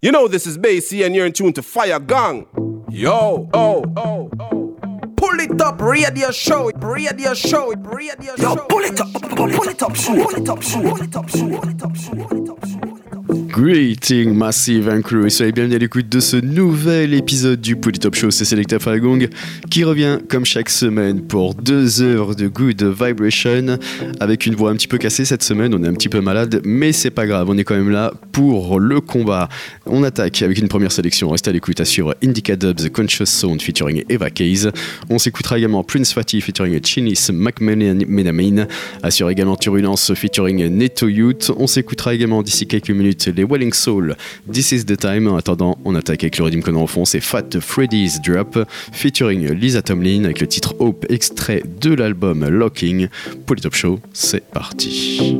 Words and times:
You 0.00 0.12
know 0.12 0.28
this 0.28 0.46
is 0.46 0.56
Basie 0.56 1.04
and 1.04 1.12
you're 1.12 1.26
in 1.26 1.32
tune 1.32 1.52
to 1.54 1.60
Fire 1.60 1.98
Gang. 1.98 2.46
Yo, 2.88 3.50
oh, 3.52 3.84
oh, 3.96 4.30
oh. 4.38 5.08
Pull 5.16 5.40
it 5.40 5.60
up, 5.60 5.80
radio 5.80 6.30
show, 6.30 6.70
radio 6.70 7.34
show, 7.34 7.72
radio 7.72 8.36
show. 8.36 8.54
Yo, 8.54 8.66
pull 8.68 8.84
it 8.84 9.00
up, 9.00 9.12
pull 9.12 9.68
it 9.68 9.82
up, 9.82 9.96
show, 9.96 10.14
pull 10.14 10.36
it 10.36 10.48
up, 10.48 10.62
show, 10.62 10.82
pull 10.82 11.02
it 11.02 11.16
up, 11.16 11.28
show, 11.28 11.48
pull 11.48 11.68
it 11.68 11.82
up, 11.82 11.96
show, 11.96 12.14
pull 12.14 12.38
it 12.38 12.48
up, 12.48 12.64
show. 12.64 13.47
Greeting 13.60 14.34
Massive 14.34 14.88
and 14.88 15.02
Crew 15.02 15.26
et 15.26 15.30
soyez 15.30 15.50
bienvenue 15.50 15.74
à 15.74 15.78
l'écoute 15.78 16.08
de 16.08 16.20
ce 16.20 16.36
nouvel 16.36 17.12
épisode 17.12 17.60
du 17.60 17.76
Top 17.76 18.14
Show, 18.14 18.30
c'est 18.30 18.44
Selecta 18.44 18.78
Falgong 18.78 19.28
qui 19.68 19.82
revient 19.82 20.20
comme 20.28 20.44
chaque 20.44 20.70
semaine 20.70 21.22
pour 21.22 21.56
deux 21.56 22.00
heures 22.00 22.36
de 22.36 22.46
good 22.46 22.80
vibration 22.84 23.78
avec 24.20 24.46
une 24.46 24.54
voix 24.54 24.70
un 24.70 24.76
petit 24.76 24.86
peu 24.86 24.96
cassée 24.96 25.24
cette 25.24 25.42
semaine, 25.42 25.74
on 25.74 25.82
est 25.82 25.88
un 25.88 25.94
petit 25.94 26.08
peu 26.08 26.20
malade 26.20 26.60
mais 26.64 26.92
c'est 26.92 27.10
pas 27.10 27.26
grave, 27.26 27.48
on 27.50 27.58
est 27.58 27.64
quand 27.64 27.74
même 27.74 27.90
là 27.90 28.12
pour 28.30 28.78
le 28.78 29.00
combat. 29.00 29.48
On 29.86 30.04
attaque 30.04 30.42
avec 30.42 30.58
une 30.58 30.68
première 30.68 30.92
sélection, 30.92 31.28
restez 31.28 31.50
à 31.50 31.52
l'écoute 31.52 31.82
suivre 31.82 32.14
Indica 32.22 32.54
Dubs 32.54 32.88
Conscious 32.92 33.26
Sound 33.26 33.60
featuring 33.60 34.04
Eva 34.08 34.30
Case. 34.30 34.70
On 35.10 35.18
s'écoutera 35.18 35.58
également 35.58 35.82
Prince 35.82 36.12
Fatty 36.12 36.40
featuring 36.40 36.78
Chinis 36.84 37.26
McMenamin, 37.32 38.68
assure 39.02 39.28
également 39.30 39.56
Turbulence 39.56 40.14
featuring 40.14 40.68
Neto 40.68 41.08
Youth. 41.08 41.50
On 41.56 41.66
s'écoutera 41.66 42.14
également 42.14 42.44
d'ici 42.44 42.68
quelques 42.68 42.90
minutes 42.90 43.26
les 43.26 43.47
Soul, 43.72 44.16
This 44.50 44.72
is 44.72 44.84
the 44.84 44.96
Time. 44.96 45.26
En 45.28 45.36
attendant, 45.36 45.78
on 45.84 45.94
attaque 45.94 46.24
avec 46.24 46.38
le 46.38 46.44
rythme 46.44 46.62
qu'on 46.62 46.76
en 46.76 46.86
fond, 46.86 47.04
c'est 47.04 47.20
Fat 47.20 47.60
Freddy's 47.60 48.20
Drop, 48.20 48.58
featuring 48.92 49.52
Lisa 49.52 49.82
Tomlin 49.82 50.24
avec 50.24 50.40
le 50.40 50.46
titre 50.46 50.74
Hope, 50.78 51.06
extrait 51.08 51.62
de 51.80 51.94
l'album 51.94 52.48
Locking. 52.48 53.08
Pour 53.46 53.56
les 53.56 53.62
Top 53.62 53.74
Show, 53.74 54.00
c'est 54.12 54.44
parti. 54.50 55.38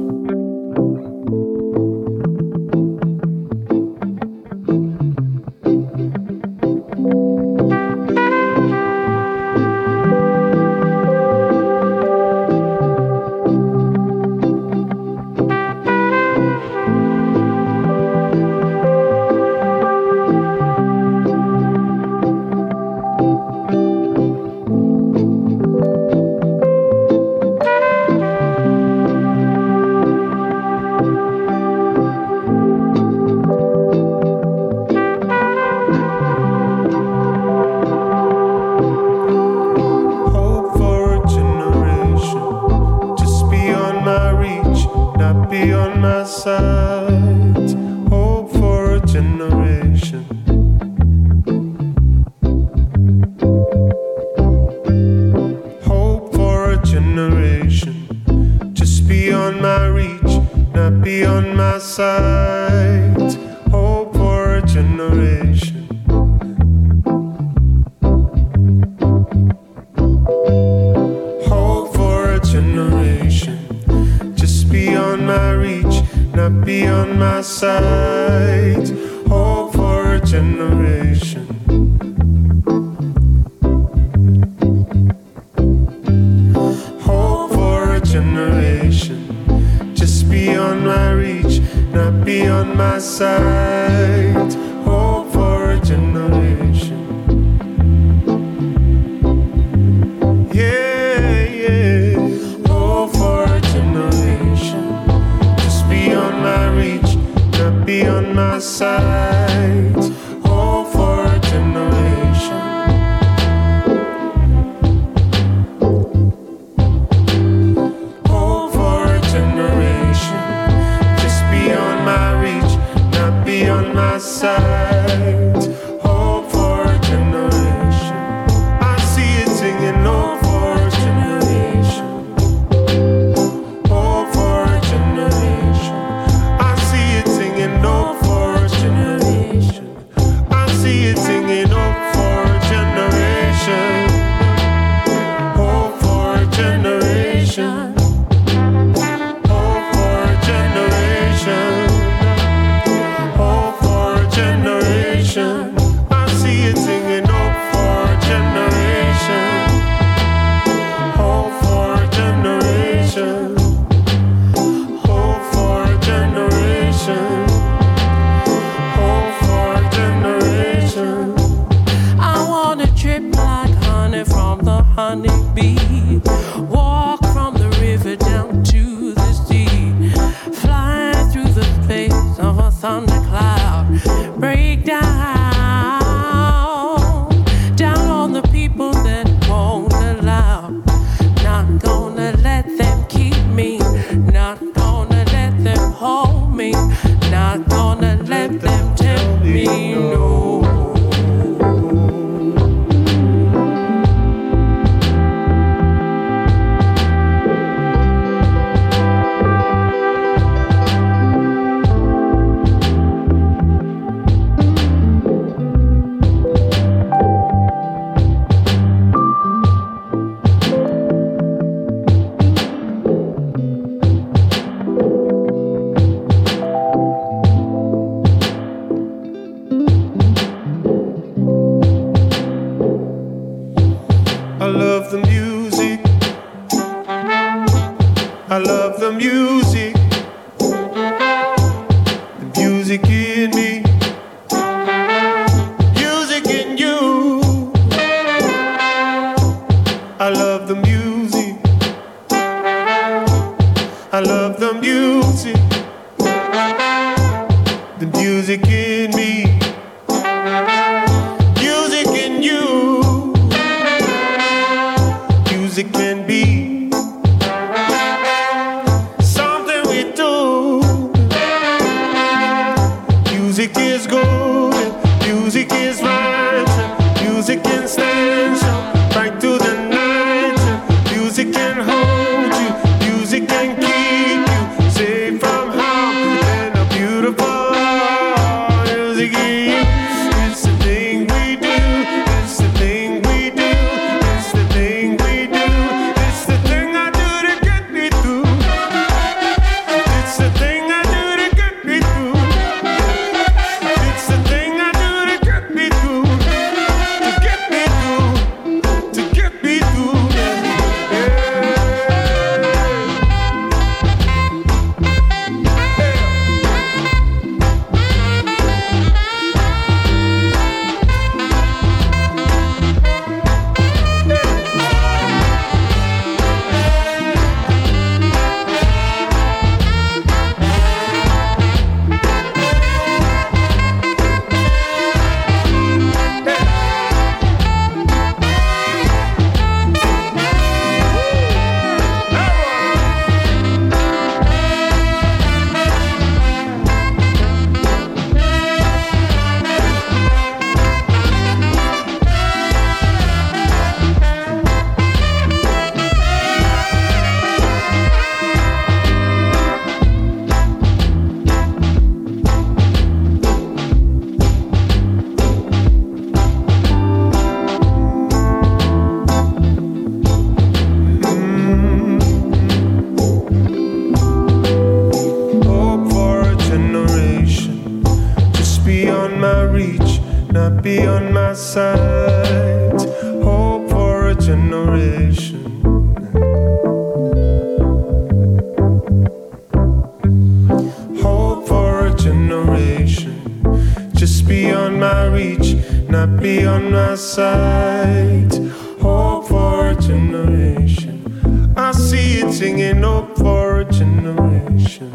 Hope 399.01 399.49
for 399.49 399.91
a 399.91 399.95
generation. 399.95 401.73
I 401.77 401.93
see 401.93 402.41
it 402.41 402.53
singing 402.53 403.03
hope 403.03 403.37
for 403.37 403.81
a 403.81 403.85
generation. 403.85 405.13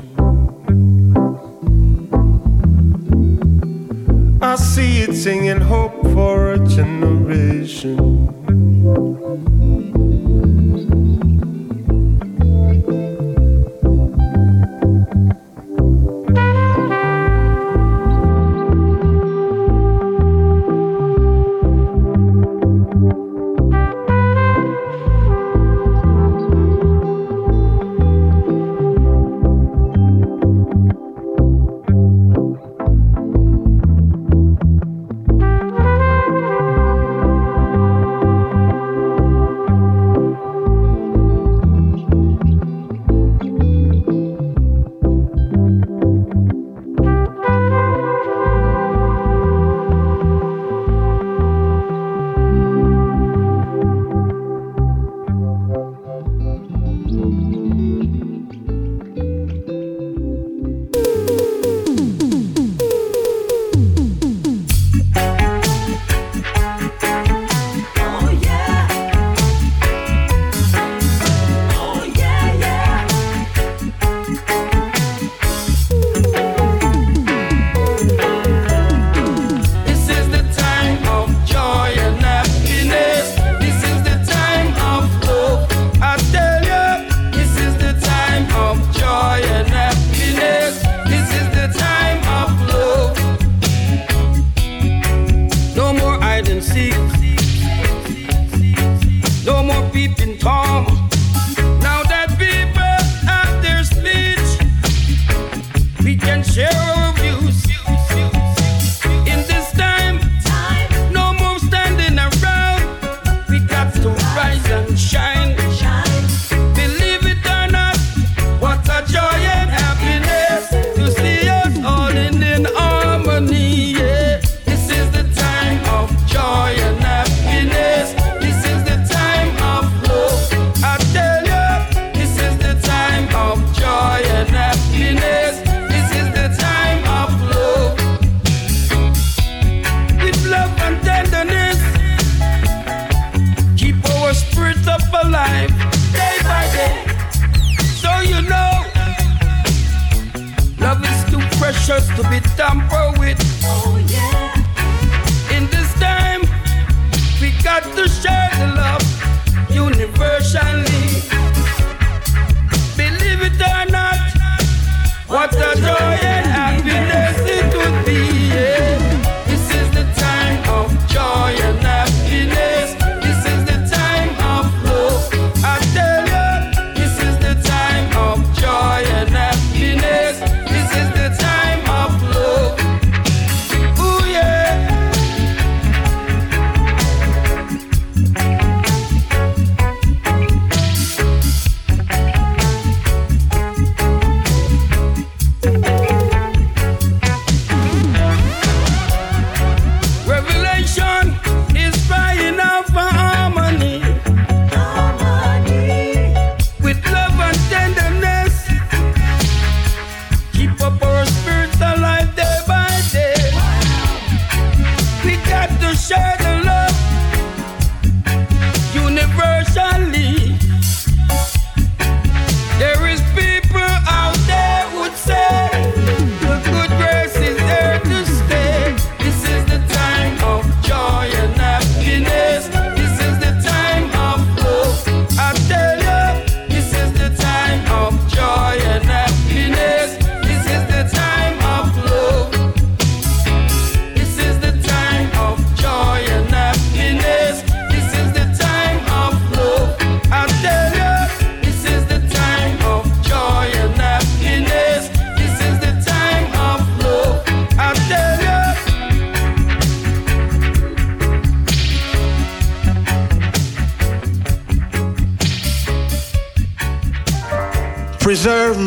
I 4.42 4.56
see 4.56 5.02
it 5.02 5.16
singing 5.16 5.62
hope 5.62 6.02
for 6.14 6.54
a 6.54 6.60
generation. 6.68 8.34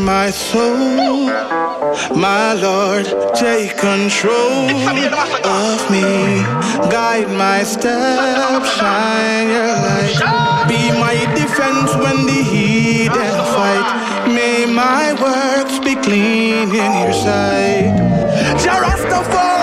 My 0.06 0.30
soul, 0.30 1.26
my 2.14 2.52
Lord, 2.52 3.06
take 3.34 3.76
control 3.76 4.70
of 5.44 5.90
me. 5.90 6.44
Guide 6.94 7.28
my 7.30 7.64
steps, 7.64 8.70
shine 8.76 9.48
your 9.48 9.66
light. 9.66 10.68
Be 10.68 10.92
my 10.92 11.16
defense 11.34 11.92
when 11.96 12.24
the 12.24 12.40
heathen 12.52 13.36
fight. 13.54 14.28
May 14.28 14.64
my 14.64 15.12
works 15.20 15.80
be 15.80 15.96
clean 15.96 16.68
in 16.68 16.92
your 17.02 17.12
sight. 17.12 17.98
Jah 18.62 18.78
Rastafari 18.84 19.55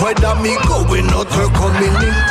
that 0.00 0.40
me 0.42 0.54
going 0.66 1.06
out 1.10 1.26
or 1.26 1.50
coming 1.58 2.08
in. 2.08 2.27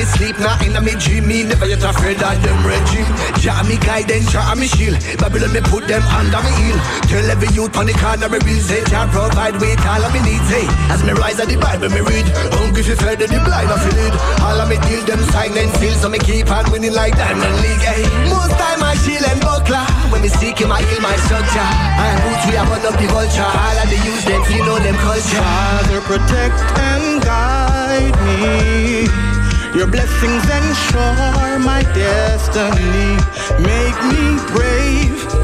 Me 0.00 0.06
sleep, 0.16 0.38
now 0.40 0.56
inna 0.64 0.80
me 0.80 0.96
dream, 0.96 1.28
me 1.28 1.44
never 1.44 1.68
yet 1.68 1.84
afraid 1.84 2.16
of 2.24 2.40
them 2.40 2.56
regime. 2.64 3.04
Jah 3.36 3.60
me 3.68 3.76
guidance, 3.76 4.32
Jah 4.32 4.56
me 4.56 4.64
shield. 4.64 4.96
Babylon 5.20 5.52
me 5.52 5.60
put 5.60 5.84
them 5.92 6.00
under 6.16 6.40
me 6.40 6.48
heel. 6.56 6.80
Tell 7.04 7.28
every 7.28 7.52
youth 7.52 7.76
on 7.76 7.84
the 7.84 7.92
corner 8.00 8.32
me 8.32 8.40
real 8.40 8.64
say 8.64 8.80
Jah 8.88 9.04
provide 9.12 9.60
with 9.60 9.76
all 9.84 10.00
of 10.00 10.08
me 10.16 10.24
needs. 10.24 10.48
Hey, 10.48 10.64
as 10.88 11.04
me 11.04 11.12
rise 11.12 11.36
at 11.36 11.52
the 11.52 11.60
Bible 11.60 11.92
me 11.92 12.00
read. 12.00 12.24
Hungry 12.56 12.80
fi 12.80 12.96
fed 12.96 13.20
the 13.20 13.28
blind 13.44 13.68
of 13.68 13.84
lead. 13.92 14.16
All 14.40 14.56
of 14.56 14.72
me 14.72 14.80
deal 14.88 15.04
them 15.04 15.20
silent 15.36 15.68
still, 15.76 15.92
so 16.00 16.08
me 16.08 16.16
keep 16.16 16.48
on 16.48 16.64
winning 16.72 16.96
like 16.96 17.12
Diamond 17.20 17.60
League. 17.60 17.84
Hey, 17.84 18.08
most 18.32 18.56
time 18.56 18.80
I 18.80 18.96
shield 19.04 19.28
and 19.28 19.36
buckler. 19.44 19.84
When 20.08 20.24
me 20.24 20.32
seek 20.32 20.64
him, 20.64 20.72
I 20.72 20.80
heal 20.80 21.04
my 21.04 21.12
structure. 21.28 21.68
And 22.00 22.16
roots 22.24 22.48
we 22.48 22.56
have 22.56 22.72
one 22.72 22.80
up 22.88 22.96
the 22.96 23.04
vulture. 23.04 23.44
All 23.44 23.76
of 23.76 23.84
the 23.84 24.00
use 24.00 24.24
them, 24.24 24.40
you 24.48 24.64
know 24.64 24.80
them 24.80 24.96
culture. 25.04 25.44
Father, 25.44 26.00
protect 26.08 26.56
and 26.88 27.20
guide 27.20 28.16
me. 28.24 29.29
Your 29.74 29.86
blessings 29.86 30.44
ensure 30.50 31.58
my 31.60 31.82
destiny. 31.94 33.16
Make 33.62 33.98
me 34.10 34.36
brave. 34.52 35.39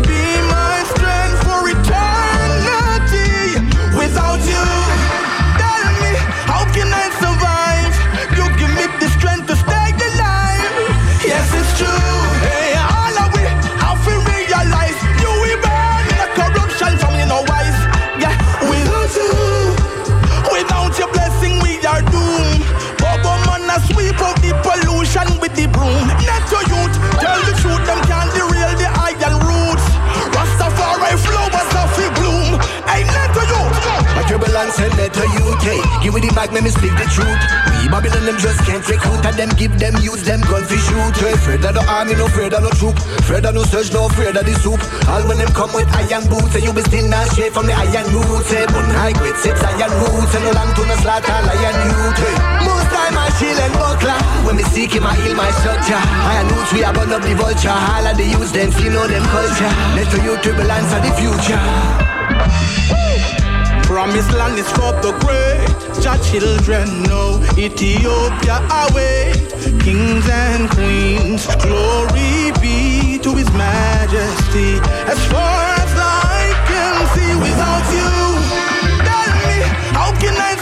Dribble 34.57 34.73
send 34.73 34.97
UK. 34.97 36.01
Give 36.01 36.17
me 36.17 36.25
the 36.25 36.33
mic, 36.33 36.49
let 36.49 36.65
me 36.65 36.73
speak 36.73 36.97
the 36.97 37.05
truth. 37.13 37.37
We 37.77 37.93
Babylon 37.93 38.25
them 38.25 38.41
just 38.41 38.65
can't 38.65 38.81
recruit 38.89 39.21
and 39.21 39.37
them 39.37 39.53
give 39.61 39.77
them 39.77 39.93
use 40.01 40.25
them 40.25 40.41
gun 40.49 40.65
for 40.65 40.81
shoot. 40.81 41.13
Hey, 41.21 41.37
afraid 41.37 41.61
of 41.61 41.77
the 41.77 41.85
army, 41.85 42.17
no 42.17 42.25
afraid 42.25 42.57
of 42.57 42.65
no 42.65 42.73
troop. 42.73 42.97
Afraid 43.21 43.45
of 43.45 43.53
no 43.53 43.69
search, 43.69 43.93
no 43.93 44.09
afraid 44.09 44.33
of 44.33 44.49
the 44.49 44.57
soup. 44.65 44.81
All 45.13 45.21
when 45.29 45.37
them 45.37 45.53
come 45.53 45.69
with 45.77 45.85
iron 45.93 46.25
boots, 46.33 46.57
and 46.57 46.65
you 46.65 46.73
be 46.73 46.81
still 46.89 47.05
not 47.05 47.29
straight 47.37 47.53
from 47.53 47.69
the 47.69 47.77
iron 47.77 48.09
roots. 48.17 48.49
Hey, 48.49 48.65
but 48.65 48.89
high 48.97 49.13
grade 49.13 49.37
six 49.37 49.61
iron 49.61 49.93
roots, 49.93 50.33
and 50.33 50.45
no 50.49 50.51
land 50.57 50.73
to 50.73 50.83
no 50.89 50.97
slaughter 51.05 51.37
lion 51.37 51.77
youth. 51.93 52.17
Hey, 52.17 52.37
most 52.65 52.89
time 52.89 53.13
I 53.13 53.29
shield 53.37 53.61
and 53.61 53.77
buckler. 53.77 54.19
When 54.49 54.57
me 54.57 54.65
seek 54.73 54.97
him, 54.97 55.05
I 55.05 55.21
heal 55.21 55.37
my 55.37 55.53
structure. 55.61 56.01
Iron 56.01 56.49
roots, 56.49 56.73
we 56.73 56.81
are 56.81 56.97
burn 56.97 57.13
up 57.13 57.21
the 57.21 57.37
vulture. 57.37 57.77
All 57.77 58.09
of 58.09 58.17
the 58.17 58.25
use 58.25 58.57
them, 58.57 58.73
you 58.81 58.89
know 58.89 59.05
them 59.05 59.21
culture. 59.29 59.73
Let 59.93 60.09
to 60.17 60.19
you 60.25 60.33
turbulence 60.41 60.97
of 60.97 61.05
the 61.05 61.13
future. 61.21 62.06
Promised 64.07 64.33
land 64.35 64.57
is 64.57 64.71
for 64.71 64.93
the 65.03 65.11
great. 65.27 65.67
Your 66.05 66.17
children 66.23 67.03
know 67.11 67.43
Ethiopia 67.59 68.63
await. 68.71 69.51
Kings 69.83 70.29
and 70.31 70.71
queens, 70.71 71.45
glory 71.67 72.53
be 72.63 73.19
to 73.19 73.35
his 73.35 73.51
majesty. 73.51 74.79
As 75.11 75.19
far 75.27 75.59
as 75.83 75.93
I 75.99 76.55
can 76.71 76.95
see, 77.15 77.33
without 77.47 77.87
you, 77.99 78.15
tell 79.09 79.33
me, 79.43 79.59
how 79.99 80.13
can 80.23 80.37
I 80.39 80.55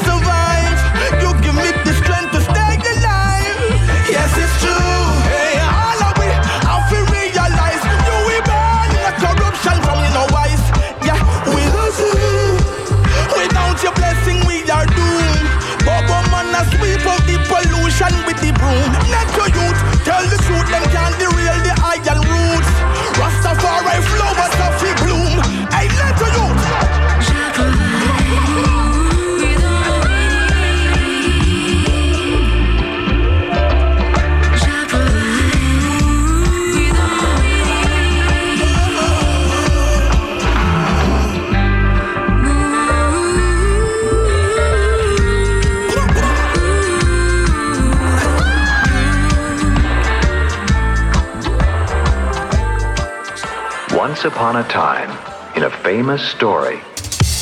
upon 54.54 54.64
a 54.64 54.68
time, 54.68 55.56
in 55.56 55.64
a 55.64 55.70
famous 55.82 56.22
story, 56.22 56.80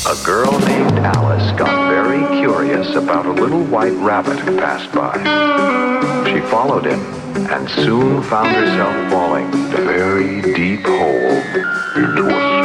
a 0.07 0.25
girl 0.25 0.51
named 0.59 0.97
Alice 0.99 1.51
got 1.59 1.89
very 1.89 2.25
curious 2.39 2.95
about 2.95 3.27
a 3.27 3.31
little 3.31 3.63
white 3.65 3.93
rabbit 3.93 4.39
who 4.39 4.57
passed 4.57 4.91
by. 4.93 5.13
She 6.25 6.39
followed 6.49 6.85
him 6.85 7.01
and 7.51 7.69
soon 7.69 8.23
found 8.23 8.55
herself 8.55 9.11
falling 9.11 9.47
a 9.47 9.81
very 9.85 10.41
deep 10.53 10.85
hole 10.85 11.43
into 11.95 12.29
a 12.29 12.62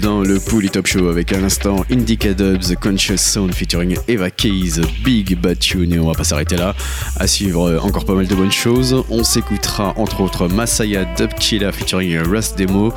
dans 0.00 0.20
le 0.20 0.38
Pouli 0.38 0.70
Top 0.70 0.86
Show 0.86 1.08
avec 1.08 1.32
à 1.32 1.40
l'instant 1.40 1.84
Indica 1.90 2.32
Dubs, 2.32 2.76
Conscious 2.80 3.16
Sound 3.16 3.52
featuring 3.52 3.96
Eva 4.06 4.30
Keys, 4.30 4.80
Big 5.02 5.36
Bad 5.36 5.58
Tune 5.58 5.92
et 5.92 5.98
on 5.98 6.06
va 6.06 6.14
pas 6.14 6.22
s'arrêter 6.22 6.56
là. 6.56 6.76
À 7.16 7.26
suivre 7.26 7.80
encore 7.82 8.04
pas 8.04 8.14
mal 8.14 8.28
de 8.28 8.34
bonnes 8.36 8.52
choses. 8.52 9.02
On 9.10 9.24
s'écoutera 9.24 9.92
entre 9.96 10.20
autres 10.20 10.46
Masaya 10.46 11.04
Dub 11.16 11.34
Killa 11.34 11.72
featuring 11.72 12.18
Rust 12.18 12.56
Demo. 12.56 12.92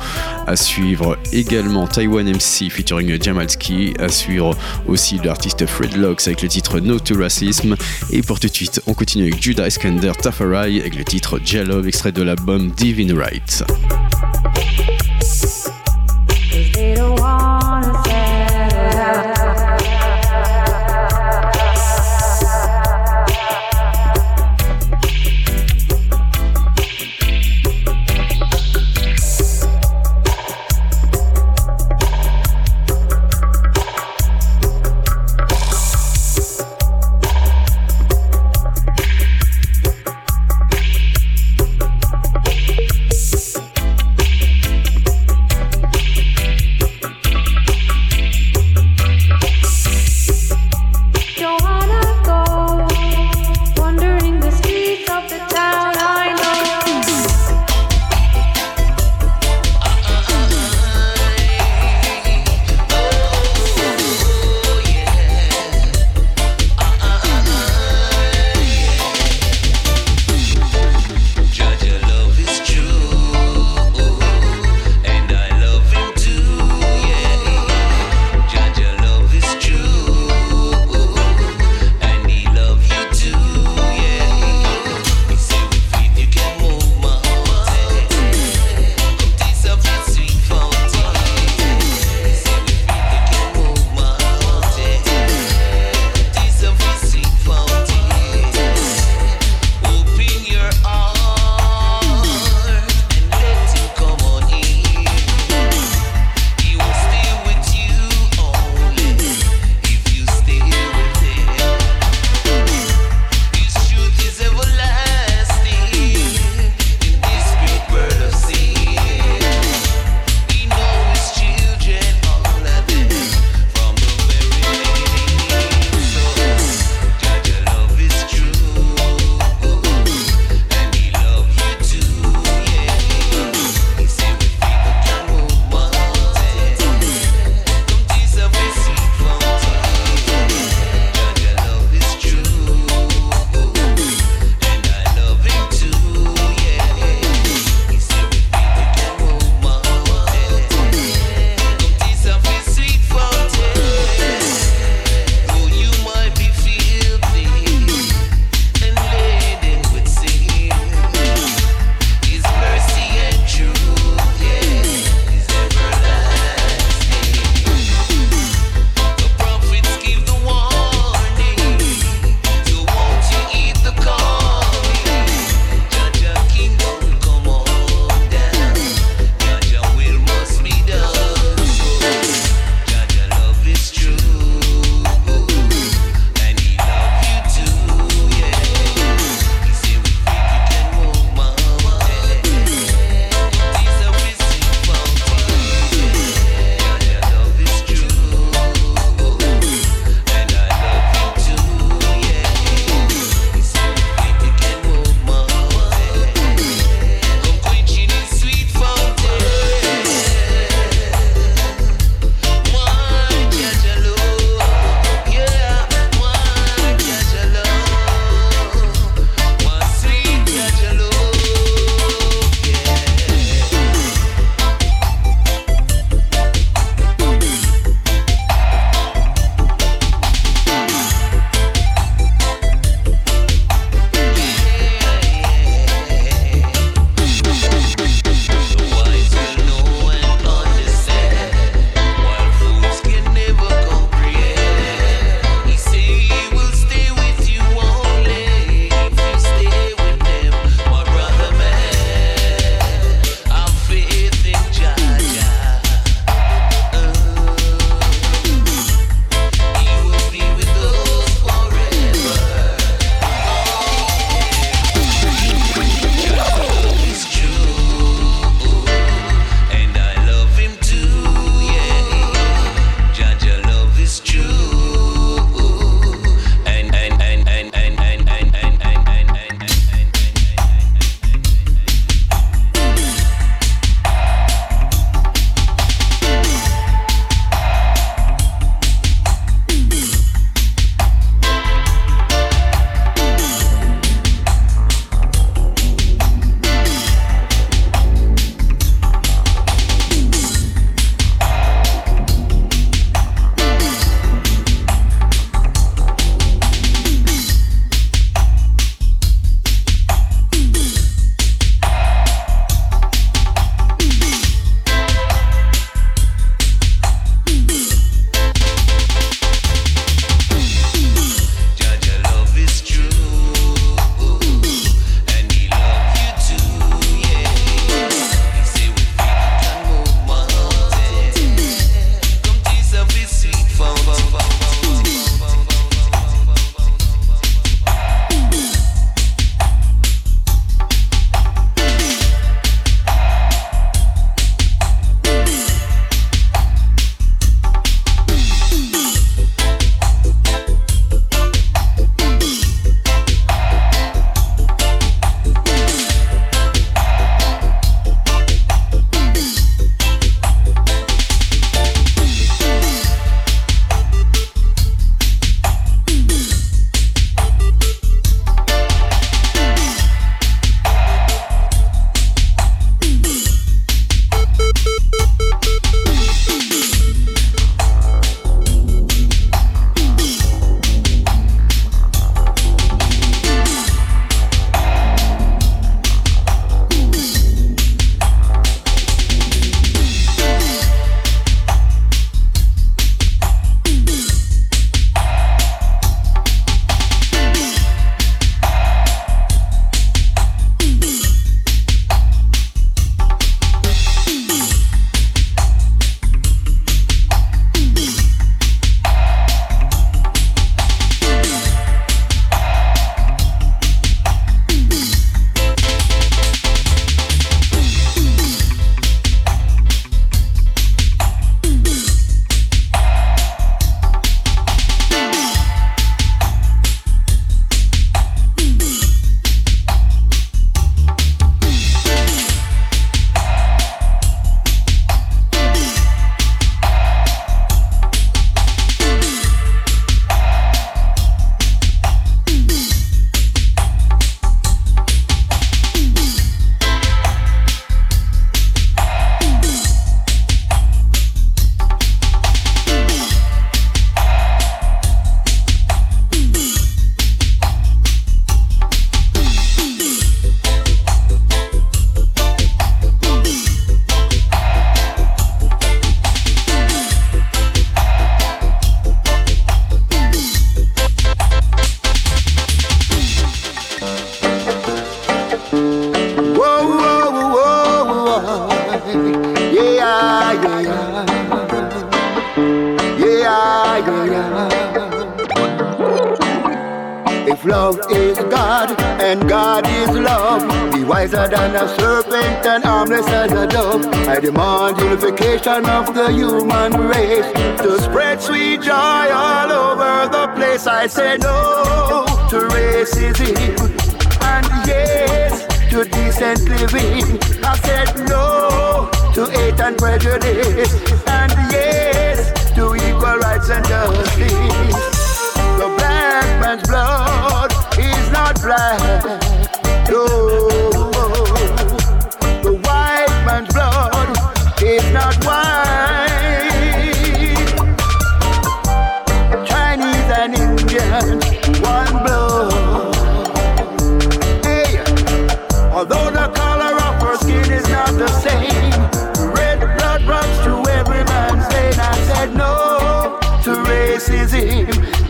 À 0.46 0.54
suivre 0.54 1.18
également 1.32 1.88
Taiwan 1.88 2.30
MC 2.30 2.70
featuring 2.70 3.20
Jamalski. 3.20 3.94
À 3.98 4.08
suivre 4.08 4.56
aussi 4.86 5.18
l'artiste 5.24 5.66
Fred 5.66 5.96
Locks 5.96 6.28
avec 6.28 6.42
le 6.42 6.48
titre 6.48 6.78
No 6.78 7.00
to 7.00 7.18
Racism. 7.18 7.74
Et 8.12 8.22
pour 8.22 8.38
tout 8.38 8.46
de 8.46 8.54
suite, 8.54 8.80
on 8.86 8.94
continue 8.94 9.24
avec 9.24 9.42
Judah 9.42 9.66
Iskander 9.66 10.12
Tafarai 10.22 10.80
avec 10.80 10.94
le 10.94 11.02
titre 11.02 11.40
Jalove 11.44 11.88
extrait 11.88 12.12
de 12.12 12.22
l'album 12.22 12.70
Divine 12.70 13.18
Right. 13.18 13.64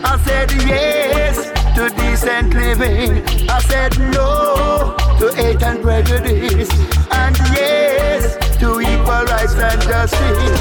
I 0.03 0.17
said 0.25 0.51
yes 0.51 1.51
to 1.75 1.89
decent 1.95 2.53
living. 2.53 3.23
I 3.49 3.59
said 3.59 3.97
no 3.99 4.95
to 5.19 5.33
hate 5.35 5.61
and 5.63 5.81
prejudice. 5.81 6.69
And 7.11 7.37
yes 7.53 8.37
to 8.59 8.79
equal 8.81 9.25
rights 9.25 9.55
and 9.55 9.81
justice. 9.81 10.59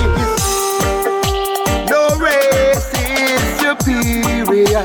No 1.89 2.09
race 2.19 2.93
is 3.09 3.43
superior. 3.61 4.85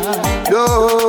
No. 0.50 1.00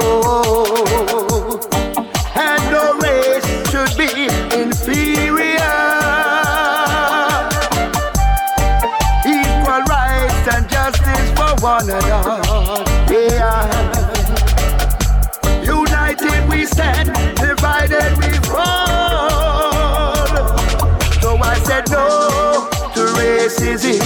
And 2.37 2.63
no 2.71 2.99
race 2.99 3.47
should 3.71 3.97
be 3.97 4.27
inferior. 4.59 5.59
Equal 9.27 9.83
rights 9.89 10.49
and 10.55 10.69
justice 10.69 11.31
for 11.37 11.55
one 11.63 11.91
another. 11.91 12.54
Stand, 16.75 17.09
divided 17.37 18.17
we 18.19 18.33
fall. 18.51 20.27
So 21.23 21.37
I 21.39 21.55
said 21.63 21.89
no 21.89 22.69
to 22.95 23.03
racism 23.15 24.03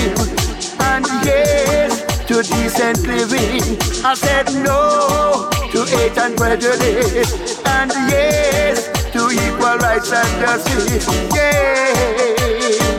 and 0.81 1.07
yes 1.25 2.05
to 2.27 2.43
decent 2.43 3.07
living. 3.07 3.79
I 4.05 4.13
said 4.13 4.53
no 4.53 5.49
to 5.73 5.85
hate 5.97 6.19
and 6.19 6.37
prejudice 6.37 7.59
and 7.65 7.91
yes 8.11 8.87
to 9.13 9.31
equal 9.31 9.79
rights 9.79 10.13
and 10.13 10.29
justice. 10.45 11.07
Yeah. 11.35 12.98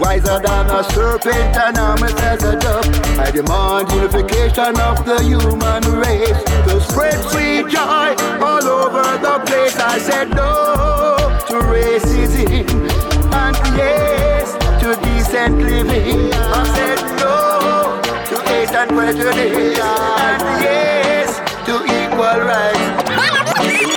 Wiser 0.00 0.38
than 0.40 0.66
a 0.70 0.82
serpent 0.92 1.56
and 1.56 1.76
harmless 1.76 2.14
as 2.20 2.42
a 2.44 2.56
dove. 2.58 2.86
I 3.18 3.30
demand 3.30 3.90
unification 3.92 4.78
of 4.80 5.04
the 5.04 5.22
human 5.22 5.82
race 6.00 6.42
to 6.66 6.80
spread 6.80 7.18
sweet 7.30 7.68
joy 7.72 8.14
all 8.42 8.64
over 8.64 9.06
the 9.18 9.42
place. 9.46 9.76
I 9.76 9.98
said 9.98 10.30
no 10.30 11.16
to 11.48 11.56
racism 11.72 12.66
and 13.32 13.56
yes 13.76 14.52
to 14.82 14.96
decent 15.04 15.58
living. 15.58 16.32
I 16.32 16.62
said 16.76 17.00
no 17.20 18.00
to 18.28 18.42
hate 18.48 18.70
and 18.70 18.90
prejudice 18.90 19.78
and 19.78 20.42
yes 20.62 21.38
to 21.66 21.74
equal 21.84 22.40
rights. 22.44 23.05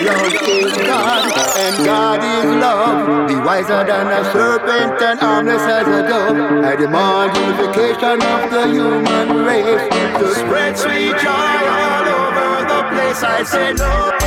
Love 0.10 0.34
is 0.49 0.78
God 0.78 1.38
and 1.57 1.86
God 1.86 2.20
is 2.24 2.45
love. 2.62 3.28
Be 3.28 3.36
wiser 3.36 3.84
than 3.86 4.07
a 4.07 4.24
serpent 4.32 5.01
and 5.01 5.20
harmless 5.20 5.62
as 5.62 5.88
a 5.88 6.01
dove. 6.10 6.66
I 6.66 6.76
demand 6.76 7.38
unification 7.38 8.18
of 8.22 8.49
the 8.49 8.68
human 8.68 9.45
race 9.45 9.86
to 10.20 10.34
spread 10.34 10.78
sweet 10.78 11.16
joy 11.22 11.60
all 11.86 12.07
over 12.22 12.49
the 12.72 12.82
place. 12.89 13.22
I 13.24 13.43
say 13.43 13.74
no. 13.74 14.18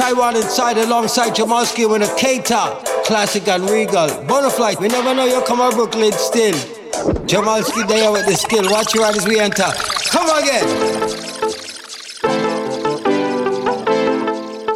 Original 0.00 0.16
Taiwan 0.16 0.36
inside 0.36 0.78
alongside 0.78 1.34
Jamalski 1.34 1.86
with 1.88 2.02
a 2.02 2.08
K-Top. 2.16 2.86
Classic 3.04 3.46
and 3.48 3.68
regal. 3.68 4.08
Bonaflight, 4.24 4.80
we 4.80 4.88
never 4.88 5.14
know 5.14 5.26
you 5.26 5.42
come 5.42 5.60
out 5.60 5.74
Brooklyn 5.74 6.12
still. 6.12 6.54
Jamalski 7.26 7.86
there 7.86 8.10
with 8.10 8.24
the 8.24 8.34
skill. 8.34 8.70
Watch 8.70 8.94
your 8.94 9.04
as 9.06 9.26
we 9.26 9.38
enter. 9.38 9.70
Come 10.10 10.30
again. 10.38 10.64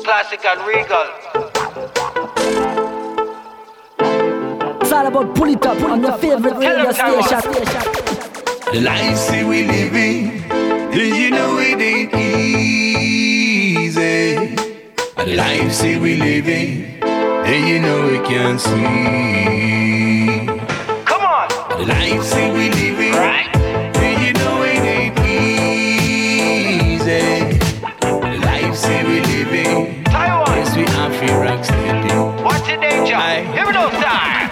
Classic 0.05 0.45
and 0.45 0.61
regal. 0.66 1.07
It's 4.83 4.93
all 4.93 5.07
about 5.07 5.35
pull 5.35 5.49
it 5.49 5.64
up 5.64 5.83
on 5.85 6.03
your 6.03 6.18
favorite 6.18 6.57
radio 6.57 6.93
station. 6.93 7.41
The 8.72 8.81
life 8.83 9.16
see 9.16 9.43
we 9.45 9.64
living, 9.66 10.45
you 10.93 11.31
know 11.31 11.59
it 11.59 11.81
ain't 11.81 12.14
easy. 12.14 13.25
The 15.25 15.37
life 15.37 15.72
see 15.72 15.97
we 15.99 16.16
living, 16.16 17.03
and 17.03 17.66
you 17.66 17.79
know 17.81 18.09
it 18.09 18.27
can't 18.27 18.61
see. 18.61 20.45
Come 21.07 21.22
on. 21.22 21.49
The 21.79 21.87
life 21.87 22.22
see 22.22 22.51
we 22.51 22.68
living, 22.68 23.14
right? 23.14 23.49
And 23.57 24.22
you 24.22 24.35
know 24.35 24.62
it 24.62 24.85
ain't 24.85 25.18
easy. 25.20 27.09
The 28.01 28.39
life 28.45 28.77
see 28.77 29.03
we 29.03 29.20
living, 29.20 30.05
Taiwan. 30.05 30.57
Yes, 30.59 30.77
we 30.77 30.85
are 30.85 31.11
free 31.16 31.33
rock 31.33 31.64
steady. 31.64 32.14
What's 32.45 32.66
the 32.66 32.77
danger? 32.77 33.16
Here 33.16 33.66
we 33.66 33.72
go, 33.72 33.89
time. 34.05 34.51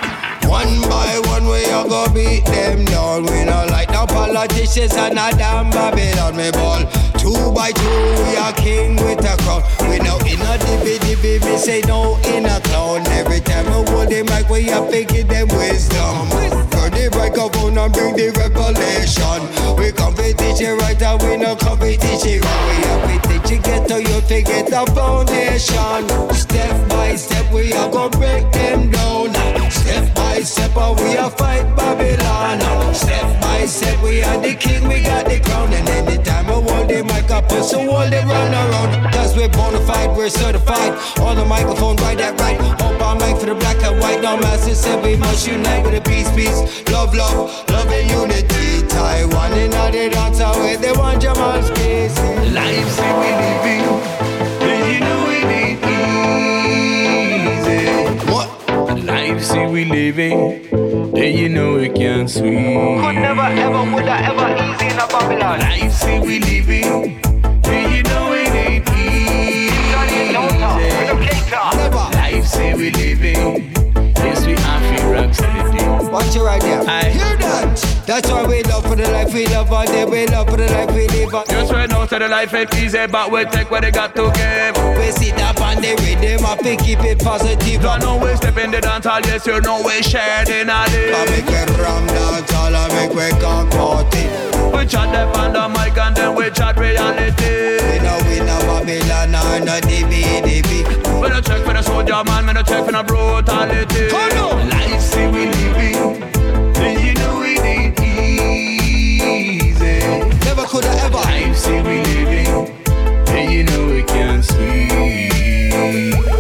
One 0.49 0.81
by 0.89 1.21
one, 1.27 1.45
we 1.45 1.71
all 1.71 1.87
go 1.87 2.09
beat 2.15 2.47
them 2.47 2.87
down. 2.87 3.25
We 3.25 3.45
not 3.45 3.69
like 3.69 3.91
no 3.91 4.07
politicians 4.07 4.95
and 4.97 5.19
a 5.19 5.31
damn 5.37 5.69
Babylon, 5.69 6.35
me 6.35 6.51
ball. 6.51 6.87
Two 7.19 7.53
by 7.53 7.71
two, 7.73 8.25
we 8.25 8.37
are 8.37 8.53
king 8.55 8.97
with 8.97 9.21
a 9.25 9.37
crown. 9.43 9.63
We 9.93 9.99
know 9.99 10.17
in 10.25 10.41
a 10.41 10.57
dibby 10.57 10.97
dibby, 11.05 11.45
me 11.45 11.59
say 11.59 11.83
no 11.83 12.17
in 12.25 12.47
a 12.47 12.59
clown. 12.65 13.07
Every 13.09 13.41
time 13.41 13.67
I 13.69 13.85
hold 13.93 14.09
the 14.09 14.25
mic, 14.25 14.49
we 14.49 14.71
are 14.73 14.87
picking 14.91 15.29
them 15.29 15.49
wisdom. 15.49 16.31
For 16.73 16.89
the 16.89 17.13
microphone 17.13 17.77
and 17.77 17.93
bring 17.93 18.17
the 18.17 18.33
revelation. 18.33 19.77
We 19.77 19.93
competition 19.93 20.79
right 20.79 20.97
and 20.97 21.23
we 21.23 21.37
no 21.37 21.55
competition 21.57 22.41
wrong. 22.41 22.65
We 22.69 22.77
have 22.89 23.05
to 23.05 23.29
teach 23.29 23.51
you 23.53 23.59
get 23.61 23.89
to 23.89 24.01
you 24.01 24.21
to 24.33 24.41
get 24.41 24.67
the 24.73 24.83
foundation. 24.97 26.09
Step 26.33 26.89
by 26.89 27.15
step, 27.15 27.53
we 27.53 27.75
are 27.75 27.91
gonna 27.91 28.17
break 28.17 28.51
them 28.51 28.91
down. 28.91 29.35
Step 29.71 30.15
by 30.15 30.41
step, 30.41 30.75
we 30.75 31.19
are 31.19 31.31
fight 31.31 31.69
Babylon. 31.77 32.95
Step 32.95 33.29
by 33.43 33.67
step, 33.67 34.03
we 34.03 34.23
are 34.23 34.41
the 34.41 34.55
king, 34.55 34.89
we 34.89 35.03
got 35.03 35.27
the 35.27 35.39
crown. 35.41 35.71
And 35.75 35.87
anytime 35.87 36.42
I 36.93 36.97
the 36.97 37.05
mic 37.05 37.31
up, 37.31 37.51
so 37.51 37.79
hold 37.79 38.13
it 38.13 38.25
run 38.25 38.53
around. 38.53 39.13
Cause 39.13 39.35
we're 39.35 39.49
bona 39.49 39.81
fide, 39.87 40.15
we're 40.15 40.29
certified. 40.29 40.93
On 41.21 41.37
the 41.37 41.45
microphone, 41.45 41.97
right 41.97 42.19
that 42.19 42.39
right. 42.39 42.61
Hope 42.81 43.01
I'm 43.01 43.19
like 43.19 43.39
for 43.41 43.47
the 43.47 43.55
black 43.55 43.83
and 43.83 43.99
white. 43.99 44.21
No 44.21 44.37
master 44.37 44.75
said 44.75 45.03
we 45.03 45.17
must 45.17 45.47
unite 45.47 45.85
with 45.85 45.95
a 45.95 46.03
peace, 46.03 46.31
peace. 46.37 46.61
Love, 46.91 47.15
love, 47.15 47.49
love 47.71 47.89
and 47.89 48.11
unity. 48.11 48.87
Taiwan 48.89 49.53
and 49.53 49.75
all 49.75 49.91
the 49.91 50.11
dance 50.11 50.41
away, 50.41 50.77
they 50.77 50.93
want 50.93 51.23
Jamal's 51.23 51.71
case. 51.71 52.19
Life 52.53 52.89
say 52.93 53.11
we 53.21 53.31
living, 53.41 54.22
Say 59.63 59.71
we 59.71 59.85
living, 59.85 61.13
then 61.13 61.37
you 61.37 61.49
know 61.49 61.77
it 61.77 61.95
can't 61.95 62.29
sweet. 62.29 62.51
Could 62.51 63.15
never, 63.15 63.43
ever, 63.43 63.95
would 63.95 64.09
I 64.09 64.23
ever 64.27 64.75
easy 64.75 64.87
in 64.87 64.99
a 64.99 65.07
Babylon. 65.07 65.61
Life 65.61 65.93
say 65.93 66.19
we 66.19 66.41
living, 66.41 67.21
then 67.63 67.95
you 67.95 68.03
know 68.03 68.33
it 68.33 68.49
ain't 68.49 68.89
easy. 68.91 70.33
Life 72.13 72.45
say 72.45 72.75
we 72.75 72.91
living, 72.91 73.73
yes 74.17 74.45
we 74.47 74.55
are 74.55 74.81
free 74.81 75.13
rock. 75.13 75.62
Watch 76.13 76.37
it 76.37 76.43
right 76.43 76.61
there. 76.61 76.83
Aye. 76.87 77.09
Hear 77.09 77.37
that? 77.39 78.05
That's 78.07 78.31
why 78.31 78.45
we 78.47 78.63
love 78.65 78.85
for 78.85 78.95
the 78.97 79.09
life 79.11 79.33
we 79.33 79.47
love 79.47 79.73
all 79.73 79.87
day. 79.87 80.05
We 80.05 80.27
love 80.27 80.51
for 80.51 80.59
the 80.59 80.69
life 80.69 80.95
we 80.95 81.09
live. 81.09 81.35
on. 81.35 81.47
Just 81.47 81.73
when 81.73 81.91
out 81.91 82.09
to 82.11 82.19
the 82.19 82.29
life 82.29 82.53
ain't 82.53 82.75
easy, 82.77 83.07
but 83.07 83.33
we 83.33 83.45
take 83.47 83.71
what 83.71 83.81
they 83.81 83.91
got 83.91 84.15
to 84.17 84.31
give. 84.37 84.77
We 84.99 85.11
sit 85.13 85.41
up 85.41 85.59
on 85.63 85.81
the 85.81 85.97
rhythm 86.05 86.45
up 86.45 86.61
and 86.67 86.79
keep 86.79 87.01
it 87.01 87.19
positive. 87.21 87.81
Don't 87.81 88.01
know 88.01 88.19
we 88.19 88.37
step 88.37 88.59
in 88.59 88.71
the 88.71 88.83
dance 88.83 89.07
hall, 89.07 89.21
yes 89.25 89.47
you 89.47 89.59
know 89.63 89.81
we 89.83 90.03
shared 90.03 90.51
in 90.51 90.69
a 90.69 90.73
I 90.73 90.89
day. 90.93 91.11
make 91.33 91.47
we 91.49 91.81
ram 91.81 92.07
dance 92.07 92.53
all 92.53 92.77
I 92.77 92.89
make 92.93 93.17
we 93.17 93.31
cut 93.41 94.15
it. 94.15 94.53
We 94.77 94.87
chat 94.87 95.09
them 95.13 95.33
on 95.33 95.53
the 95.53 95.69
mic 95.73 95.97
and 95.97 96.15
then 96.17 96.35
we 96.35 96.51
chat 96.51 96.77
reality. 96.77 97.81
We 97.89 97.99
know 98.05 98.21
we 98.29 98.37
know 98.45 98.61
Babylon 98.69 99.33
or 99.33 99.65
no 99.65 99.81
DB 99.81 100.45
DB. 100.45 101.23
We 101.23 101.29
no 101.29 101.41
check 101.41 101.65
for 101.65 101.73
the 101.73 101.83
soldier 101.83 102.23
man, 102.25 102.47
we 102.47 102.53
no 102.53 102.63
check 102.63 102.85
for 102.85 102.93
the 102.93 103.03
brutality. 103.03 104.09
Come 104.09 104.39
on. 104.45 104.69
Life 104.69 105.02
see 105.13 105.27
we 105.27 105.45
then 106.75 106.95
you 107.05 107.13
know 107.21 107.43
it 107.43 107.61
ain't 107.61 108.01
easy. 108.01 109.99
Never 110.47 110.65
could 110.65 110.85
have 110.85 111.05
ever. 111.07 111.17
Life 111.17 111.57
see 111.57 111.81
we 111.87 111.97
living, 112.11 112.51
then 113.27 113.51
you 113.51 113.63
know 113.65 113.89
it 113.99 114.07
can't 114.07 114.45
sweet. 114.45 116.32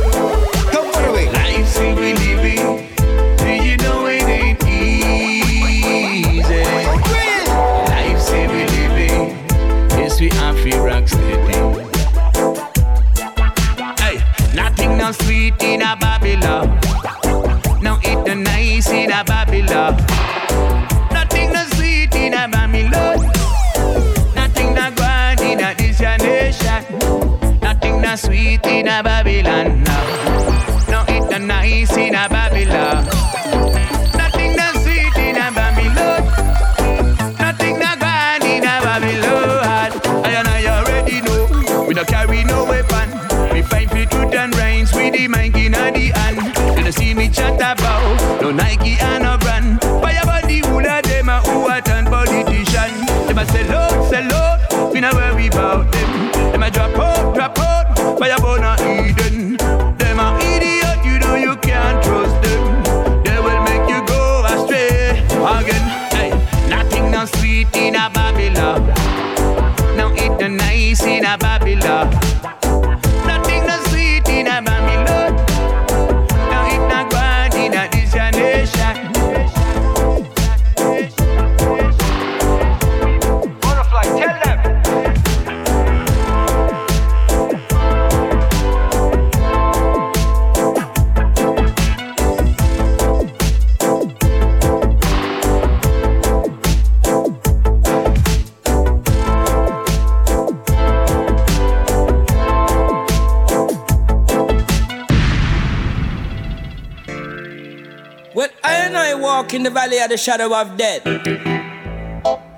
Valley 109.93 110.03
of 110.03 110.11
the 110.11 110.17
shadow 110.17 110.55
of 110.55 110.77
death, 110.77 111.05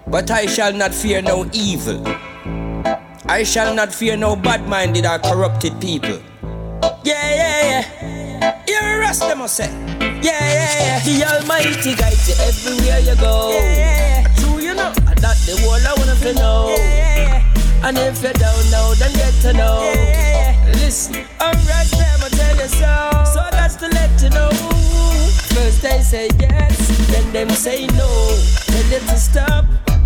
but 0.07 0.31
I 0.31 0.47
shall 0.47 0.73
not 0.73 0.95
fear 0.95 1.21
no 1.23 1.49
evil. 1.53 2.03
I 3.27 3.43
shall 3.43 3.75
not 3.75 3.93
fear 3.93 4.17
no 4.17 4.37
bad 4.37 4.69
minded 4.69 5.07
or 5.07 5.19
corrupted 5.19 5.81
people. 5.81 6.21
Yeah, 7.03 7.35
yeah, 7.41 7.63
yeah. 7.71 8.63
You're 8.69 8.97
a 8.97 8.99
Rasta, 9.01 9.35
must 9.35 9.57
say. 9.57 9.71
Yeah, 10.01 10.21
yeah, 10.23 10.85
yeah. 10.87 11.01
The 11.05 11.25
Almighty 11.35 11.95
guides 11.95 12.29
you 12.29 12.35
everywhere 12.39 13.01
you 13.01 13.17
go. 13.17 13.51
Yeah, 13.51 13.61
yeah, 13.61 14.23
yeah. 14.23 14.35
True, 14.37 14.61
you 14.61 14.75
know. 14.75 14.93
And 15.09 15.19
that 15.19 15.37
the 15.47 15.59
whole 15.63 15.75
I 15.75 15.95
wanna 15.97 16.15
to 16.21 16.35
know. 16.35 16.69
Yeah, 16.69 16.85
yeah, 16.85 17.43
yeah. 17.43 17.89
And 17.89 17.99
if 17.99 18.23
you 18.23 18.33
don't 18.33 18.71
know, 18.71 18.95
then 18.95 19.13
get 19.15 19.35
to 19.43 19.53
know. 19.53 19.81
Yeah, 19.83 19.95
yeah, 19.95 20.67
yeah. 20.67 20.73
Listen, 20.75 21.25
I'm 21.41 21.57
right 21.67 21.89
there, 21.91 22.15
I'ma 22.15 22.29
tell 22.29 22.57
you 22.57 22.69
so. 22.69 23.25
So 23.33 23.41
got 23.51 23.71
to 23.81 23.89
let 23.89 24.23
you 24.23 24.31
know. 24.31 24.74
First 25.55 25.83
they 25.83 26.01
say 26.01 26.29
yes, 26.41 26.77
then 27.11 27.33
them 27.33 27.51
say 27.51 27.87
no. 27.87 28.11
Tell 28.67 28.87
you 28.91 28.99
to 28.99 29.17
stop, 29.17 29.65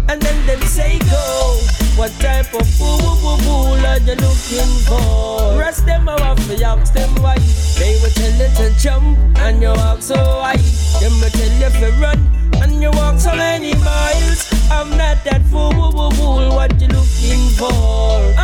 and 0.09 0.21
then 0.21 0.47
them 0.47 0.61
say 0.63 0.99
go. 1.11 1.57
What 1.97 2.13
type 2.21 2.53
of 2.55 2.69
fool 2.77 3.17
fool 3.39 3.81
are 3.87 3.99
you 3.99 4.15
looking 4.15 4.73
for? 4.87 5.59
Rest 5.59 5.87
them 5.87 6.09
out 6.09 6.39
for 6.41 6.53
ask 6.63 6.93
them 6.93 7.11
why. 7.23 7.39
They 7.79 7.99
will 8.03 8.11
tell 8.11 8.31
you 8.31 8.49
to 8.61 8.79
jump, 8.79 9.19
and 9.39 9.63
you 9.63 9.71
walk 9.71 10.03
so 10.03 10.17
high. 10.17 10.57
Them 11.01 11.19
will 11.19 11.31
tell 11.31 11.55
you 11.63 11.71
to 11.81 11.93
run, 11.99 12.21
and 12.63 12.83
you 12.83 12.91
walk 12.93 13.19
so 13.19 13.35
many 13.35 13.75
miles. 13.77 14.53
I'm 14.71 14.91
not 14.91 15.25
that 15.25 15.43
fool 15.51 16.11
fool. 16.13 16.55
What 16.55 16.79
you 16.81 16.89
looking 16.89 17.49
for? 17.57 18.38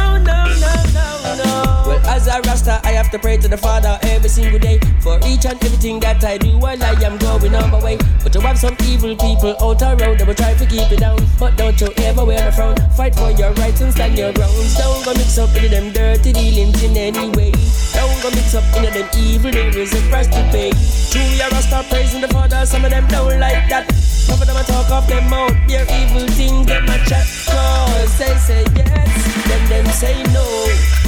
As 2.07 2.27
a 2.27 2.41
Rasta, 2.43 2.81
I 2.85 2.93
have 2.93 3.11
to 3.11 3.19
pray 3.19 3.37
to 3.37 3.49
the 3.49 3.57
Father 3.57 3.99
every 4.03 4.29
single 4.29 4.59
day 4.59 4.79
for 5.01 5.19
each 5.27 5.45
and 5.47 5.63
everything 5.65 6.01
that 6.01 6.25
I 6.25 6.39
do 6.39 6.59
while 6.59 6.83
I 6.83 6.93
am 7.03 7.19
going 7.19 7.55
on 7.55 7.71
my 7.71 7.83
way. 7.83 7.99
But 8.23 8.35
you 8.35 8.41
have 8.41 8.59
some 8.59 8.77
evil 8.85 9.17
people 9.17 9.57
out 9.61 9.83
around 9.83 10.19
that 10.19 10.27
will 10.27 10.35
try 10.35 10.55
to 10.55 10.67
keep 10.67 10.91
it 10.91 11.01
down. 11.01 11.19
But 11.39 11.57
don't 11.57 11.79
you 11.81 11.89
ever 11.99 12.25
wear 12.25 12.49
a 12.49 12.53
frown. 12.53 12.77
Fight 12.97 13.15
for 13.15 13.31
your 13.31 13.53
rights 13.55 13.81
and 13.81 13.93
stand 13.93 14.19
your 14.19 14.33
grounds. 14.33 14.77
Don't 14.77 15.05
go 15.05 15.13
mix 15.15 15.39
up 15.39 15.55
in 15.57 15.71
them 15.71 15.93
dirty 15.93 16.33
dealings 16.33 16.83
in 16.83 16.97
any 16.97 17.29
way. 17.37 17.53
Don't 17.95 18.23
go 18.23 18.31
mix 18.31 18.55
up 18.55 18.65
in 18.77 18.93
them 18.93 19.09
evil. 19.17 19.51
There 19.51 19.79
is 19.79 19.93
a 19.95 20.01
price 20.11 20.29
to 20.29 20.43
pay. 20.51 20.71
True, 21.11 21.23
your 21.37 21.51
Rasta 21.51 21.85
praising 21.89 22.21
the 22.21 22.29
Father. 22.29 22.67
Some 22.67 22.85
of 22.85 22.91
them 22.91 23.07
don't 23.09 23.39
like 23.41 23.69
that. 23.69 24.04
Some 24.25 24.41
of 24.41 24.47
them 24.47 24.57
I 24.57 24.63
talk 24.63 24.91
off 24.91 25.07
them 25.07 25.33
out. 25.33 25.53
Their 25.69 25.85
evil 26.01 26.27
things 26.33 26.67
them 26.67 26.89
a 26.89 26.97
chat. 27.05 27.27
Cause 27.47 28.19
they 28.19 28.35
say 28.41 28.65
yes, 28.75 29.13
then 29.49 29.63
them 29.69 29.87
say 29.93 30.23
no. 30.33 30.45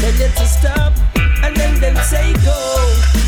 Tell 0.00 0.12
you 0.20 0.28
to 0.28 0.46
stop, 0.46 0.92
and 1.42 1.56
then 1.56 1.80
them 1.80 1.96
say 2.04 2.32
go. 2.44 2.56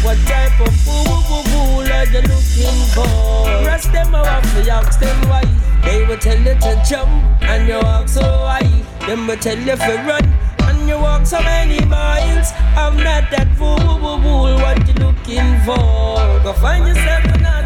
What 0.04 0.18
type 0.28 0.60
of 0.60 0.74
fool 0.84 1.20
fool 1.48 1.88
are 1.88 2.06
you 2.06 2.22
looking 2.28 2.80
for? 2.94 3.66
Rest 3.66 3.92
them 3.92 4.14
out 4.14 4.44
for 4.46 4.70
ask 4.70 5.00
them 5.00 5.18
why. 5.28 5.44
They 5.84 6.04
will 6.06 6.18
tell 6.18 6.38
you 6.38 6.54
to 6.54 6.82
jump, 6.88 7.10
and 7.42 7.66
you 7.66 7.80
walk 7.80 8.08
so 8.08 8.22
high. 8.22 8.68
Them 9.06 9.26
will 9.26 9.36
tell 9.36 9.58
you 9.58 9.76
to 9.76 9.92
run, 10.06 10.24
and 10.68 10.88
you 10.88 10.98
walk 10.98 11.26
so 11.26 11.40
many 11.42 11.84
miles. 11.86 12.52
I'm 12.76 12.96
not 12.96 13.30
that 13.32 13.48
fool 13.56 13.78
fool 13.78 14.20
fool. 14.22 14.54
What 14.62 14.86
you 14.86 14.94
looking 14.94 15.60
for? 15.64 16.16
Go 16.44 16.52
find 16.52 16.86
yourself 16.86 17.24
another 17.24 17.57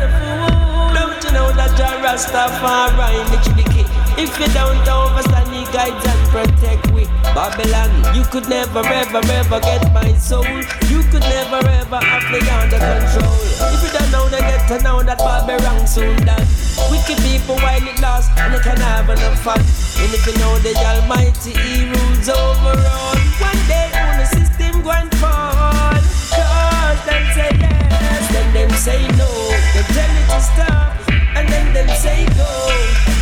know 1.33 1.51
that 1.53 1.73
you're 1.77 1.99
Rastafari, 2.05 3.25
kid. 3.73 3.87
If 4.21 4.39
you 4.39 4.49
don't 4.53 4.85
overstand, 4.87 5.49
he 5.53 5.65
guides 5.73 6.05
and 6.05 6.23
protect 6.31 6.93
we. 6.93 7.05
Babylon, 7.33 7.91
you 8.15 8.25
could 8.29 8.49
never, 8.49 8.85
ever, 8.85 9.21
ever 9.25 9.61
get 9.61 9.93
my 9.93 10.13
soul. 10.19 10.45
You 10.93 11.01
could 11.11 11.25
never, 11.25 11.65
ever 11.65 12.01
have 12.01 12.27
me 12.31 12.41
under 12.49 12.77
control. 12.77 13.37
If 13.73 13.81
you 13.81 13.91
don't 13.99 14.11
know, 14.13 14.29
then 14.29 14.43
get 14.45 14.69
to 14.69 14.85
know 14.85 15.03
that 15.03 15.19
Babylon 15.19 15.87
soon 15.87 16.17
done. 16.25 16.47
Wicked 16.91 17.19
people 17.25 17.57
while 17.65 17.81
it 17.83 17.99
lost, 18.01 18.31
and 18.37 18.53
they 18.55 18.61
can 18.61 18.77
have 18.77 19.09
enough 19.09 19.41
fun. 19.41 19.61
And 20.01 20.11
if 20.13 20.27
you 20.27 20.37
know 20.39 20.59
the 20.61 20.77
Almighty, 20.77 21.57
He 21.57 21.89
rules 21.89 22.29
over 22.29 22.77
all. 22.77 23.17
One 23.41 23.61
day, 23.69 23.89
when 23.97 24.19
the 24.21 24.29
system 24.29 24.83
going 24.85 25.09
fall, 25.17 25.97
cause 26.37 27.01
them 27.09 27.25
say 27.33 27.51
yes, 27.57 28.23
then 28.33 28.49
them 28.53 28.71
say 28.77 29.01
no. 29.17 29.29
They 29.73 29.85
tell 29.97 30.11
you 30.13 30.25
to 30.29 30.41
stop, 30.41 30.93
and 31.37 31.49
then 31.49 31.67
them 31.75 31.89
say 31.97 32.27
go. 32.37 32.49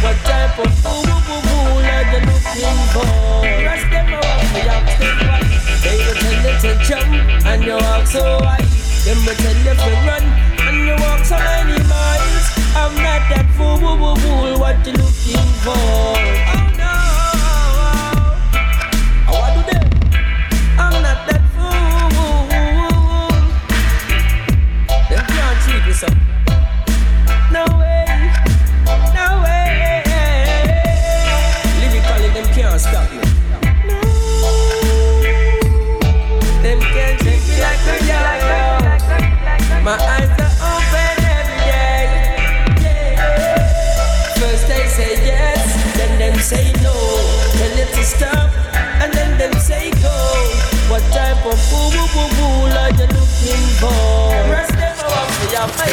What 0.02 0.16
type 0.24 0.58
of 0.58 0.70
fool 0.82 1.04
fool 1.04 1.40
fool 1.46 1.78
are 1.78 2.04
you 2.12 2.20
looking 2.24 2.80
for? 2.94 3.06
Rush 3.66 3.84
them 3.92 4.08
out, 4.16 4.24
me 4.54 4.60
ask 4.66 4.98
them 4.98 5.16
why. 5.28 5.40
They 5.84 5.96
will 6.04 6.18
tell 6.18 6.38
you 6.44 6.54
to 6.64 6.70
jump, 6.84 7.10
and 7.46 7.64
you 7.64 7.76
walk 7.76 8.06
so 8.06 8.22
high. 8.40 8.64
Them 9.04 9.18
will 9.24 9.34
tell 9.36 9.58
you 9.66 9.74
to 9.76 9.90
run, 10.06 10.24
and 10.66 10.76
you 10.86 10.94
walk 11.04 11.24
so 11.24 11.36
many 11.36 11.78
miles. 11.88 12.44
I'm 12.74 12.94
not 12.96 13.22
that 13.30 13.46
fool 13.56 13.76
fool 13.78 14.16
fool. 14.16 14.58
What 14.58 14.86
you 14.86 14.92
looking 14.92 15.50
for? 15.64 16.49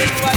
For 0.05 0.36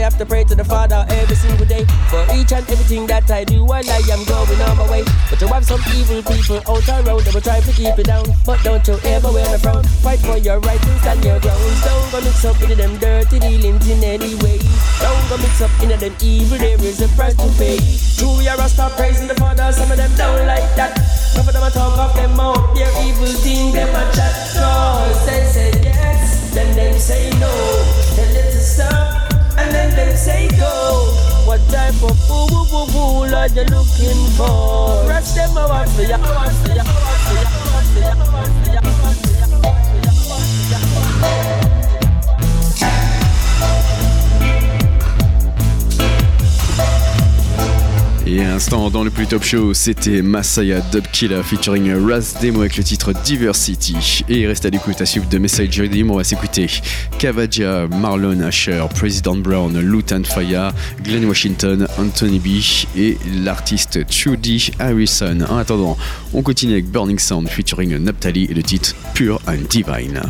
have 0.00 0.16
to 0.18 0.26
pray 0.26 0.44
to 0.44 0.54
the 0.54 0.64
Father 0.64 1.04
every 1.08 1.36
single 1.36 1.66
day 1.66 1.84
for 2.08 2.24
each 2.34 2.52
and 2.52 2.64
everything 2.68 3.06
that 3.06 3.30
I 3.30 3.44
do 3.44 3.64
while 3.64 3.84
I 3.84 4.00
am 4.08 4.24
going 4.24 4.60
on 4.62 4.76
my 4.76 4.90
way. 4.90 5.04
But 5.28 5.40
you 5.40 5.48
have 5.48 5.64
some 5.64 5.80
evil 5.94 6.22
people 6.22 6.60
out 6.68 6.88
around 6.88 7.24
that 7.24 7.34
will 7.34 7.40
try 7.40 7.60
to 7.60 7.72
keep 7.72 7.98
it 7.98 8.06
down. 8.06 8.24
But 8.46 8.62
don't 8.62 8.86
you 8.88 8.96
ever 9.04 9.30
wear 9.30 9.44
a 9.54 9.58
frown. 9.58 9.84
Fight 10.00 10.20
for 10.20 10.38
your 10.38 10.60
rights 10.60 10.86
and 10.86 11.00
stand 11.00 11.24
your 11.24 11.38
grounds. 11.40 11.84
Don't 11.84 12.12
go 12.12 12.20
mix 12.20 12.44
up 12.44 12.60
in 12.62 12.76
them 12.76 12.96
dirty 12.98 13.38
dealings 13.38 13.88
in 13.88 14.02
any 14.02 14.34
way. 14.40 14.58
Don't 15.00 15.24
go 15.28 15.36
mix 15.38 15.60
up 15.60 15.70
in 15.82 15.92
them 15.92 16.14
evil. 16.22 16.58
There 16.58 16.80
is 16.80 17.00
a 17.00 17.08
price 17.16 17.36
to 17.36 17.48
pay. 17.60 17.78
True, 18.16 18.40
your 18.40 18.56
Rasta 18.56 18.92
praising 18.96 19.28
the 19.28 19.34
Father. 19.36 19.72
Some 19.72 19.90
of 19.90 19.96
them 19.96 20.10
don't 20.16 20.46
like 20.46 20.68
that. 20.76 20.96
Some 21.34 21.46
of 21.46 21.52
them 21.52 21.62
a 21.62 21.70
talk 21.70 21.98
off 21.98 22.16
them 22.16 22.40
out. 22.40 22.74
Their 22.74 22.90
evil 23.04 23.26
thing, 23.44 23.72
them 23.72 23.88
a 23.90 24.02
chat. 24.16 24.32
Cause 24.56 25.26
they 25.26 25.44
say 25.44 25.70
yes, 25.82 26.54
then 26.54 26.74
them 26.74 26.98
say 26.98 27.30
no. 27.38 27.52
Tell 28.16 28.28
you 28.28 28.42
to 28.42 28.60
stop, 28.60 29.19
and 29.60 29.74
then 29.74 29.90
them 29.94 30.16
say 30.16 30.48
go. 30.56 31.12
What 31.44 31.60
type 31.68 32.02
of 32.02 32.16
fool 32.26 32.64
fool 32.66 32.86
fool 32.86 33.34
are 33.34 33.48
you 33.48 33.64
looking 33.64 34.22
for? 34.36 35.04
Rush 35.08 35.32
them 35.32 35.56
out 35.58 35.88
for 35.88 36.02
ya. 36.02 36.18
for 41.20 41.59
l'instant, 48.60 48.90
dans 48.90 49.04
le 49.04 49.10
plus 49.10 49.26
top 49.26 49.42
show, 49.42 49.72
c'était 49.72 50.20
Masaya 50.20 50.82
Dubkilla 50.92 51.42
featuring 51.42 51.94
Raz 51.94 52.34
Demo 52.42 52.60
avec 52.60 52.76
le 52.76 52.84
titre 52.84 53.14
Diversity. 53.24 54.22
Et 54.28 54.46
reste 54.46 54.66
à 54.66 54.68
l'écoute 54.68 55.00
à 55.00 55.06
suivre 55.06 55.26
de 55.30 55.38
Message 55.38 55.80
Redeem, 55.80 56.10
on 56.10 56.16
va 56.16 56.24
s'écouter 56.24 56.66
Kavaja, 57.18 57.86
Marlon 57.86 58.38
Asher, 58.42 58.84
President 58.94 59.36
Brown, 59.36 59.80
Lutan 59.80 60.24
Faya, 60.24 60.74
Glenn 61.02 61.24
Washington, 61.24 61.88
Anthony 61.98 62.38
B 62.38 62.98
et 62.98 63.16
l'artiste 63.42 64.06
Trudy 64.08 64.72
Harrison. 64.78 65.38
En 65.48 65.56
attendant, 65.56 65.96
on 66.34 66.42
continue 66.42 66.74
avec 66.74 66.90
Burning 66.90 67.18
Sound 67.18 67.48
featuring 67.48 67.96
Naphtali 67.96 68.44
et 68.44 68.52
le 68.52 68.62
titre 68.62 68.94
Pure 69.14 69.40
and 69.48 69.62
Divine. 69.70 70.20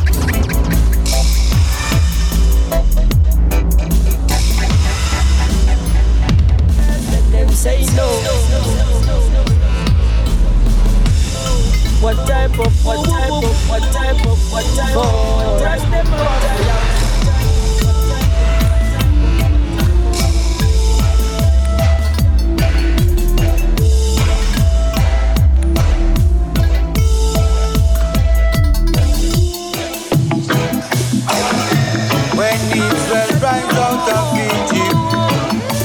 What 12.01 12.17
type 12.27 12.59
of, 12.59 12.85
what 12.85 13.05
type 13.05 13.31
of, 13.31 13.69
what 13.69 13.83
type 13.93 14.27
of, 14.27 14.53
what 14.53 14.65
type 14.75 14.97
of, 14.97 15.13
what 15.21 15.61
type 15.61 15.77
of, 15.77 16.11
what 16.11 16.41
type 16.41 16.95
of, 17.05 17.11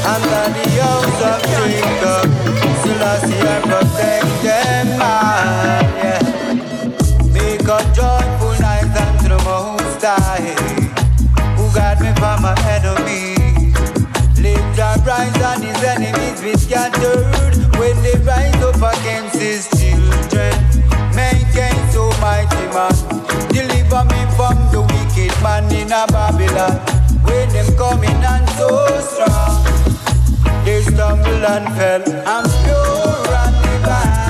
under 0.07 0.53
the 0.53 0.69
house 0.81 1.21
of 1.21 1.41
Jacob. 1.49 2.25
Selassie, 2.83 3.41
I 3.41 3.61
protect. 3.61 4.34
guard 11.75 11.99
me 11.99 12.11
from 12.15 12.41
my 12.41 12.55
enemies. 12.71 13.75
Lift 14.39 14.79
up, 14.79 15.05
rise 15.05 15.41
on 15.43 15.61
his 15.61 15.83
enemies 15.83 16.41
be 16.41 16.53
scattered 16.57 17.25
when 17.77 17.95
they 18.01 18.15
rise 18.23 18.55
up 18.63 18.77
against 18.77 19.35
his 19.35 19.67
children. 19.77 20.55
make 21.13 21.51
him 21.51 21.77
so 21.91 22.09
mighty 22.23 22.65
man, 22.75 22.95
deliver 23.51 24.03
me 24.13 24.21
from 24.37 24.55
the 24.71 24.81
wicked 24.91 25.35
man 25.43 25.65
in 25.73 25.91
a 25.91 26.07
Babylon. 26.07 26.79
When 27.27 27.49
them 27.49 27.69
coming 27.75 28.21
and 28.33 28.47
so 28.57 28.69
strong, 29.11 29.63
they 30.63 30.81
stumble 30.81 31.45
and 31.53 31.67
fell. 31.75 32.03
I'm 32.25 32.45
pure 32.63 33.35
and 33.41 33.55
divine. 33.63 34.24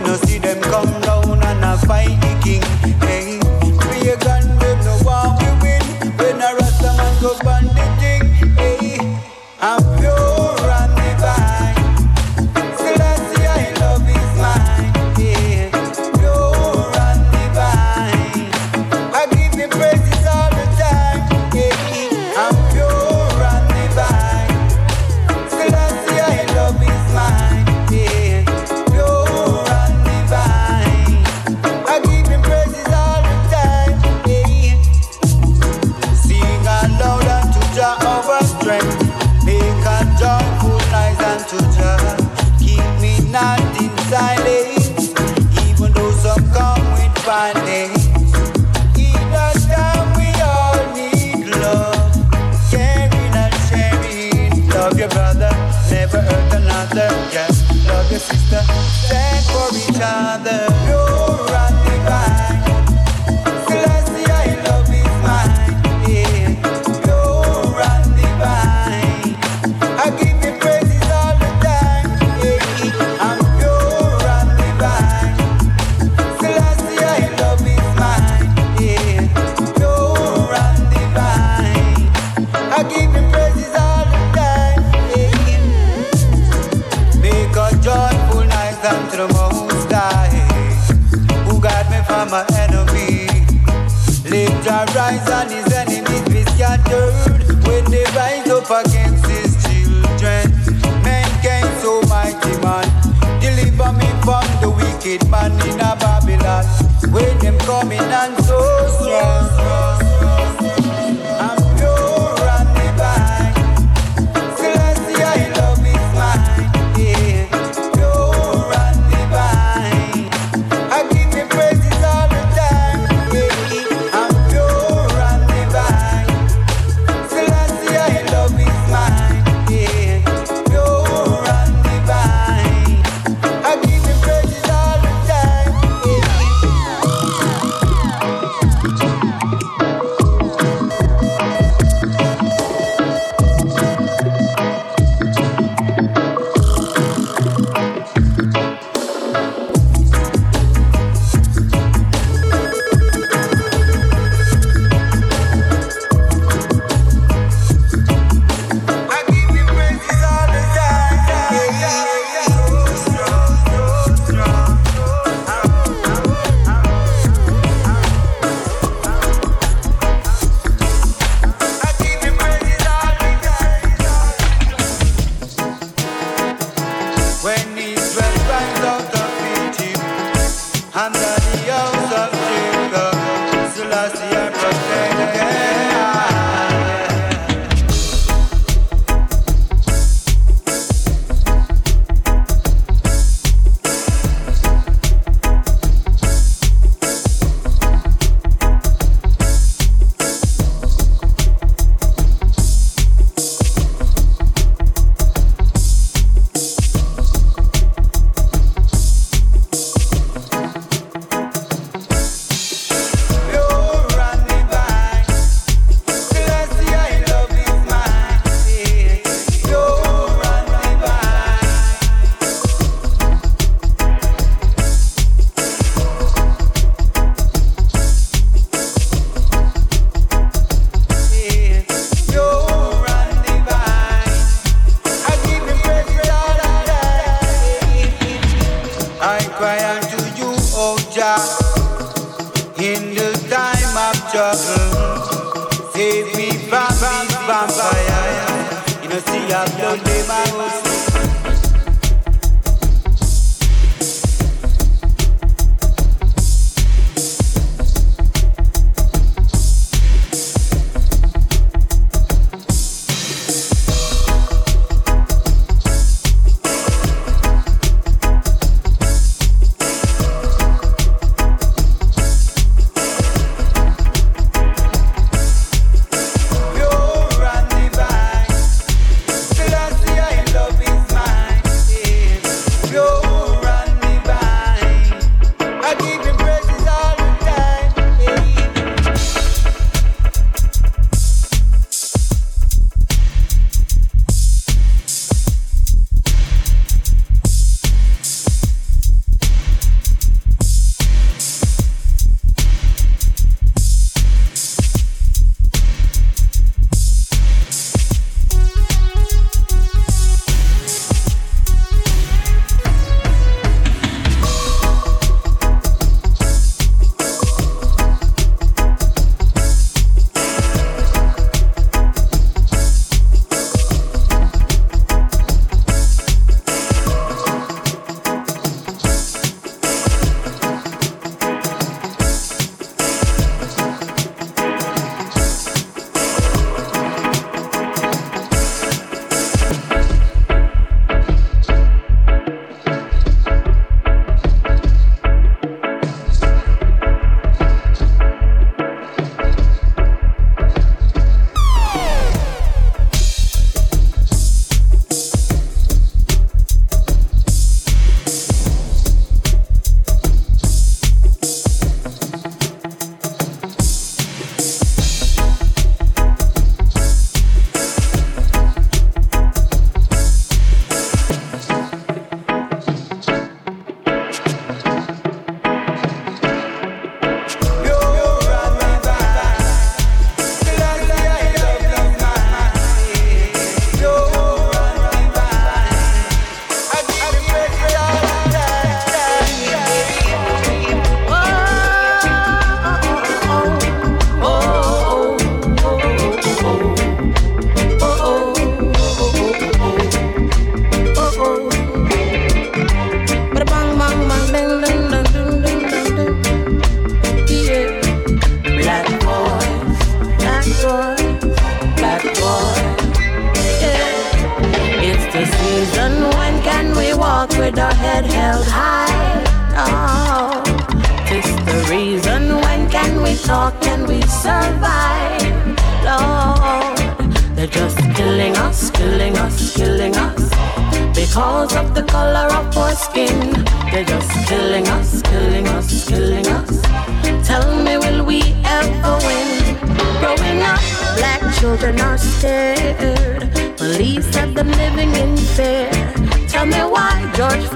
no 0.00 0.14
see 0.16 0.37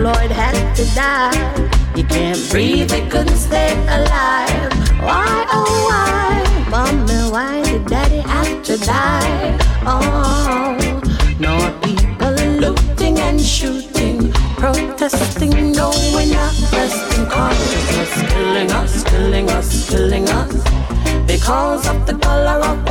Floyd 0.02 0.32
had 0.32 0.74
to 0.74 0.84
die. 0.96 1.30
He 1.94 2.02
can't 2.02 2.50
breathe, 2.50 2.90
he 2.90 3.08
couldn't 3.08 3.36
stay 3.36 3.70
alive. 3.86 4.72
Why, 4.98 5.46
oh 5.52 5.70
why? 5.86 6.66
Mommy, 6.68 7.30
why 7.30 7.62
did 7.62 7.86
daddy 7.86 8.18
have 8.18 8.64
to 8.64 8.76
die? 8.78 9.56
Oh, 9.86 10.76
no 11.38 11.54
people 11.84 12.34
looting 12.58 13.16
and 13.20 13.40
shooting, 13.40 14.32
protesting, 14.58 15.70
no, 15.70 15.90
we're 16.12 16.34
not 16.34 16.52
resting. 16.72 17.26
Cause 17.26 17.56
it's 18.02 18.32
killing 18.32 18.72
us, 18.72 19.04
killing 19.04 19.48
us, 19.50 19.88
killing 19.88 20.28
us. 20.28 20.52
Because 21.28 21.86
of 21.86 22.06
the 22.08 22.18
color 22.18 22.58
of 22.70 22.84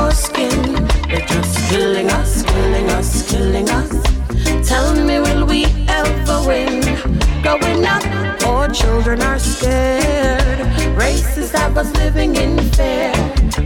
us 11.81 11.93
living 11.97 12.35
in 12.35 12.59
fear. 12.75 13.11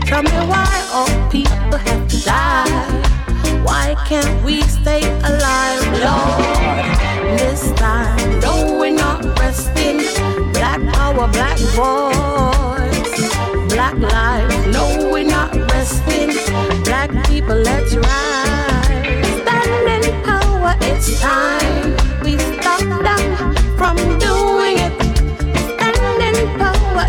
Tell 0.08 0.22
me 0.22 0.36
why 0.52 0.72
all 0.90 1.12
people 1.30 1.78
have 1.88 2.08
to 2.08 2.18
die. 2.24 3.62
Why 3.62 3.94
can't 4.08 4.34
we 4.42 4.62
stay 4.62 5.02
alive, 5.30 5.84
Lord? 6.04 6.86
This 7.38 7.72
time, 7.72 8.40
no, 8.40 8.78
we're 8.78 8.96
not 9.04 9.18
resting. 9.38 9.98
Black 10.56 10.80
power, 10.94 11.28
black 11.36 11.58
voice, 11.76 13.16
black 13.74 13.96
lives. 13.98 14.66
No, 14.76 15.10
we're 15.12 15.30
not 15.38 15.54
resting. 15.72 16.30
Black 16.84 17.10
people, 17.28 17.58
let's 17.68 17.94
rise. 17.96 19.28
Stand 19.42 19.88
in 19.94 20.04
power, 20.24 20.74
it's 20.90 21.20
time. 21.20 21.96
We 22.24 22.38
stop 22.38 22.80
them 23.08 23.54
from 23.76 23.96
doing 24.18 24.55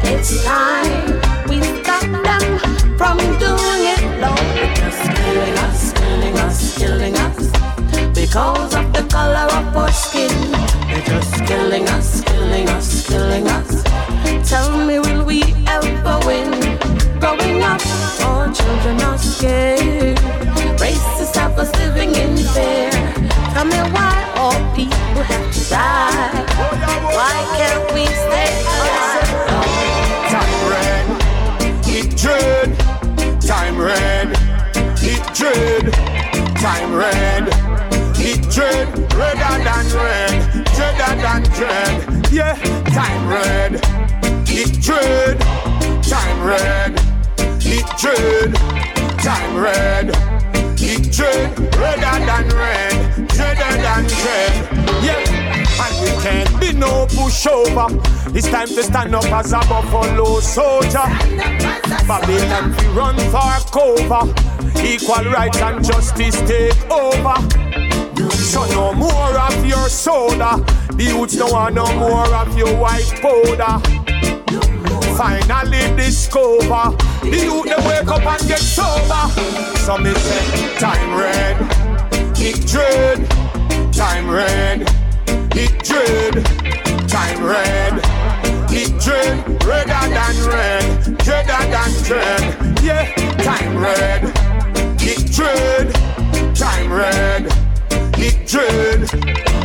it's 0.10 0.44
time. 0.44 1.20
We 1.50 1.62
stop 1.62 2.02
them 2.28 2.60
from 2.98 3.18
doing 3.40 3.84
it. 3.94 4.02
They're 4.20 4.74
just 4.76 5.04
killing 5.18 5.58
us, 5.68 5.94
killing 5.94 6.38
us, 6.38 6.78
killing 6.78 7.16
us. 7.18 7.52
Because 8.14 8.74
of 8.76 8.94
the 8.94 9.06
color 9.10 9.48
of 9.58 9.76
our 9.76 9.92
skin, 9.92 10.32
they're 10.88 11.02
just 11.02 11.46
killing 11.46 11.88
us, 11.90 12.24
killing 12.24 12.68
us, 12.70 13.08
killing 13.08 13.48
us. 13.48 13.84
Tell 14.50 14.86
me, 14.86 15.00
will 15.00 15.26
we 15.26 15.44
ever 15.68 16.20
win? 16.26 16.52
Growing 17.20 17.62
up, 17.64 17.82
our 18.28 18.54
children 18.54 19.02
are 19.02 19.18
scared. 19.18 20.18
Racists 20.80 21.36
have 21.36 21.58
us 21.60 21.72
living 21.78 22.16
in 22.16 22.38
fear. 22.54 22.92
Tell 23.54 23.66
me 23.66 23.80
why 23.92 24.16
all 24.38 24.60
people 24.74 25.24
have 25.24 25.54
to 25.54 25.70
die. 25.70 26.46
Why 27.18 27.38
can't 27.58 27.94
we 27.94 28.06
stay 28.06 28.62
alive? 28.62 28.97
Dread, 35.38 35.94
time 36.58 36.96
red. 36.96 37.48
It 38.20 38.42
dread, 38.50 38.90
redder 39.14 39.64
than 39.64 39.86
red, 39.94 40.66
dreader 40.74 41.22
than 41.22 41.44
dread. 41.54 42.32
Yeah, 42.32 42.56
time 42.86 43.30
red. 43.30 43.76
It 44.50 44.82
dread, 44.82 45.40
time 46.02 46.44
red. 46.44 47.00
It 47.62 47.86
dread, 48.02 48.56
time 49.20 49.58
red. 49.58 50.10
It 50.80 51.12
dread, 51.12 51.60
redder 51.76 52.26
than 52.26 52.50
red, 52.58 53.28
dreader 53.28 53.74
than 53.78 54.08
dread. 54.08 54.54
Yeah, 55.04 55.22
and 55.84 56.02
we 56.02 56.24
can't 56.24 56.60
be 56.60 56.74
no 56.74 57.06
pushover. 57.06 57.94
It's 58.36 58.48
time 58.48 58.68
to 58.70 58.82
stand 58.82 59.14
up 59.14 59.26
as 59.26 59.54
a 59.54 59.60
buffalo 59.60 60.40
soldier. 60.40 61.06
Babylon 62.08 62.76
we 62.76 62.88
run 62.88 63.18
for 63.30 63.58
cover. 63.72 64.57
Equal 64.84 65.32
rights 65.32 65.62
and 65.62 65.84
justice 65.84 66.40
take 66.42 66.92
over. 66.92 67.36
So 68.32 68.66
no 68.72 68.94
more 68.94 69.38
of 69.40 69.66
your 69.66 69.90
soda. 69.90 70.64
The 70.94 71.04
youths 71.04 71.36
don't 71.36 71.52
want 71.52 71.76
no 71.76 71.86
more 71.96 72.34
of 72.34 72.58
your 72.58 72.76
white 72.78 73.12
powder. 73.22 73.80
Finally 75.18 75.96
discover 75.96 76.96
the 77.22 77.40
youth 77.44 77.66
they 77.66 77.88
wake 77.88 78.08
up 78.08 78.26
and 78.26 78.48
get 78.48 78.60
sober. 78.60 79.28
So 79.80 79.98
me 79.98 80.14
say 80.14 80.78
time 80.80 81.18
red, 81.18 81.58
it 82.38 82.66
dread. 82.68 83.28
Time 83.94 84.30
red, 84.30 84.82
it 85.56 85.84
dread. 85.84 86.46
Time 87.10 87.44
red, 87.44 88.00
it 88.72 89.02
dread. 89.02 89.64
Redder 89.66 90.08
than 90.14 90.36
red, 90.48 91.18
dreader 91.18 91.64
than 91.74 91.92
dread. 92.04 92.80
Yeah, 92.84 93.12
time 93.44 93.78
red, 93.78 94.22
it 95.08 95.32
dread. 95.32 95.94
Time 96.56 96.92
red. 96.92 97.68
It 98.20 98.48
dread, 98.48 99.08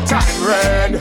time 0.07 0.47
red. 0.47 0.95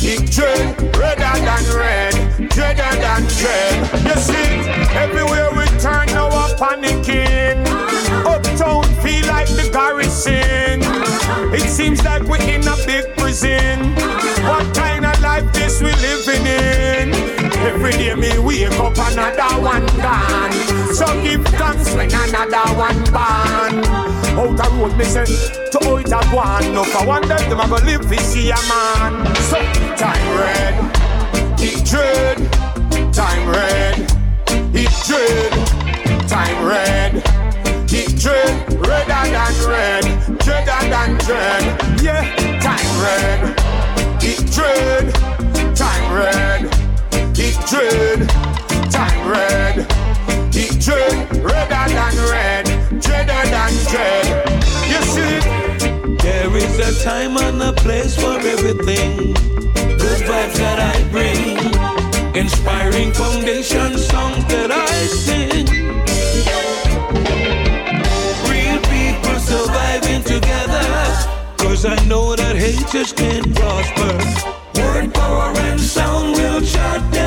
It 0.00 0.30
dread, 0.30 0.96
redder 0.96 1.34
than 1.44 1.64
red, 1.76 2.14
dreader 2.50 2.94
than 3.02 3.22
dread. 3.36 3.76
You 4.06 4.16
see, 4.22 4.70
everywhere 4.94 5.50
we 5.50 5.66
turn 5.80 6.06
now 6.14 6.28
we're 6.30 6.54
panicking. 6.56 7.66
Uptown 8.24 8.84
feel 9.02 9.26
like 9.26 9.48
the 9.48 9.68
garrison. 9.72 10.80
It 11.52 11.68
seems 11.68 12.04
like 12.04 12.22
we're 12.22 12.40
in 12.42 12.66
a 12.66 12.76
big 12.86 13.16
prison. 13.16 13.94
What 14.46 14.74
kind 14.74 15.04
of 15.04 15.20
life 15.20 15.52
this 15.52 15.82
we 15.82 15.90
living 15.90 16.46
in? 16.46 17.14
Every 17.66 17.92
day 17.92 18.14
me 18.14 18.38
wake 18.38 18.70
up 18.78 18.96
another 18.96 19.60
one 19.60 19.86
gone. 19.96 20.65
So 20.96 21.04
give 21.22 21.44
thanks 21.48 21.94
when 21.94 22.08
another 22.08 22.72
one 22.74 23.04
born. 23.12 23.84
Out 24.40 24.56
the 24.56 24.66
road 24.80 24.96
me 24.96 25.04
say 25.04 25.26
to 25.26 25.78
out 25.92 26.10
a 26.10 26.34
one. 26.34 26.72
No 26.72 26.84
for 26.84 27.06
one 27.06 27.28
day 27.28 27.36
them 27.50 27.60
a 27.60 27.68
go 27.68 27.76
live 27.84 28.08
fi 28.08 28.16
see 28.16 28.48
a 28.48 28.56
man. 28.66 29.26
So 29.44 29.60
time 30.00 30.26
red, 30.40 30.74
it 31.60 31.84
dread. 31.84 32.38
Time 33.12 33.46
red, 33.46 33.98
it 34.74 34.90
dread. 35.04 35.52
Time 36.30 36.64
red, 36.64 37.16
it 37.92 38.18
dread. 38.18 38.72
Redder 38.80 39.24
than 39.36 39.54
red, 39.68 40.04
dreader 40.38 40.80
than 40.88 41.18
dread. 41.26 42.00
Yeah, 42.00 42.24
time 42.60 42.92
red, 43.04 43.54
it 44.22 44.50
dread. 44.50 45.14
Time 45.76 46.14
red, 46.14 46.64
it 47.38 47.56
dread. 47.68 48.28
Time 48.90 49.28
red, 49.28 50.05
dread. 50.64 51.28
Than 51.68 52.16
red, 52.30 52.66
dreader 53.00 53.42
than 53.54 53.72
dread. 53.90 54.26
You 54.90 55.00
see, 55.12 55.38
There 56.22 56.56
is 56.56 56.78
a 56.78 57.04
time 57.04 57.36
and 57.36 57.62
a 57.62 57.72
place 57.72 58.16
for 58.16 58.38
everything. 58.38 59.34
Good 60.02 60.22
vibes 60.28 60.56
that 60.56 60.78
I 60.80 60.96
bring. 61.10 62.34
Inspiring 62.34 63.12
foundation 63.12 63.98
songs 63.98 64.44
that 64.46 64.70
I 64.70 65.06
sing. 65.24 65.66
Real 68.50 68.80
people 68.94 69.38
surviving 69.40 70.22
together. 70.22 70.86
Cause 71.58 71.84
I 71.84 71.96
know 72.06 72.34
that 72.34 72.56
haters 72.56 73.12
can't 73.12 73.54
prosper. 73.54 74.80
Word 74.80 75.12
power 75.14 75.52
and 75.68 75.80
sound 75.80 76.32
will 76.36 76.62
shut 76.62 77.12
down. 77.12 77.25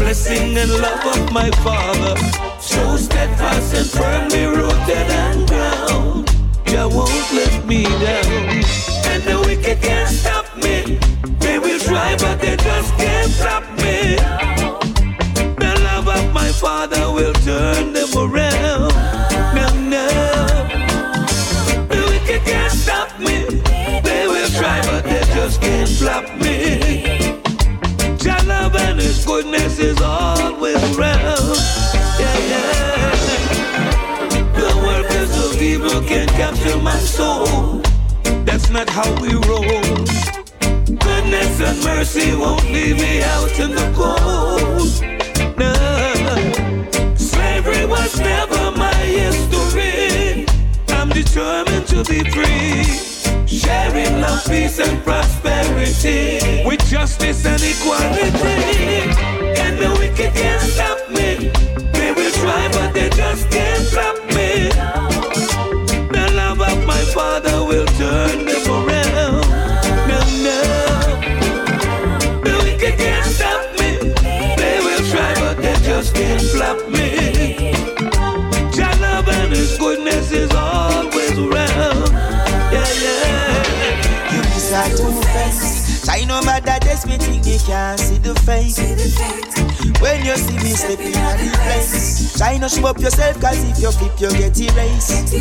Blessing 0.00 0.56
and 0.56 0.70
love 0.70 1.04
of 1.14 1.30
my 1.30 1.50
Father. 1.62 2.16
So 2.58 2.96
steadfast 2.96 3.74
and 3.74 3.86
firmly 3.86 4.46
rooted 4.46 5.08
and 5.24 5.46
ground. 5.46 6.26
Jah 6.64 6.88
won't 6.88 7.32
let 7.32 7.66
me 7.66 7.84
down. 7.84 8.29
Capture 36.60 36.78
my 36.82 36.98
soul. 36.98 37.80
That's 38.44 38.70
not 38.70 38.88
how 38.88 39.10
we 39.20 39.32
roll. 39.48 40.04
Goodness 40.84 41.60
and 41.60 41.82
mercy 41.84 42.34
won't 42.34 42.64
leave 42.64 42.96
me 42.96 43.22
out 43.22 43.58
in 43.58 43.70
the 43.74 43.90
cold. 43.94 44.90
No. 45.56 47.14
Slavery 47.16 47.86
was 47.86 48.18
never 48.18 48.70
my 48.72 48.94
history. 48.94 50.46
I'm 50.88 51.08
determined 51.08 51.86
to 51.88 52.04
be 52.04 52.28
free. 52.30 52.84
Sharing 53.46 54.20
love, 54.20 54.44
peace, 54.46 54.78
and 54.78 55.02
prosperity 55.02 56.64
with 56.64 56.84
justice 56.88 57.44
and 57.46 57.62
equality. 57.62 59.10
And 59.60 59.78
the 59.78 59.90
wicked 59.98 60.34
can't 60.34 60.60
stop 60.60 61.09
When 90.20 90.28
you 90.28 90.36
see 90.36 90.56
me 90.56 90.70
stepping 90.76 91.16
out 91.16 91.38
the 91.38 91.48
place. 91.64 92.36
Try 92.36 92.58
not 92.58 92.70
show 92.70 92.86
up 92.88 92.98
yourself 92.98 93.40
cause 93.40 93.64
if 93.64 93.78
you 93.80 93.90
flip 93.90 94.20
you 94.20 94.30
get 94.32 94.60
erased. 94.60 95.32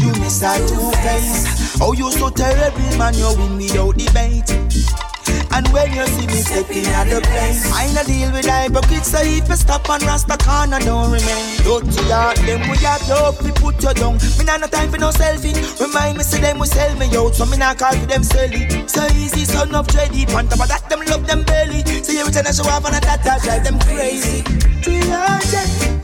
You 0.00 0.12
miss 0.20 0.42
a 0.42 0.56
two-face 0.66 1.78
Oh 1.78 1.92
you 1.92 2.10
so 2.10 2.30
terrible 2.30 2.80
man 2.96 3.12
you 3.12 3.28
win 3.36 3.58
without 3.58 3.98
debate 3.98 4.48
and 5.58 5.68
when 5.74 5.92
you 5.92 6.06
see 6.06 6.26
me 6.26 6.38
stepping 6.38 6.86
out 6.94 7.06
the 7.10 7.20
place 7.20 7.66
I 7.74 7.90
no 7.92 8.02
deal 8.06 8.30
with 8.30 8.46
hypocrites 8.46 9.10
So 9.10 9.18
if 9.20 9.48
you 9.48 9.56
stop 9.56 9.90
and 9.90 10.02
rasta 10.04 10.38
corner 10.38 10.78
don't 10.78 11.10
remain. 11.10 11.58
Dirty 11.66 12.02
heart 12.06 12.38
them 12.46 12.62
we 12.70 12.78
have 12.86 13.02
you 13.10 13.18
up 13.18 13.42
We 13.42 13.50
put 13.50 13.82
you 13.82 13.92
down. 13.92 14.22
Me 14.38 14.44
nah 14.46 14.56
no 14.58 14.68
time 14.68 14.90
for 14.90 14.98
no 14.98 15.10
selfie. 15.10 15.54
Remind 15.80 16.16
me 16.16 16.22
say 16.22 16.40
them 16.40 16.58
we 16.58 16.66
sell 16.66 16.94
me 16.96 17.10
out. 17.16 17.34
So 17.34 17.44
me 17.46 17.56
nah 17.58 17.74
call 17.74 17.92
for 17.98 18.06
them 18.06 18.22
selling 18.22 18.86
So 18.86 19.04
easy 19.18 19.44
son 19.44 19.74
of 19.74 19.86
dready 19.88 20.22
On 20.34 20.46
top 20.46 20.62
of 20.62 20.68
that 20.68 20.88
them 20.88 21.02
love 21.10 21.26
them 21.26 21.42
belly. 21.42 21.82
So 22.06 22.14
every 22.14 22.32
time 22.32 22.46
I 22.46 22.52
show 22.52 22.68
up 22.70 22.84
on 22.84 22.94
a 22.94 23.00
that 23.00 23.26
I 23.26 23.38
drive 23.42 23.64
them 23.64 23.78
crazy. 23.80 24.44
T-R-J, 24.82 25.97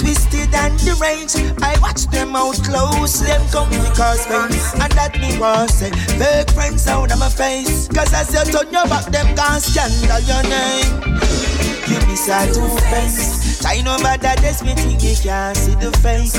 Twisted 0.54 0.70
and 0.70 0.78
deranged 0.78 1.62
I 1.62 1.78
watch 1.80 2.06
them 2.06 2.36
out 2.36 2.54
close 2.62 3.20
Them 3.20 3.42
come 3.50 3.68
because 3.70 4.26
friends 4.26 4.72
And 4.74 4.92
that 4.92 5.18
me 5.20 5.38
want 5.38 5.70
say 5.70 5.90
Fake 5.90 6.50
friends 6.50 6.86
out 6.86 7.12
of 7.12 7.18
my 7.18 7.28
face 7.28 7.88
Cause 7.88 8.12
as 8.12 8.32
you 8.32 8.52
turn 8.52 8.72
your 8.72 8.86
back 8.86 9.06
them 9.06 9.26
can't 9.34 9.62
scandal 9.62 10.20
your 10.22 10.42
name 10.46 11.18
You 11.90 11.98
miss 12.06 12.28
a 12.28 12.46
two-face 12.52 13.60
Try 13.62 13.80
no 13.82 13.98
matter 13.98 14.40
this 14.40 14.62
me 14.62 14.74
think 14.74 15.02
you 15.02 15.16
can't 15.22 15.56
see 15.56 15.74
the 15.74 15.90
face 15.98 16.36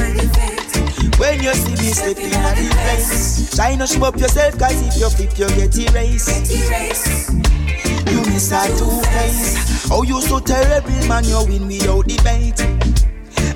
When 1.20 1.44
you 1.44 1.54
see 1.54 1.76
me 1.76 1.92
stepping 1.92 2.34
at 2.34 2.56
the 2.56 2.70
place 2.72 3.52
Try 3.56 3.76
not 3.76 3.90
show 3.90 4.06
up 4.06 4.18
yourself, 4.18 4.58
cause 4.58 4.82
if 4.82 4.98
you 4.98 5.10
flip, 5.10 5.40
you 5.40 5.48
get 5.56 5.78
erased. 5.78 6.52
You 8.12 8.20
miss 8.28 8.52
a 8.52 8.68
two-face. 8.78 9.90
Oh, 9.90 10.04
you 10.04 10.22
so 10.22 10.40
terrible, 10.40 11.08
man, 11.08 11.24
you 11.24 11.42
win 11.48 11.68
without 11.68 12.06
debate. 12.06 13.05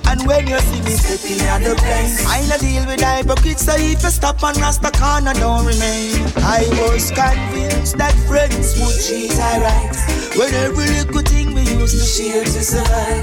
And 0.09 0.25
when 0.25 0.47
you 0.47 0.57
see 0.57 0.81
me 0.81 0.97
stepping 0.97 1.39
at 1.45 1.61
the 1.61 1.75
place, 1.77 2.25
I 2.25 2.41
no 2.49 2.57
deal 2.57 2.83
with 2.89 2.99
hypocrites, 2.99 3.65
so 3.65 3.73
if 3.77 4.01
you 4.01 4.09
stop 4.09 4.41
and 4.41 4.57
rasta 4.57 4.89
corner, 4.89 5.35
don't 5.37 5.67
remain. 5.69 6.17
I 6.41 6.65
was 6.81 7.13
convinced 7.13 7.95
that 8.01 8.17
friends 8.25 8.73
would 8.81 8.97
treat 9.05 9.37
I 9.37 9.61
right. 9.61 9.93
When 10.33 10.49
every 10.65 10.89
little 10.97 11.21
thing 11.21 11.53
we 11.53 11.61
used 11.61 11.93
to 11.93 12.05
share 12.09 12.43
to 12.43 12.61
survive. 12.73 13.21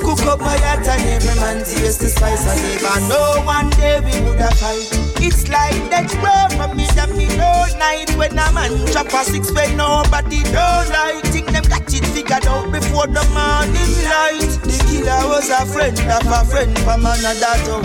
Cook 0.00 0.24
up 0.24 0.40
my 0.40 0.56
heart 0.64 0.88
and 0.88 1.02
every 1.12 1.36
man 1.40 1.58
taste 1.60 2.00
the 2.00 2.08
spice 2.08 2.48
and 2.48 2.60
even 2.72 3.08
know 3.08 3.44
one 3.44 3.68
day 3.76 4.00
we 4.00 4.16
would 4.24 4.40
have 4.40 4.56
fight. 4.56 4.88
It's 5.20 5.48
like 5.52 5.76
that 5.92 6.08
road 6.24 6.56
from 6.56 6.74
me 6.74 6.86
that 6.96 7.12
me 7.12 7.28
all 7.36 7.68
night 7.76 8.08
when 8.16 8.32
a 8.32 8.48
man 8.52 8.72
chop 8.92 9.12
a 9.12 9.24
six 9.24 9.52
when 9.52 9.76
nobody 9.76 10.42
don't 10.44 10.88
like. 10.88 11.24
Got 11.53 11.53
it 11.96 12.06
figured 12.06 12.46
out 12.46 12.70
before 12.72 13.06
the 13.06 13.24
morning 13.30 13.92
light. 14.10 14.52
The 14.62 14.76
killer 14.88 15.28
was 15.28 15.50
a 15.50 15.64
friend 15.66 15.98
of 15.98 16.26
a 16.26 16.44
friend 16.44 16.78
from 16.80 17.06
another 17.06 17.56
town. 17.66 17.84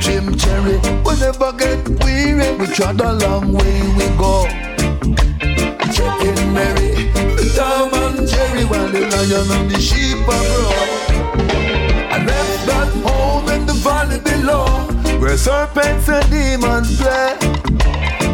Jim 0.00 0.36
Cherry, 0.36 0.78
we 1.04 1.12
never 1.18 1.52
get 1.52 1.88
weary. 2.04 2.56
We 2.58 2.66
trod 2.68 3.00
a 3.00 3.12
long 3.12 3.52
way 3.52 3.80
we 3.96 4.06
go. 4.16 4.46
Checking 5.94 6.52
Mary, 6.52 7.10
Tom 7.54 7.94
and 7.94 8.28
Jerry, 8.28 8.64
while 8.64 8.88
the 8.88 9.00
lion 9.12 9.50
and 9.50 9.70
the 9.70 9.80
sheep 9.80 10.18
are 10.28 10.44
grow. 10.52 11.14
I 12.10 12.18
left 12.24 12.66
that 12.66 12.90
home 13.06 13.48
in 13.48 13.66
the 13.66 13.74
valley 13.74 14.20
below, 14.20 14.66
where 15.20 15.36
serpents 15.36 16.08
and 16.08 16.28
demons 16.30 17.00
play. 17.00 17.36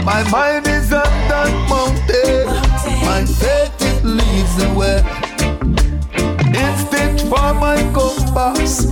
My 0.05 0.23
mind 0.31 0.67
is 0.67 0.93
on 0.93 1.13
that 1.29 1.53
mountain, 1.69 2.49
my 3.03 3.25
faith 3.25 3.75
it 3.81 4.05
leads 4.05 4.57
the 4.57 4.69
way. 4.75 4.99
Instinct 6.55 7.23
for 7.23 7.55
my 7.55 7.77
compass, 7.93 8.91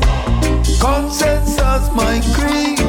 consensus 0.81 1.85
my 1.95 2.21
creed, 2.35 2.81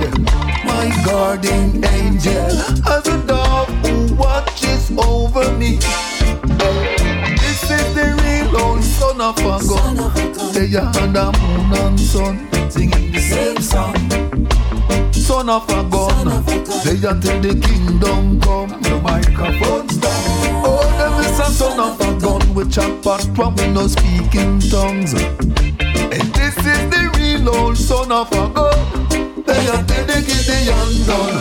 my 0.65 0.85
guardian 1.05 1.83
angel, 1.83 2.51
as 2.87 3.07
a 3.07 3.17
dove 3.25 3.69
who 3.85 4.15
watches 4.15 4.91
over 4.97 5.51
me. 5.57 5.77
This 7.43 7.63
is 7.71 7.87
the 7.95 8.07
real 8.23 8.61
old 8.61 8.83
son 8.83 9.21
of 9.21 9.37
a 9.39 9.59
gun. 9.67 9.95
They 10.53 10.75
are 10.77 11.07
the 11.07 11.31
moon 11.39 11.73
and 11.83 11.99
sun 11.99 12.47
singing 12.69 13.11
the 13.11 13.19
same 13.19 13.61
song. 13.61 13.95
Son 15.13 15.49
of 15.49 15.69
a 15.69 15.83
gun, 15.89 16.43
they 16.83 17.07
until 17.07 17.39
the 17.41 17.59
kingdom 17.67 18.39
come. 18.41 18.69
The 18.81 18.99
microphone 19.01 19.89
stop. 19.89 20.28
A 21.39 21.51
son 21.51 21.79
of 21.79 22.01
a 22.01 22.19
gun 22.19 22.53
with 22.53 22.69
chop 22.71 23.01
part 23.01 23.25
when 23.37 23.55
we 23.55 23.67
no 23.73 23.87
speak 23.87 24.35
in 24.35 24.59
tongues. 24.59 25.13
And 25.13 26.27
this 26.35 26.57
is 26.57 26.81
the 26.93 27.09
real 27.17 27.55
old 27.55 27.77
son 27.77 28.11
of 28.11 28.29
a 28.33 28.49
gun. 28.53 29.43
They 29.45 29.67
until 29.67 30.05
the 30.05 30.19
Gideon 30.27 30.91
done. 31.07 31.37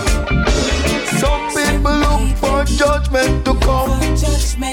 Some 1.19 1.49
people 1.51 1.97
look 1.99 2.37
for 2.39 2.65
judgment 2.65 3.45
to 3.45 3.55
come. 3.67 3.91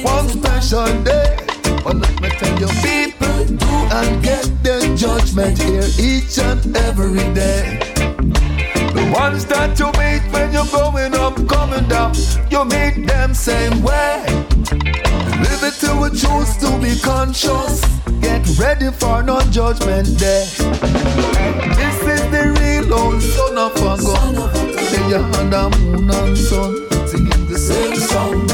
One 0.03 0.29
special 0.29 1.03
day. 1.03 1.37
But 1.83 1.95
let 1.97 2.21
me 2.21 2.29
tell 2.29 2.59
you, 2.59 2.67
people 2.85 3.57
do 3.57 3.75
and 3.97 4.23
get 4.23 4.45
their 4.63 4.95
judgment 4.95 5.57
here 5.57 5.89
each 5.97 6.37
and 6.37 6.77
every 6.77 7.25
day. 7.33 7.79
The 8.93 9.11
ones 9.11 9.45
that 9.45 9.77
you 9.79 9.87
meet 9.99 10.21
when 10.31 10.53
you're 10.53 10.65
going 10.65 11.15
up, 11.15 11.35
coming 11.47 11.87
down, 11.89 12.13
you 12.51 12.63
meet 12.65 13.07
them 13.07 13.33
same 13.33 13.81
way. 13.81 14.45
Live 15.43 15.63
it 15.63 15.73
till 15.79 15.99
we 16.01 16.09
choose 16.09 16.57
to 16.57 16.69
be 16.79 16.99
conscious. 16.99 17.81
Get 18.21 18.47
ready 18.57 18.91
for 18.91 19.23
no 19.23 19.39
judgment 19.51 20.17
day. 20.17 20.45
This 21.79 21.97
is 22.13 22.21
the 22.31 22.55
real 22.59 22.93
old 22.93 23.21
son 23.21 23.57
of 23.57 23.75
a 23.77 23.97
gun. 23.97 24.35
They 24.91 25.15
are 25.15 25.25
under 25.39 25.69
moon 25.77 26.09
and 26.09 26.37
sun, 26.37 26.87
singing 27.07 27.47
the 27.47 27.57
same 27.57 27.95
song. 27.95 28.47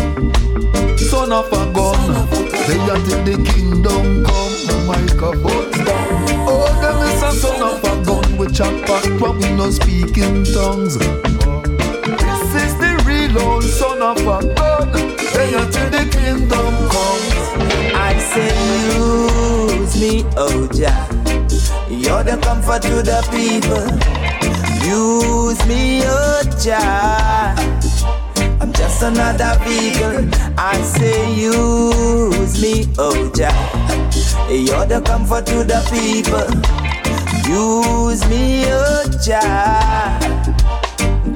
Son 0.97 1.31
of 1.31 1.47
a 1.47 1.71
gun, 1.73 2.27
they 2.67 2.79
until 2.89 3.23
the 3.23 3.37
kingdom 3.51 4.25
come. 4.25 4.51
The 4.67 4.75
microphone 4.87 5.71
down. 5.85 6.11
Oh, 6.47 6.67
them 6.81 6.99
is 7.07 7.21
a 7.23 7.31
son 7.39 7.61
of 7.61 7.83
a 7.83 8.05
gun 8.05 8.37
with 8.37 8.55
chop 8.55 8.73
back 8.87 9.05
when 9.19 9.37
we 9.39 9.51
no 9.55 9.69
speak 9.71 10.17
in 10.17 10.43
tongues. 10.45 10.97
This 10.97 12.63
is 12.63 12.73
the 12.77 13.03
real 13.05 13.37
old 13.39 13.63
son 13.63 14.01
of 14.01 14.17
a 14.19 14.53
gun. 14.55 14.91
They 15.33 15.53
until 15.53 15.80
kingdom 16.31 16.73
comes. 16.89 17.33
I 17.93 18.17
say, 18.31 18.51
use 18.95 19.99
me, 19.99 20.25
oh 20.37 20.67
Jah. 20.67 21.07
You're 21.89 22.23
the 22.23 22.37
comfort 22.41 22.81
to 22.83 23.01
the 23.03 23.19
people. 23.31 23.85
Use 24.87 25.65
me, 25.67 26.01
oh 26.05 26.41
Jah. 26.63 27.55
I'm 28.61 28.71
just 28.73 29.01
another 29.03 29.57
vehicle. 29.63 30.29
I 30.57 30.81
say, 30.81 31.33
use 31.33 32.61
me, 32.61 32.87
oh 32.97 33.31
Jah. 33.35 33.51
You're 34.49 34.85
the 34.85 35.01
comfort 35.01 35.45
to 35.47 35.63
the 35.63 35.81
people. 35.91 36.47
Use 37.49 38.25
me, 38.29 38.65
oh 38.67 39.03
Jah. 39.25 40.19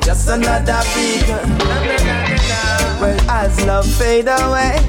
Just 0.01 0.29
another 0.29 0.81
vehicle. 0.93 2.24
As 3.37 3.59
love 3.65 3.85
fade 3.85 4.29
away 4.29 4.79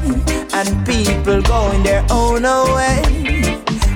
and 0.52 0.86
people 0.86 1.42
going 1.42 1.82
their 1.82 2.06
own 2.12 2.44
way, 2.44 3.02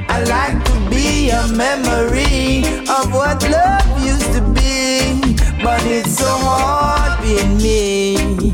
I 0.08 0.24
like 0.26 0.64
to 0.64 0.90
be 0.90 1.30
a 1.30 1.46
memory 1.46 2.64
of 2.90 3.12
what 3.12 3.48
love 3.48 3.86
used 4.04 4.32
to 4.34 4.42
be. 4.50 5.36
But 5.62 5.80
it's 5.86 6.18
so 6.18 6.26
hard 6.26 7.22
being 7.22 7.58
me. 7.58 8.52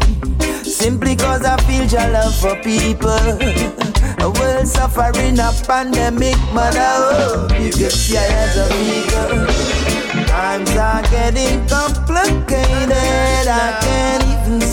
Simply 0.65 1.17
cause 1.17 1.47
I 1.47 1.57
feel 1.63 1.87
your 1.87 2.09
love 2.13 2.37
for 2.37 2.57
people. 2.57 3.09
A 4.21 4.29
world 4.29 4.69
suffering 4.69 5.39
a 5.39 5.51
pandemic, 5.67 6.37
but 6.53 6.77
I 6.77 6.93
hope 7.17 7.59
you 7.59 7.73
see 7.73 8.19
I 8.19 8.27
as 8.45 8.57
a 8.59 8.67
vehicle. 8.75 10.27
Times 10.27 10.77
are 10.77 11.03
getting 11.05 11.67
complicated, 11.67 13.49
I 13.49 13.79
can't 13.81 14.25
even. 14.25 14.66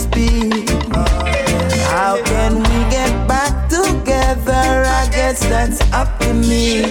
How 2.14 2.22
can 2.22 2.58
we 2.58 2.90
get 2.94 3.26
back 3.26 3.68
together? 3.68 4.84
I 4.86 5.08
guess 5.10 5.40
that's 5.46 5.80
up 5.90 6.16
to 6.20 6.32
me. 6.32 6.82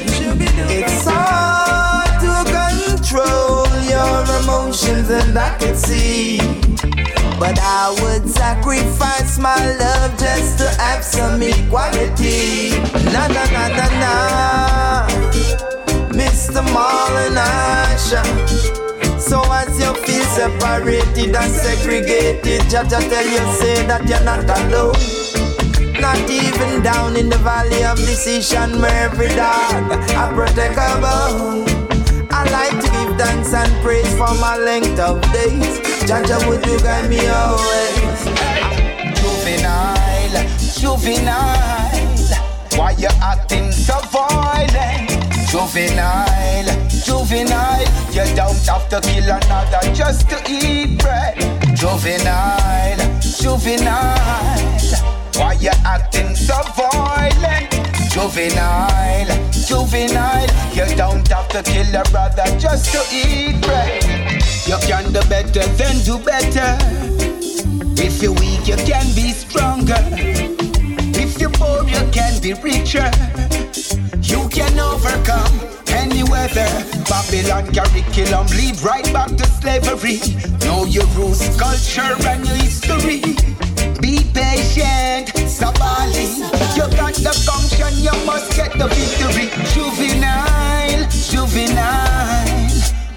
It's 0.67 1.05
hard 1.07 2.11
to 2.19 2.43
control 2.51 3.63
your 3.87 4.19
emotions, 4.41 5.09
and 5.09 5.39
I 5.39 5.57
can 5.59 5.77
see. 5.77 6.39
But 7.39 7.57
I 7.57 7.95
would 8.01 8.29
sacrifice 8.29 9.39
my 9.39 9.55
love 9.77 10.11
just 10.19 10.57
to 10.57 10.67
have 10.81 11.05
some 11.05 11.41
equality. 11.41 12.71
Na 13.15 13.25
na 13.31 13.45
na 13.47 13.67
na 13.79 13.87
na. 14.03 15.07
Mr. 16.11 16.61
Marlon 16.75 17.37
Asher. 17.37 18.42
Separated 20.43 21.33
and 21.33 21.53
segregated, 21.53 22.69
Jah 22.69 22.83
Jah 22.83 22.99
tell 22.99 23.23
you 23.23 23.43
say 23.55 23.87
that 23.87 24.03
you're 24.03 24.19
not 24.27 24.43
alone. 24.43 24.91
Not 26.01 26.19
even 26.29 26.83
down 26.83 27.15
in 27.15 27.29
the 27.29 27.37
valley 27.37 27.85
of 27.85 27.95
decision 27.95 28.81
where 28.81 29.07
every 29.07 29.29
dog 29.29 29.87
I 30.11 30.35
a 30.75 30.99
bone. 30.99 31.63
I 32.29 32.43
like 32.51 32.75
to 32.75 32.91
give 32.91 33.15
thanks 33.15 33.53
and 33.53 33.71
praise 33.81 34.11
for 34.19 34.35
my 34.43 34.57
length 34.57 34.99
of 34.99 35.21
days. 35.31 35.79
Jah 36.03 36.21
Jah, 36.27 36.43
would 36.49 36.65
you 36.65 36.77
guide 36.79 37.09
me 37.09 37.23
always? 37.23 38.19
Juvenile, 39.23 40.43
juvenile. 40.75 42.19
Why 42.75 42.91
you 42.99 43.07
acting 43.23 43.71
so 43.71 43.95
violent? 44.11 45.02
Juvenile, 45.53 46.65
juvenile. 46.89 47.85
You 48.09 48.25
don't 48.35 48.57
have 48.65 48.89
to 48.89 48.99
kill 49.01 49.25
another 49.25 49.93
just 49.93 50.27
to 50.31 50.41
eat 50.49 50.97
bread. 50.97 51.37
Juvenile, 51.75 52.97
juvenile. 53.21 54.17
Why 55.35 55.53
you 55.61 55.69
acting 55.85 56.33
so 56.35 56.55
violent? 56.73 57.69
Juvenile, 58.09 59.29
juvenile. 59.51 60.49
You 60.73 60.95
don't 60.95 61.27
have 61.27 61.47
to 61.49 61.61
kill 61.61 62.01
a 62.01 62.03
brother 62.09 62.49
just 62.57 62.91
to 62.91 63.03
eat 63.15 63.61
bread. 63.61 64.03
You 64.65 64.77
can 64.87 65.13
do 65.13 65.21
better 65.29 65.67
than 65.77 66.03
do 66.03 66.17
better. 66.17 66.77
If 68.01 68.23
you're 68.23 68.33
weak, 68.33 68.67
you 68.67 68.77
can 68.77 69.05
be 69.13 69.29
stronger. 69.33 70.42
Poor, 71.63 71.87
you 71.87 72.03
can 72.11 72.41
be 72.41 72.51
richer. 72.55 73.09
You 74.21 74.49
can 74.49 74.77
overcome 74.77 75.53
any 75.87 76.21
weather. 76.23 76.67
Babylon 77.07 77.71
curriculum 77.71 78.47
lead 78.47 78.81
right 78.81 79.07
back 79.13 79.29
to 79.29 79.45
slavery. 79.61 80.19
Know 80.65 80.83
your 80.83 81.07
roots, 81.15 81.55
culture, 81.55 82.15
and 82.27 82.45
your 82.45 82.57
history. 82.57 83.21
Be 84.03 84.19
patient, 84.35 85.31
Sabali. 85.47 86.27
You 86.75 86.85
got 86.99 87.15
the 87.15 87.31
function, 87.47 87.93
you 88.03 88.15
must 88.25 88.51
get 88.57 88.73
the 88.73 88.89
victory. 88.99 89.47
Juvenile, 89.71 91.07
juvenile. 91.31 92.67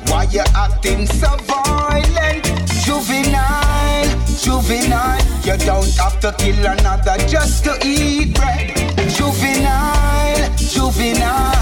Why 0.07 0.23
you 0.31 0.45
acting 0.55 1.07
so 1.07 1.37
violent? 1.51 2.45
Juvenile, 2.85 4.07
juvenile. 4.39 5.26
You 5.47 5.57
don't 5.59 5.87
have 5.99 6.19
to 6.23 6.33
kill 6.39 6.59
another 6.67 7.17
just 7.29 7.63
to 7.67 7.79
eat 7.87 8.35
bread. 8.35 8.75
Juvenile, 9.15 10.51
juvenile. 10.59 11.55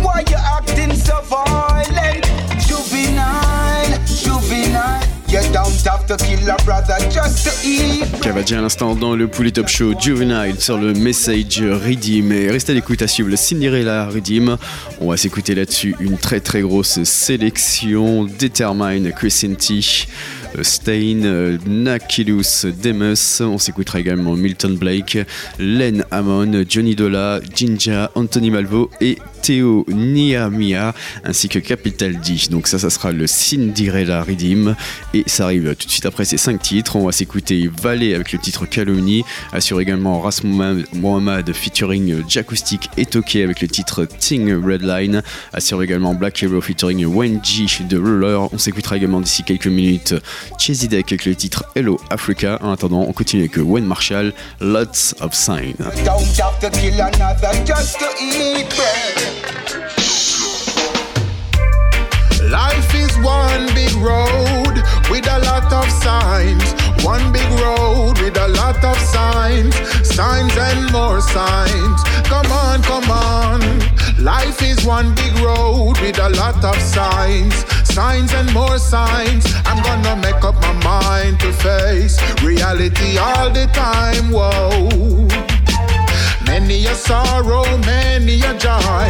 Why 0.00 0.24
you 0.30 0.38
acting 0.38 0.94
so 0.94 1.20
violent? 1.28 2.24
Juvenile, 2.66 4.00
juvenile. 4.06 5.02
You 5.28 5.40
don't 5.52 5.78
have 5.84 6.06
to 6.06 6.16
kill 6.16 6.48
a 6.48 6.56
brother 6.64 6.96
just 7.10 7.44
to 7.44 7.68
eat 7.68 8.20
Cavadji 8.22 8.54
à 8.54 8.62
l'instant 8.62 8.94
dans 8.94 9.14
le 9.14 9.28
Poulet 9.28 9.50
Top 9.50 9.68
Show 9.68 9.92
Juvenile 10.00 10.58
sur 10.58 10.78
le 10.78 10.94
Message 10.94 11.60
Redeem. 11.60 12.32
Et 12.32 12.50
restez 12.50 12.72
à 12.72 12.74
l'écoute 12.74 13.02
à 13.02 13.06
suivre 13.08 13.28
le 13.28 13.36
Cinderella 13.36 14.06
Redeem. 14.06 14.56
On 15.02 15.10
va 15.10 15.18
s'écouter 15.18 15.54
là-dessus 15.54 15.94
une 16.00 16.16
très 16.16 16.40
très 16.40 16.62
grosse 16.62 17.02
sélection. 17.02 18.24
Determine, 18.24 19.12
Crescenti, 19.12 20.06
Stain, 20.62 21.22
euh, 21.24 21.58
Nakilus, 21.66 22.66
Demus. 22.82 23.40
On 23.40 23.58
s'écoutera 23.58 24.00
également 24.00 24.34
Milton 24.36 24.76
Blake, 24.76 25.18
Len 25.58 26.04
Hammond, 26.10 26.64
Johnny 26.68 26.94
Dola, 26.94 27.40
Jinja, 27.54 28.10
Anthony 28.14 28.50
Malvo 28.50 28.90
et 29.00 29.18
Théo 29.44 29.84
Niamia 29.88 30.94
ainsi 31.22 31.50
que 31.50 31.58
Capital 31.58 32.18
D. 32.20 32.36
Donc 32.50 32.66
ça, 32.66 32.78
ça 32.78 32.88
sera 32.88 33.12
le 33.12 33.26
Cinderella 33.26 34.22
Redeem. 34.22 34.74
Et 35.12 35.22
ça 35.26 35.44
arrive 35.44 35.74
tout 35.76 35.86
de 35.86 35.90
suite 35.90 36.06
après 36.06 36.24
ces 36.24 36.38
5 36.38 36.62
titres. 36.62 36.96
On 36.96 37.04
va 37.04 37.12
s'écouter 37.12 37.70
Valet 37.82 38.14
avec 38.14 38.32
le 38.32 38.38
titre 38.38 38.64
Calumny. 38.64 39.22
Assure 39.52 39.80
également 39.82 40.18
Ras 40.20 40.40
Mohamed- 40.44 41.52
featuring 41.52 42.22
Jacoustic 42.26 42.88
et 42.96 43.04
Toké 43.04 43.42
avec 43.44 43.60
le 43.60 43.68
titre 43.68 44.06
Ting 44.06 44.50
Redline. 44.64 45.22
Assure 45.52 45.82
également 45.82 46.14
Black 46.14 46.42
Hero 46.42 46.60
featuring 46.62 47.04
Wenji 47.04 47.66
de 47.88 47.98
Ruler. 47.98 48.38
On 48.50 48.56
s'écoutera 48.58 48.96
également 48.96 49.20
d'ici 49.20 49.42
quelques 49.42 49.66
minutes 49.66 50.14
Chezidek 50.58 51.06
avec 51.12 51.26
le 51.26 51.34
titre 51.34 51.64
Hello 51.74 52.00
Africa. 52.08 52.58
En 52.62 52.72
attendant, 52.72 53.04
on 53.06 53.12
continue 53.12 53.42
avec 53.42 53.56
Wayne 53.58 53.84
Marshall, 53.86 54.32
Lots 54.60 55.14
of 55.20 55.34
Sign. 55.34 55.74
Don't 56.04 56.40
have 56.40 56.58
to 56.60 56.70
kill 56.70 56.98
another 57.00 57.52
just 57.66 57.98
to 57.98 58.06
eat 58.22 58.66
bread. 58.70 59.33
Life 62.50 62.94
is 62.94 63.16
one 63.18 63.66
big 63.74 63.92
road 63.94 64.74
with 65.10 65.26
a 65.26 65.38
lot 65.44 65.72
of 65.72 65.90
signs. 65.90 66.72
One 67.02 67.32
big 67.32 67.50
road 67.58 68.18
with 68.20 68.36
a 68.36 68.48
lot 68.48 68.82
of 68.84 68.96
signs. 68.98 69.74
Signs 70.06 70.56
and 70.56 70.92
more 70.92 71.20
signs. 71.20 72.02
Come 72.24 72.50
on, 72.52 72.82
come 72.82 73.10
on. 73.10 73.60
Life 74.22 74.62
is 74.62 74.84
one 74.84 75.14
big 75.14 75.36
road 75.38 75.98
with 76.00 76.18
a 76.18 76.28
lot 76.30 76.64
of 76.64 76.76
signs. 76.80 77.54
Signs 77.92 78.32
and 78.34 78.52
more 78.52 78.78
signs. 78.78 79.44
I'm 79.66 79.82
gonna 79.82 80.16
make 80.16 80.44
up 80.44 80.54
my 80.62 80.72
mind 80.84 81.40
to 81.40 81.52
face 81.52 82.20
reality 82.42 83.18
all 83.18 83.50
the 83.50 83.66
time. 83.72 84.30
Whoa. 84.30 85.53
Many 86.54 86.86
a 86.86 86.94
sorrow, 86.94 87.64
many 87.78 88.40
a 88.42 88.54
joy. 88.56 89.08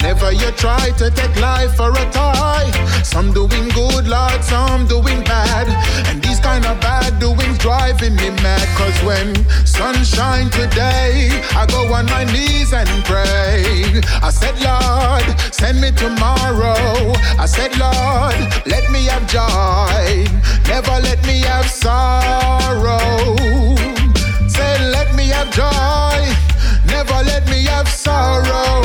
Never 0.00 0.32
you 0.32 0.50
try 0.52 0.92
to 0.96 1.10
take 1.10 1.36
life 1.38 1.74
for 1.76 1.90
a 1.90 2.04
toy. 2.10 2.64
Some 3.04 3.34
doing 3.34 3.68
good, 3.76 4.08
Lord, 4.08 4.42
some 4.42 4.86
doing 4.86 5.22
bad. 5.24 5.68
And 6.08 6.22
these 6.22 6.40
kind 6.40 6.64
of 6.64 6.80
bad 6.80 7.18
doings 7.18 7.58
driving 7.58 8.16
me 8.16 8.30
mad. 8.40 8.66
Cause 8.78 8.98
when 9.04 9.34
sunshine 9.66 10.48
today, 10.48 11.28
I 11.54 11.66
go 11.68 11.92
on 11.92 12.06
my 12.06 12.24
knees 12.32 12.72
and 12.72 12.88
pray. 13.04 14.00
I 14.22 14.30
said, 14.30 14.56
Lord, 14.64 15.28
send 15.52 15.82
me 15.82 15.90
tomorrow. 15.92 17.12
I 17.38 17.44
said, 17.44 17.76
Lord, 17.76 18.40
let 18.64 18.90
me 18.90 19.04
have 19.12 19.26
joy. 19.28 20.24
Never 20.66 20.96
let 21.02 21.22
me 21.26 21.42
have 21.42 21.68
sorrow. 21.68 22.96
Say, 24.48 24.72
let 24.88 25.14
me 25.14 25.28
have 25.28 25.50
joy. 25.52 26.06
Never 26.96 27.22
let 27.24 27.46
me 27.50 27.62
have 27.66 27.88
sorrow. 27.88 28.80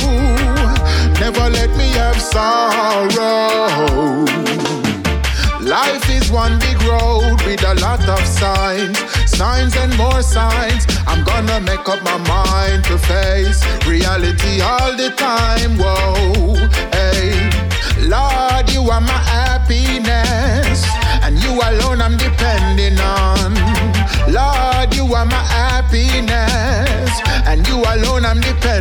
Never 1.24 1.50
let 1.50 1.70
me 1.78 1.88
have 2.02 2.20
sorrow. 2.20 3.70
Life 5.62 6.10
is 6.10 6.30
one 6.30 6.60
big 6.60 6.82
road 6.84 7.42
with 7.46 7.64
a 7.64 7.76
lot 7.76 8.04
of 8.10 8.20
signs, 8.28 9.00
signs 9.32 9.78
and 9.78 9.96
more 9.96 10.22
signs. 10.22 10.86
I'm 11.08 11.24
gonna 11.24 11.62
make 11.62 11.88
up 11.88 12.04
my 12.04 12.18
mind 12.28 12.84
to 12.90 12.98
face 12.98 13.64
reality 13.88 14.60
all 14.60 14.92
the 14.98 15.12
time. 15.16 15.78
Whoa, 15.78 16.41
I'm 28.32 28.40
depending 28.40 28.76
on. 28.76 28.81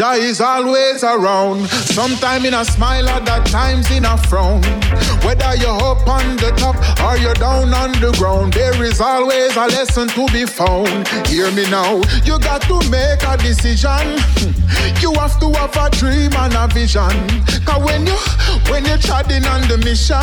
Joy 0.00 0.16
is 0.16 0.40
always 0.40 1.04
around. 1.04 1.68
Sometime 1.68 2.46
in 2.46 2.54
a 2.54 2.64
smile, 2.64 3.06
other 3.06 3.44
times 3.44 3.90
in 3.90 4.06
a 4.06 4.16
frown. 4.16 4.62
Whether 5.20 5.56
you're 5.56 5.76
up 5.76 6.08
on 6.08 6.36
the 6.36 6.54
top 6.56 6.76
or 7.04 7.18
you're 7.18 7.34
down 7.34 7.74
on 7.74 7.92
the 8.00 8.10
ground, 8.16 8.54
there 8.54 8.82
is 8.82 8.98
always 8.98 9.54
a 9.56 9.66
lesson 9.66 10.08
to 10.08 10.26
be 10.32 10.46
found. 10.46 11.06
Hear 11.28 11.50
me 11.50 11.68
now, 11.68 12.00
you 12.24 12.38
got 12.38 12.62
to 12.62 12.80
make 12.88 13.22
a 13.28 13.36
decision. 13.36 14.16
You 15.02 15.12
have 15.14 15.38
to 15.40 15.52
have 15.52 15.76
a 15.76 15.90
dream 15.90 16.32
and 16.32 16.54
a 16.54 16.66
vision. 16.72 17.12
Cause 17.66 17.84
when 17.84 18.06
you 18.06 18.16
when 18.72 18.86
you're 18.86 18.96
treading 18.96 19.44
on 19.44 19.68
the 19.68 19.76
mission, 19.84 20.16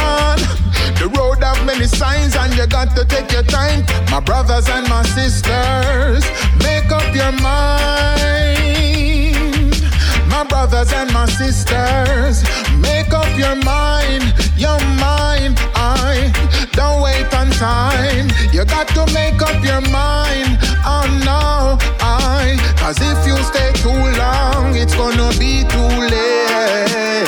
the 0.97 1.07
road 1.15 1.43
have 1.43 1.63
many 1.67 1.85
signs 1.85 2.35
and 2.35 2.55
you 2.55 2.65
got 2.65 2.95
to 2.95 3.05
take 3.05 3.31
your 3.31 3.43
time. 3.43 3.85
My 4.09 4.21
brothers 4.21 4.67
and 4.69 4.89
my 4.89 5.03
sisters, 5.03 6.25
make 6.63 6.89
up 6.91 7.13
your 7.13 7.31
mind. 7.43 8.56
Brothers 10.57 10.91
and 10.91 11.13
my 11.13 11.27
sisters, 11.27 12.41
make 12.81 13.13
up 13.13 13.29
your 13.37 13.55
mind, 13.63 14.33
your 14.57 14.79
mind. 14.97 15.55
I 15.75 16.33
don't 16.71 16.99
wait 16.99 17.31
on 17.31 17.51
time. 17.51 18.27
You 18.51 18.65
got 18.65 18.87
to 18.97 19.05
make 19.13 19.39
up 19.39 19.63
your 19.63 19.81
mind. 19.91 20.57
Oh 20.83 21.05
no, 21.23 21.77
I. 22.01 22.57
Cause 22.79 22.97
if 22.99 23.27
you 23.27 23.37
stay 23.43 23.71
too 23.83 24.01
long, 24.17 24.75
it's 24.75 24.95
gonna 24.95 25.29
be 25.37 25.63
too 25.69 25.93
late. 26.09 27.27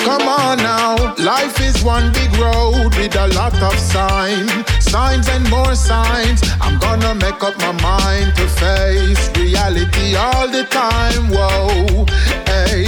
Come 0.00 0.26
on 0.26 0.58
now. 0.58 1.14
Life 1.24 1.60
is 1.60 1.84
one 1.84 2.12
big 2.12 2.34
road 2.36 2.96
with 2.96 3.14
a 3.14 3.28
lot 3.28 3.54
of 3.62 3.78
signs, 3.78 4.50
signs 4.94 5.28
and 5.28 5.44
more 5.50 5.74
signs. 5.74 6.40
I'm 6.60 6.78
gonna 6.78 7.14
make 7.16 7.42
up 7.42 7.56
my 7.66 7.74
mind 7.90 8.28
to 8.38 8.46
face 8.62 9.24
reality 9.42 10.14
all 10.14 10.46
the 10.56 10.64
time. 10.82 11.22
Whoa, 11.34 12.06
hey. 12.52 12.86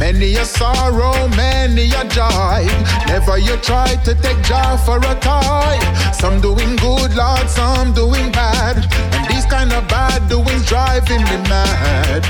Many 0.00 0.34
a 0.42 0.44
sorrow, 0.44 1.16
many 1.44 1.86
a 2.00 2.02
joy. 2.18 2.62
Never 3.06 3.38
you 3.38 3.56
try 3.70 3.90
to 4.06 4.12
take 4.24 4.40
joy 4.50 4.72
for 4.86 4.98
a 5.12 5.14
toy. 5.30 5.76
Some 6.20 6.40
doing 6.40 6.74
good, 6.84 7.14
Lord, 7.14 7.48
some 7.48 7.94
doing 7.94 8.28
bad. 8.32 8.76
And 9.14 9.24
these 9.30 9.46
kind 9.46 9.72
of 9.72 9.86
bad 9.86 10.28
doings 10.28 10.66
driving 10.66 11.22
me 11.30 11.36
mad. 11.54 12.22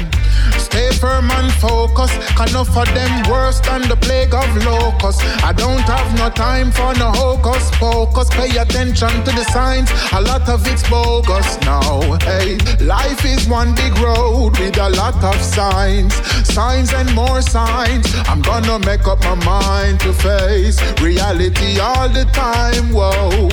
Stay 0.76 0.90
firm 0.90 1.30
and 1.30 1.50
focus. 1.54 2.12
Enough 2.38 2.76
of 2.76 2.86
them 2.92 3.30
worse 3.30 3.60
than 3.60 3.88
the 3.88 3.96
plague 3.96 4.34
of 4.34 4.46
locusts. 4.62 5.22
I 5.42 5.54
don't 5.54 5.80
have 5.88 6.18
no 6.18 6.28
time 6.28 6.70
for 6.70 6.92
no 6.98 7.12
hocus 7.12 7.70
pocus. 7.80 8.28
Pay 8.28 8.58
attention 8.58 9.08
to 9.24 9.30
the 9.32 9.44
signs. 9.54 9.88
A 10.12 10.20
lot 10.20 10.46
of 10.50 10.66
it's 10.66 10.86
bogus 10.90 11.58
now. 11.62 12.18
Hey, 12.28 12.58
life 12.84 13.24
is 13.24 13.48
one 13.48 13.74
big 13.74 13.96
road 14.00 14.58
with 14.58 14.76
a 14.76 14.90
lot 14.90 15.16
of 15.24 15.40
signs, 15.40 16.12
signs 16.46 16.92
and 16.92 17.08
more 17.14 17.40
signs. 17.40 18.12
I'm 18.28 18.42
gonna 18.42 18.78
make 18.80 19.06
up 19.06 19.20
my 19.20 19.34
mind 19.46 20.00
to 20.00 20.12
face 20.12 20.76
reality 21.00 21.80
all 21.80 22.10
the 22.10 22.26
time. 22.34 22.92
Whoa, 22.92 23.48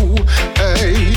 hey, 0.60 1.16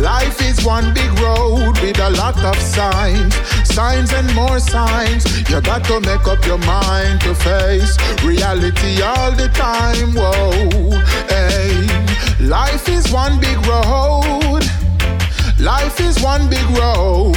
Life 0.00 0.40
is 0.40 0.64
one 0.64 0.94
big 0.94 1.12
road 1.20 1.78
with 1.82 1.98
a 1.98 2.08
lot 2.08 2.42
of 2.42 2.56
signs, 2.56 3.34
signs 3.68 4.14
and 4.14 4.34
more 4.34 4.58
signs. 4.58 5.26
You 5.50 5.60
got 5.60 5.84
to 5.84 6.00
make 6.00 6.26
up 6.26 6.42
your 6.46 6.56
mind 6.56 7.20
to 7.20 7.34
face 7.34 7.98
reality 8.24 9.02
all 9.02 9.30
the 9.32 9.48
time. 9.48 10.14
Whoa, 10.14 10.52
hey. 11.28 11.86
Life 12.42 12.88
is 12.88 13.12
one 13.12 13.38
big 13.40 13.58
road. 13.66 14.62
Life 15.58 16.00
is 16.00 16.18
one 16.22 16.48
big 16.48 16.64
road. 16.70 17.36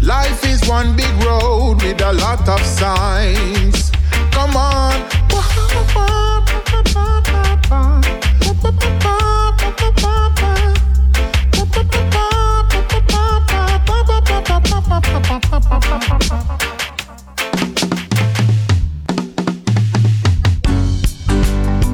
Life 0.00 0.46
is 0.46 0.62
one 0.68 0.94
big 0.94 1.12
road 1.24 1.82
with 1.82 2.00
a 2.00 2.12
lot 2.12 2.48
of 2.48 2.60
signs. 2.64 3.90
Come 4.30 4.56
on. 4.56 5.14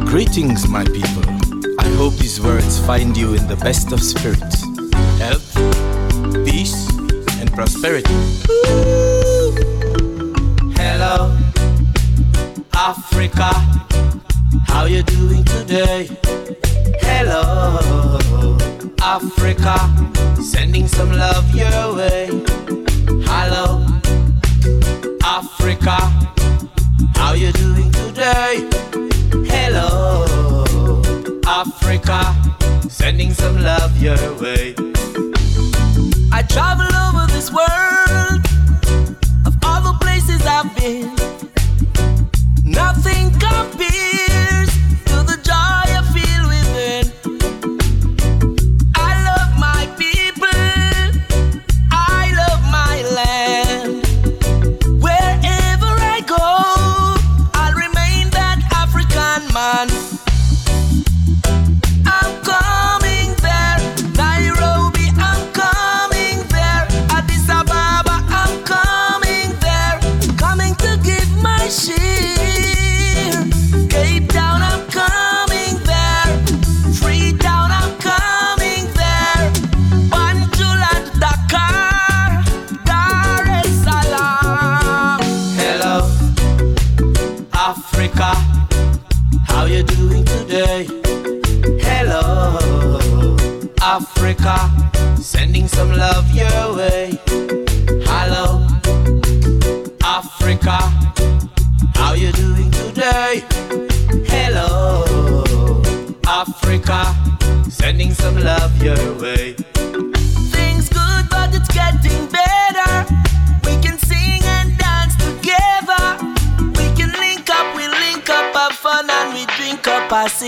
Greetings, 0.07 0.67
my 0.67 0.85
people. 0.85 1.23
I 1.79 1.89
hope 1.97 2.15
these 2.15 2.41
words 2.41 2.85
find 2.85 3.17
you 3.17 3.35
in 3.35 3.47
the 3.47 3.57
best 3.63 3.93
of 3.93 4.03
spirits 4.03 4.65
health, 5.21 5.55
peace, 6.45 6.89
and 7.39 7.53
prosperity. 7.53 8.13
Ooh. 8.51 9.53
Hello, 10.75 11.37
Africa. 12.75 13.51
How 14.67 14.87
you 14.87 15.03
doing 15.05 15.45
today? 15.45 16.09
Hello, 17.03 18.59
Africa. 19.01 19.77
Sending 20.43 20.89
some 20.89 21.13
love 21.13 21.55
your 21.55 21.95
way. 21.95 22.80
Hello, 23.25 23.85
Africa. 25.25 25.97
How 27.15 27.33
you 27.35 27.53
doing 27.53 27.91
today? 27.93 28.69
Hello, 29.49 30.25
Africa. 31.47 32.35
Sending 32.89 33.33
some 33.33 33.63
love 33.63 33.97
your 34.01 34.17
way. 34.41 34.75
I 36.33 36.43
travel 36.49 36.87
over 37.07 37.27
this 37.33 37.51
world 37.53 38.41
of 39.47 39.55
all 39.65 39.83
the 39.83 39.97
places 40.01 40.45
I've 40.47 40.75
been. 40.77 41.15
Nothing 42.65 43.10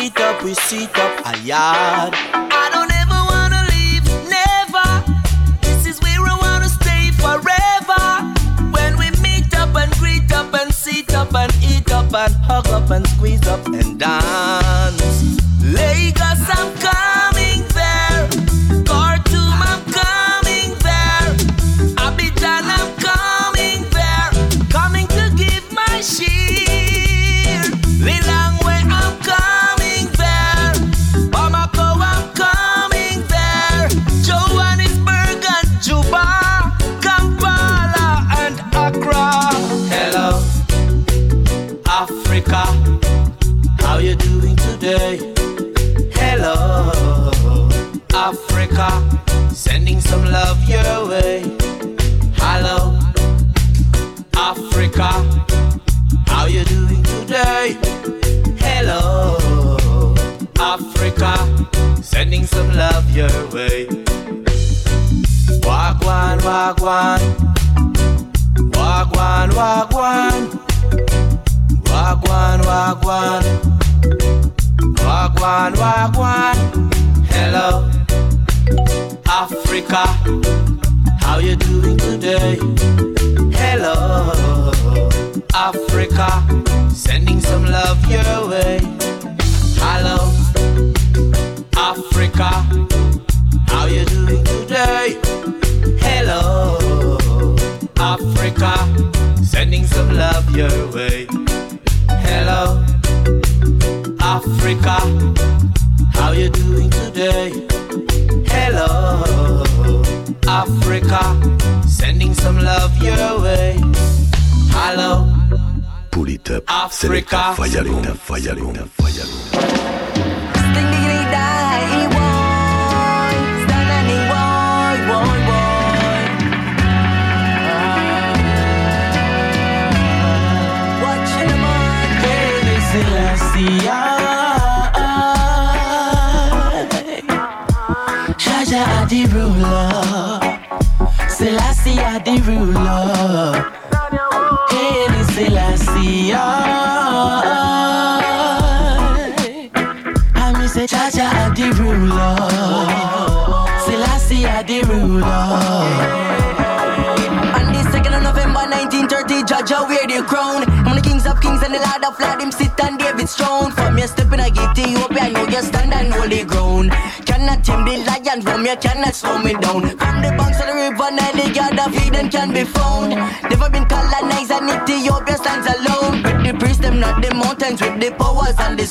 sit 0.03 0.21
up, 0.21 0.43
we 0.43 0.53
sit 0.55 0.99
up 0.99 1.27
a 1.27 1.39
yard. 1.47 2.52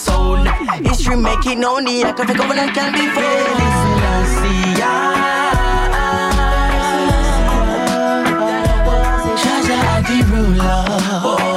Soul. 0.01 0.37
History 0.83 1.15
make 1.15 1.45
it 1.45 1.57
known, 1.59 1.85
the 1.85 2.03
African 2.03 2.35
covenant 2.35 2.73
can 2.73 2.91
be. 2.91 3.05
Jah 9.41 9.57
Jah 9.67 9.89
are 9.93 10.01
the 10.01 10.17
ruler. 10.31 11.50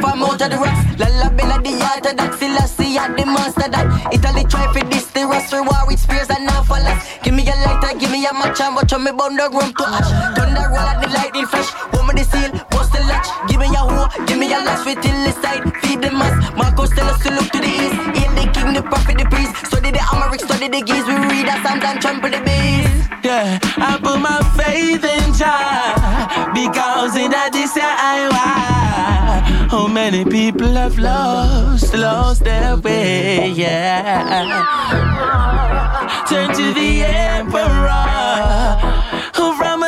From 0.00 0.22
out 0.22 0.40
of 0.40 0.50
the 0.50 0.56
rocks 0.56 0.82
Lalibela 1.00 1.62
the 1.62 1.72
altar 1.84 2.14
that. 2.16 2.32
Selassie 2.42 2.98
at 2.98 3.14
the 3.16 3.24
monster 3.24 3.70
that 3.70 3.86
Italy 4.10 4.42
try 4.50 4.66
for 4.74 4.82
this 4.90 5.06
the 5.14 5.22
rust 5.30 5.54
for 5.54 5.62
war 5.62 5.86
with 5.86 6.00
spears 6.00 6.26
and 6.26 6.44
now 6.44 6.62
for 6.66 6.74
less. 6.82 7.06
Give 7.22 7.34
me 7.34 7.46
a 7.46 7.54
lighter, 7.54 7.94
give 7.98 8.10
me 8.10 8.26
a 8.26 8.32
match 8.34 8.58
and 8.60 8.74
watch 8.74 8.92
on 8.92 9.04
me 9.04 9.12
burn 9.14 9.36
the 9.38 9.46
room 9.46 9.70
to 9.70 9.84
ash. 9.86 10.10
Thunder 10.34 10.66
roll 10.74 10.90
at 10.90 10.98
the 10.98 11.06
lightning 11.14 11.46
flash. 11.46 11.70
Woman 11.94 12.16
the 12.18 12.24
seal, 12.26 12.50
bust 12.74 12.90
the 12.90 12.98
latch? 13.06 13.30
Give 13.46 13.60
me 13.62 13.70
a 13.70 13.78
hoe, 13.78 14.10
give 14.26 14.38
me 14.42 14.50
a 14.50 14.58
lash 14.58 14.82
with 14.84 14.98
till 15.06 15.14
the 15.22 15.32
side 15.38 15.62
Feed 15.86 16.02
the 16.02 16.10
mass, 16.10 16.34
Marcus 16.58 16.90
tell 16.90 17.06
us 17.06 17.22
to 17.22 17.30
look 17.30 17.46
to 17.54 17.60
the 17.62 17.70
east. 17.70 17.94
Hail 18.18 18.32
the 18.34 18.44
king, 18.50 18.74
the 18.74 18.82
prophet, 18.82 19.18
the 19.22 19.26
priest. 19.30 19.54
Study 19.70 19.94
the 19.94 20.02
Amharic, 20.02 20.42
study 20.42 20.66
the 20.66 20.82
geese 20.82 21.06
We 21.06 21.14
read 21.14 21.46
psalms 21.62 21.84
and 21.86 22.00
trample 22.02 22.30
the 22.34 22.42
beast. 22.42 22.90
Yeah, 23.22 23.58
I 23.78 24.02
put 24.02 24.18
my 24.18 24.42
faith 24.58 25.04
in 25.06 25.30
Jah 25.38 26.50
because 26.50 27.14
in 27.14 27.30
that 27.30 27.54
this 27.54 27.70
year 27.78 27.86
I 27.86 28.26
was. 28.34 28.61
How 29.72 29.88
many 29.88 30.26
people 30.26 30.68
have 30.74 30.98
lost, 30.98 31.94
lost 31.94 32.44
their 32.44 32.76
way? 32.76 33.48
Yeah. 33.48 34.66
Turn 36.28 36.54
to 36.54 36.74
the 36.74 37.02
emperor 37.02 38.76
who 39.34 39.56
from 39.56 39.82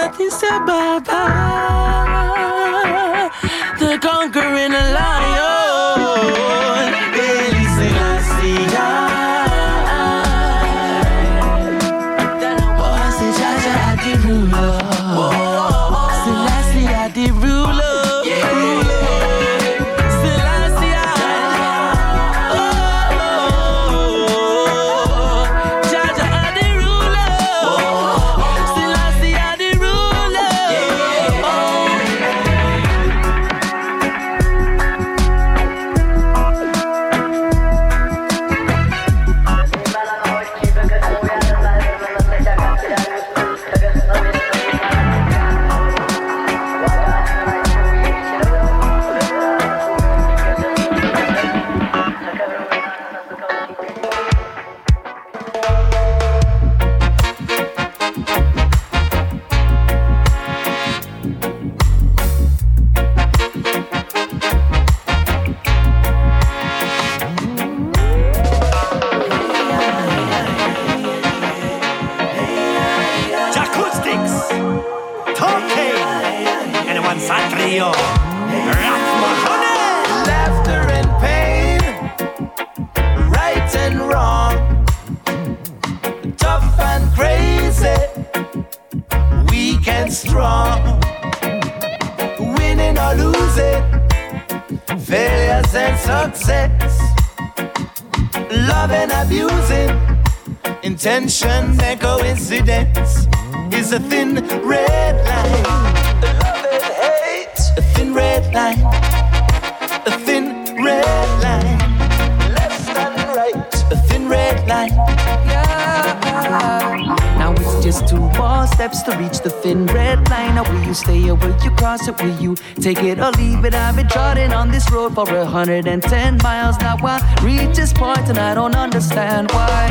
you 120.94 121.00
stay 121.04 121.30
or 121.30 121.34
will 121.34 121.56
you 121.64 121.70
cross 121.72 122.06
it? 122.08 122.20
Will 122.22 122.40
you 122.40 122.54
take 122.80 123.02
it 123.02 123.18
or 123.18 123.30
leave 123.32 123.64
it? 123.64 123.74
I've 123.74 123.96
been 123.96 124.08
trotting 124.08 124.52
on 124.52 124.70
this 124.70 124.90
road 124.92 125.14
for 125.14 125.28
a 125.36 125.44
hundred 125.44 125.86
and 125.86 126.02
ten 126.02 126.38
miles. 126.42 126.78
Now 126.78 126.96
I 127.02 127.18
reach 127.42 127.76
this 127.76 127.92
point 127.92 128.28
and 128.28 128.38
I 128.38 128.54
don't 128.54 128.76
understand 128.76 129.50
why. 129.50 129.86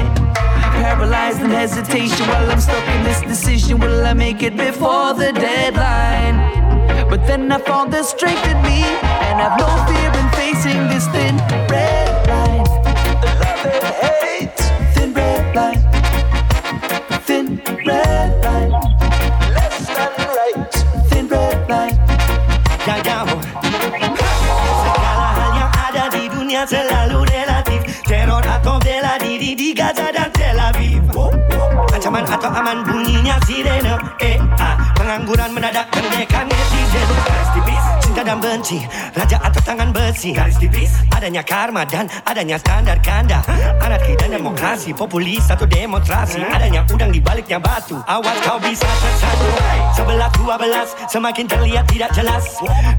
Paralyzed 0.81 1.41
in 1.41 1.49
hesitation 1.49 2.25
while 2.27 2.49
I'm 2.49 2.59
stuck 2.59 2.88
in 2.95 3.03
this 3.03 3.21
decision. 3.21 3.80
Will 3.80 4.05
I 4.05 4.13
make 4.13 4.41
it 4.43 4.55
before 4.55 5.13
the 5.13 5.31
deadline? 5.34 6.38
But 7.09 7.27
then 7.27 7.51
I 7.51 7.59
found 7.59 7.91
the 7.91 8.03
strength 8.03 8.45
in 8.47 8.59
me, 8.63 8.81
and 9.27 9.35
I've 9.45 9.57
no 9.59 9.69
fear 9.88 10.11
in 10.21 10.27
facing 10.39 10.88
this 10.88 11.05
thin 11.07 11.35
red 11.69 11.93
ada 26.53 26.69
di 26.69 26.69
dunia 26.69 26.69
selalu 26.69 27.19
relatif 27.34 27.81
Teror 28.05 28.45
atau 28.45 28.77
bela 28.77 29.17
diri 29.17 29.57
di 29.57 29.73
Gaza 29.73 30.13
dan 30.13 30.30
Tel 30.30 30.59
Aviv. 30.61 31.01
Ancaman 31.89 32.25
atau 32.30 32.49
aman 32.53 32.85
bunyinya 32.85 33.41
sirene 33.49 33.97
Eh 34.21 34.38
ah 34.61 34.77
Pengangguran 34.93 35.49
mendadak 35.49 35.89
pendekkan 35.89 36.45
netizen 36.45 37.09
tipis 37.57 37.93
Dan 38.14 38.40
benci 38.40 38.80
Raja 39.18 39.35
atau 39.35 39.61
tangan 39.65 39.91
besi. 39.91 40.31
Garis 40.31 40.56
tipis. 40.56 40.95
Adanya 41.11 41.44
karma 41.44 41.84
dan 41.84 42.07
adanya 42.23 42.56
standar 42.56 42.95
ganda. 43.03 43.44
Anarki 43.84 44.15
dan 44.15 44.31
demokrasi 44.38 44.95
Populis 44.95 45.44
atau 45.52 45.68
demonstrasi. 45.68 46.40
Adanya 46.40 46.88
udang 46.88 47.11
di 47.11 47.19
baliknya 47.19 47.60
batu. 47.60 47.99
Awas 48.07 48.38
kau 48.48 48.57
bisa 48.64 48.88
tersatu 48.88 49.48
Sebelah 49.98 50.31
dua 50.40 50.56
belas 50.56 50.95
Semakin 51.11 51.45
terlihat 51.52 51.85
tidak 51.91 52.15
jelas. 52.15 52.48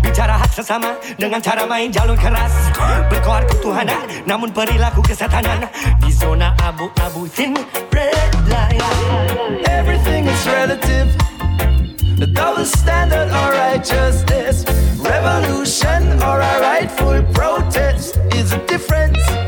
Bicara 0.05 0.37
hak 0.37 0.53
sesama 0.53 0.93
Dengan 1.17 1.41
cara 1.41 1.65
main 1.65 1.89
jalur 1.89 2.21
keras. 2.21 2.53
Berkoar 3.09 3.49
ketuhanan 3.49 4.05
Namun 4.29 4.53
perilaku 4.53 5.01
kesetanan. 5.01 5.67
Di 6.05 6.13
zona 6.13 6.53
abu-abu 6.61 7.25
Thin 7.33 7.57
red 7.91 8.33
line 8.51 8.83
Everything 9.73 10.29
is 10.29 10.43
relative. 10.45 11.09
The 12.15 12.65
standard 12.65 13.29
or 13.29 13.49
righteousness, 13.53 14.65
revolution 15.05 16.23
or 16.23 16.41
a 16.41 16.61
rightful 16.61 17.23
protest 17.33 18.17
is 18.35 18.53
a 18.53 18.67
difference. 18.67 19.44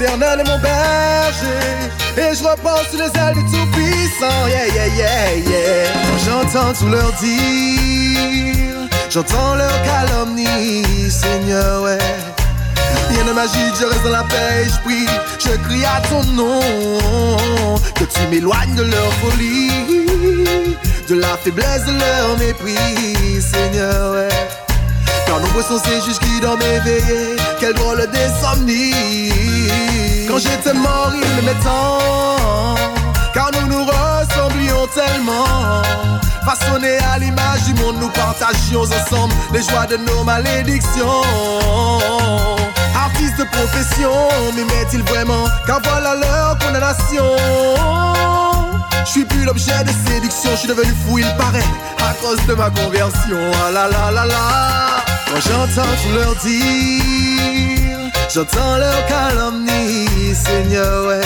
Mon 0.00 0.58
berger. 0.60 1.90
Et 2.16 2.32
je 2.32 2.44
repose 2.44 2.86
sur 2.88 3.00
les 3.00 3.20
ailes 3.20 3.34
du 3.34 3.42
Tout-Puissant 3.50 4.46
Yeah, 4.46 4.66
yeah, 4.68 4.86
yeah, 4.86 5.36
yeah. 5.36 5.92
J'entends 6.24 6.72
tout 6.72 6.86
leur 6.86 7.12
dire. 7.14 8.88
J'entends 9.10 9.56
leur 9.56 9.72
calomnie 9.82 11.10
Seigneur, 11.10 11.82
ouais. 11.82 11.98
Rien 13.10 13.24
de 13.24 13.32
magique, 13.32 13.74
je 13.80 13.86
reste 13.86 14.04
dans 14.04 14.10
la 14.10 14.22
paix 14.22 14.66
Je 14.66 14.80
prie, 14.84 15.06
je 15.40 15.56
crie 15.66 15.84
à 15.84 16.00
ton 16.08 16.22
nom 16.32 16.60
Que 17.94 18.04
tu 18.04 18.20
m'éloignes 18.30 18.74
de 18.76 18.82
leur 18.82 19.12
folie 19.14 20.06
De 21.08 21.14
la 21.16 21.36
faiblesse 21.38 21.84
de 21.86 21.98
leur 21.98 22.38
mépris 22.38 23.42
Seigneur, 23.42 24.12
ouais. 24.12 24.28
Car 25.26 25.40
nombreux 25.40 25.62
sont 25.62 25.78
ces 25.78 26.00
juges 26.00 26.18
qui 26.20 26.40
dorment 26.40 26.62
éveillés. 26.62 27.36
Quelle 27.58 27.74
drôle 27.74 28.06
d'insomnie 28.12 29.27
J'étais 30.38 30.72
mort 30.72 31.12
ils 31.14 31.20
m'aimaient 31.20 31.58
tant 31.64 32.74
Car 33.34 33.50
nous 33.52 33.66
nous 33.68 33.84
ressemblions 33.84 34.86
tellement. 34.94 35.82
Façonnés 36.44 36.98
à 37.12 37.18
l'image 37.18 37.62
du 37.64 37.74
monde 37.74 37.96
Nous 38.00 38.08
partagions 38.10 38.82
ensemble 38.82 39.34
les 39.52 39.62
joies 39.62 39.86
de 39.86 39.96
nos 39.96 40.24
malédictions. 40.24 41.22
Artistes 42.94 43.38
de 43.38 43.44
profession 43.44 44.12
M'aimaient-ils 44.54 45.02
vraiment 45.02 45.46
Car 45.66 45.80
voilà 45.82 46.14
leur 46.14 46.58
condamnation? 46.58 47.24
Je 49.04 49.10
suis 49.10 49.24
plus 49.24 49.44
l'objet 49.44 49.82
de 49.84 50.10
séduction, 50.10 50.50
je 50.52 50.56
suis 50.56 50.68
devenu 50.68 50.92
fou, 51.06 51.18
il 51.18 51.34
paraît, 51.38 51.64
à 51.98 52.12
cause 52.22 52.44
de 52.46 52.52
ma 52.52 52.68
conversion. 52.68 53.38
Ah 53.66 53.70
la 53.72 53.88
la 53.88 54.10
la 54.10 54.26
la. 54.26 55.04
Quand 55.26 55.40
j'entends 55.40 55.88
tout 56.02 56.14
leur 56.14 56.34
dire, 56.36 57.77
j'entends 58.32 58.76
leur 58.76 59.06
calomnie, 59.06 60.34
Seigneur, 60.34 61.06
ouais. 61.08 61.20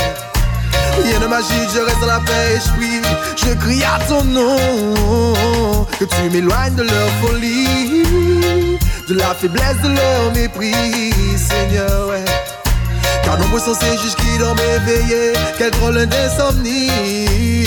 Rien 1.03 1.21
de 1.21 1.27
magique, 1.27 1.71
je 1.75 1.81
reste 1.81 2.01
dans 2.01 2.07
la 2.07 2.21
paix, 2.21 2.61
je 2.65 2.71
prie, 2.73 3.03
je 3.37 3.55
crie 3.55 3.83
à 3.83 3.99
ton 4.07 4.25
nom, 4.25 5.87
que 5.99 6.05
tu 6.05 6.31
m'éloignes 6.31 6.75
de 6.75 6.83
leur 6.83 7.09
folie, 7.23 8.05
de 9.09 9.15
la 9.15 9.35
faiblesse 9.35 9.81
de 9.83 9.89
leur 9.89 10.33
mépris, 10.35 10.75
Seigneur, 11.37 12.09
ouais. 12.09 12.25
Car 13.25 13.39
nombreux 13.39 13.61
sont 13.61 13.75
ces 13.75 13.97
juges 13.99 14.17
qui 14.17 14.39
dorment 14.39 14.59
éveillés 14.59 15.33
Quel 15.57 15.71
drôle 15.71 16.07
d'insomnie 16.07 17.65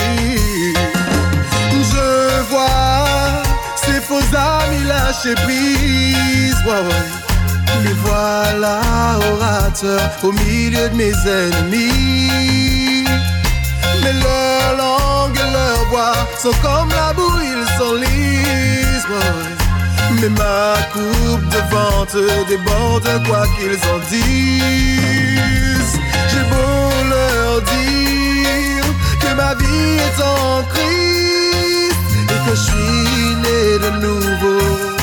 Je 1.72 2.42
vois 2.50 3.44
ces 3.78 4.02
faux 4.02 4.20
amis 4.36 4.84
lâcher 4.86 5.36
prise 5.36 6.58
ouais, 6.66 6.72
ouais. 6.72 7.25
Les 7.84 7.94
voilà 8.04 8.80
orateurs 9.34 10.10
au 10.24 10.32
milieu 10.32 10.90
de 10.90 10.96
mes 10.96 11.14
ennemis 11.28 13.06
Mais 14.02 14.14
leur 14.14 14.78
langue 14.78 15.38
et 15.38 15.52
leur 15.52 15.86
voix 15.90 16.16
sont 16.42 16.56
comme 16.62 16.90
la 16.90 17.14
boue, 17.14 17.40
ils 17.42 17.68
s'enlisent 17.78 19.08
ouais. 19.10 19.56
Mais 20.22 20.30
ma 20.30 20.76
coupe 20.94 21.48
de 21.50 21.62
vente 21.72 22.18
déborde 22.48 23.10
quoi 23.28 23.44
qu'ils 23.58 23.80
en 23.94 24.00
disent. 24.10 26.00
J'ai 26.30 26.44
beau 26.52 26.90
leur 27.10 27.62
dire 27.62 28.86
que 29.22 29.36
ma 29.36 29.54
vie 29.56 29.98
est 30.08 30.22
en 30.22 30.64
Christ 30.74 31.98
et 32.32 32.50
que 32.50 32.56
je 32.56 32.62
suis 32.62 33.36
né 33.44 33.80
de 33.80 33.90
nouveau. 34.06 34.96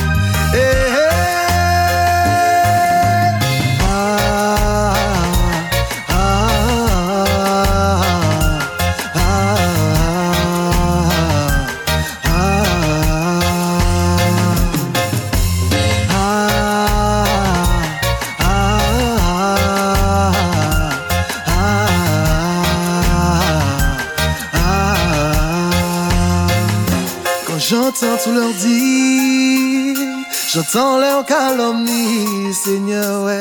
J'entends 30.53 30.99
leur 30.99 31.25
calomnie, 31.25 32.53
Seigneur, 32.53 33.25
ouais. 33.25 33.41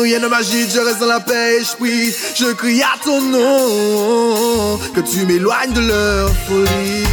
Rien 0.00 0.20
de 0.20 0.26
magique, 0.28 0.70
je 0.74 0.80
reste 0.80 1.00
dans 1.00 1.06
la 1.06 1.20
paix, 1.20 1.58
je 1.62 1.76
prie, 1.76 2.14
je 2.34 2.52
crie 2.52 2.82
à 2.82 2.96
ton 3.04 3.20
nom, 3.20 4.78
que 4.94 5.00
tu 5.00 5.26
m'éloignes 5.26 5.72
de 5.72 5.80
leur 5.80 6.30
folie, 6.46 7.04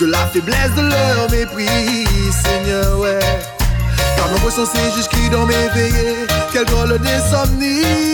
de 0.00 0.06
la 0.06 0.26
faiblesse 0.26 0.74
de 0.76 0.82
leur 0.82 1.30
mépris, 1.30 2.06
Seigneur, 2.44 2.98
ouais. 2.98 3.20
Car 4.16 4.28
nombreux 4.30 4.50
sont 4.50 4.66
ces 4.66 4.96
juges 4.96 5.08
qui 5.08 5.28
dorment 5.30 5.52
éveillés, 5.52 6.26
quelle 6.52 6.64
drôle 6.64 6.98
d'insomnie, 6.98 8.11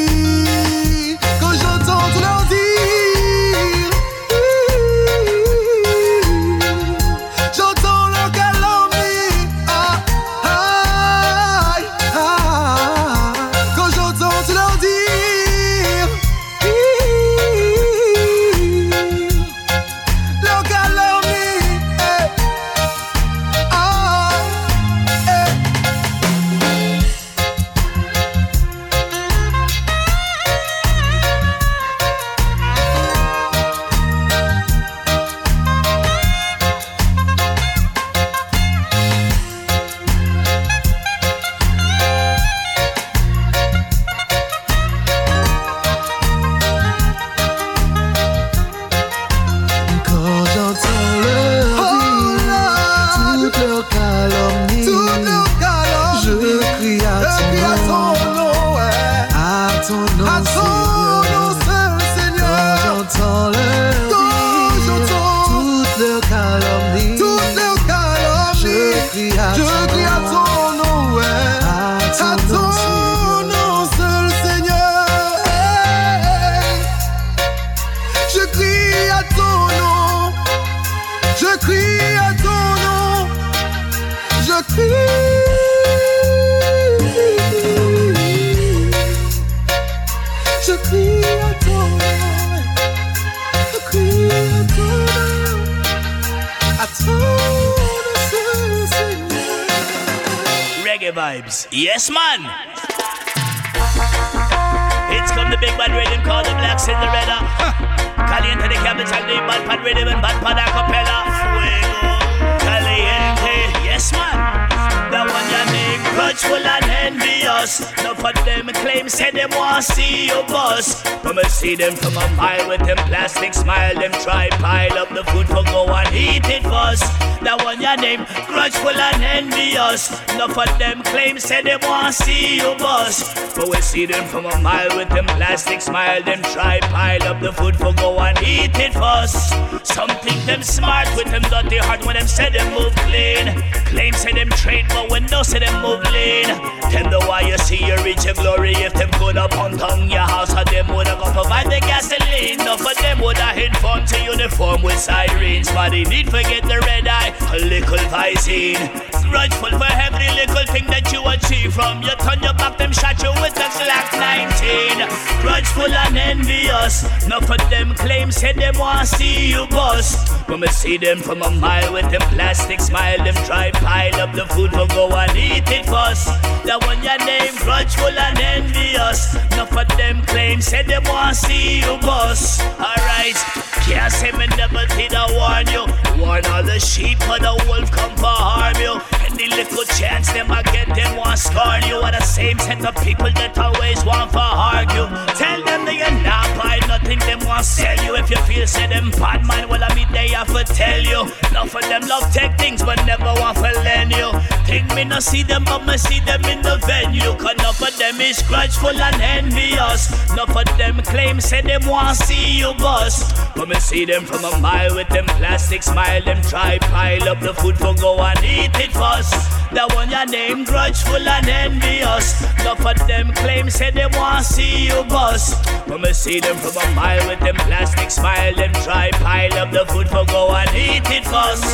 see 170.79 170.97
them 170.97 171.19
from 171.19 171.43
a 171.43 171.51
mile 171.51 171.93
with 171.93 172.09
them 172.13 172.21
plastic 172.31 172.81
smile, 172.81 173.19
them 173.25 173.35
try 173.45 173.73
pile 173.73 174.15
up 174.21 174.33
the 174.33 174.47
food 174.55 174.71
for 174.71 174.87
go 174.95 175.11
and 175.11 175.37
eat 175.37 175.67
it 175.67 175.85
first. 175.85 176.31
That 176.67 176.79
one 176.87 177.03
your 177.03 177.19
name 177.27 177.55
grudgeful 177.67 178.15
and 178.15 178.39
envious. 178.39 179.35
No 179.57 179.67
for 179.67 179.85
them 179.99 180.23
claim 180.23 180.61
say 180.61 180.85
them 180.85 181.03
want 181.05 181.35
see 181.35 181.81
you 181.81 181.99
bust. 181.99 182.63
Alright, 182.79 183.35
can't 183.83 184.13
say 184.13 184.31
me 184.39 184.47
never 184.55 184.87
did 184.95 185.15
I 185.15 185.27
warn 185.35 185.67
you. 185.67 185.83
Warn 186.23 186.47
all 186.47 186.63
the 186.63 186.79
sheep, 186.79 187.19
but 187.27 187.43
the 187.43 187.59
wolf 187.67 187.91
come 187.91 188.15
for 188.15 188.39
harm 188.39 188.79
you. 188.79 189.18
Any 189.39 189.55
little 189.55 189.85
chance 189.85 190.33
them 190.33 190.51
I 190.51 190.63
get 190.65 190.89
them 190.97 191.15
want 191.15 191.39
scorn 191.39 191.87
you. 191.87 191.95
Are 192.03 192.11
the 192.11 192.21
same 192.23 192.59
set 192.59 192.85
of 192.85 192.93
people 193.05 193.31
that 193.39 193.57
always 193.57 194.05
want 194.05 194.33
for 194.33 194.43
argue. 194.43 195.07
Tell 195.39 195.63
them 195.63 195.85
they 195.87 196.03
are 196.03 196.19
not 196.27 196.51
buy 196.59 196.81
nothing, 196.89 197.21
them 197.21 197.47
want 197.47 197.65
sell 197.65 197.95
you. 198.03 198.17
If 198.17 198.31
you 198.31 198.37
feel 198.51 198.67
say 198.67 198.89
them 198.89 199.13
bad 199.13 199.47
man, 199.47 199.69
well 199.69 199.85
I 199.85 199.95
mean 199.95 200.11
they 200.11 200.35
have 200.35 200.49
to 200.49 200.65
tell 200.65 200.99
you. 200.99 201.31
None 201.53 201.69
for 201.69 201.81
them 201.83 202.03
love 202.09 202.27
take 202.35 202.59
things, 202.59 202.83
but 202.83 202.99
never 203.07 203.31
want 203.39 203.59
to 203.59 203.71
lend 203.87 204.11
you. 204.11 204.33
Think 204.67 204.93
me 204.97 205.05
no 205.05 205.21
see 205.21 205.45
them, 205.45 205.63
but 205.65 205.87
me 205.87 205.97
see 205.99 206.19
them 206.19 206.45
in 206.47 206.61
the 206.63 206.83
venue. 206.83 207.31
Cause 207.39 207.55
none 207.59 207.75
for 207.75 207.93
them 207.97 208.21
is 208.21 208.43
grudgeful 208.43 208.91
and 208.91 209.23
envious. 209.23 210.11
None 210.35 210.49
for 210.49 210.65
them 210.77 211.01
claim 211.03 211.41
say 211.41 211.63
them 211.63 211.87
want 211.87 212.17
see 212.17 212.59
you 212.59 212.75
bust. 212.75 213.37
But 213.55 213.69
me 213.69 213.79
see 213.79 214.05
them 214.05 214.25
from 214.25 214.43
a 214.45 214.59
mile 214.59 214.97
with 214.97 215.09
them 215.11 215.27
plastic 215.39 215.85
smile. 215.85 216.25
Them 216.25 216.43
try 216.43 216.79
pile 216.79 217.29
up 217.29 217.39
the 217.39 217.55
food 217.55 217.79
for 217.79 217.95
go 217.95 218.19
and 218.19 218.43
eat 218.43 218.75
it 218.83 218.91
first. 218.91 219.28
That 219.73 219.93
one 219.95 220.11
your 220.11 220.27
name 220.27 220.65
grudgeful 220.65 221.27
and 221.29 221.49
envious. 221.49 222.41
None 222.65 222.77
for 222.77 222.95
them 223.07 223.33
claim 223.35 223.69
say 223.71 223.91
they 223.91 224.07
want 224.13 224.45
see 224.45 224.89
you 224.89 225.05
bust. 225.05 225.63
But 225.87 226.01
me 226.01 226.13
see 226.13 226.41
them 226.41 226.57
from 226.57 226.77
a 226.83 226.95
mile 226.95 227.29
with 227.29 227.41
them 227.41 227.57
plastic 227.57 228.11
smile. 228.11 228.55
Them 228.55 228.73
try 228.85 229.11
pile 229.13 229.55
up 229.55 229.71
the 229.71 229.85
food 229.87 230.09
for 230.09 230.25
go 230.27 230.55
and 230.55 230.71
eat 230.75 231.05
it 231.11 231.25
first. 231.25 231.65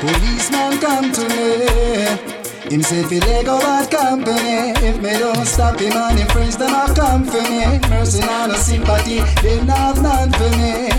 Policeman 0.00 0.80
come 0.80 1.12
to 1.12 1.28
me. 1.28 2.38
Him 2.70 2.82
say 2.82 3.02
fi 3.02 3.18
leg 3.20 3.46
go 3.46 3.58
bad 3.60 3.90
company 3.90 4.74
If 4.86 5.00
me 5.00 5.18
don't 5.18 5.46
stop 5.46 5.80
him 5.80 5.92
and 5.92 6.18
him 6.18 6.28
friends 6.28 6.58
them 6.58 6.74
a 6.74 6.94
come 6.94 7.24
for 7.24 7.40
me 7.40 7.78
Mercy 7.88 8.20
and 8.20 8.52
no 8.52 8.58
sympathy, 8.58 9.20
they 9.40 9.64
not 9.64 9.96
none 10.02 10.30
for 10.32 10.50
me 10.50 10.90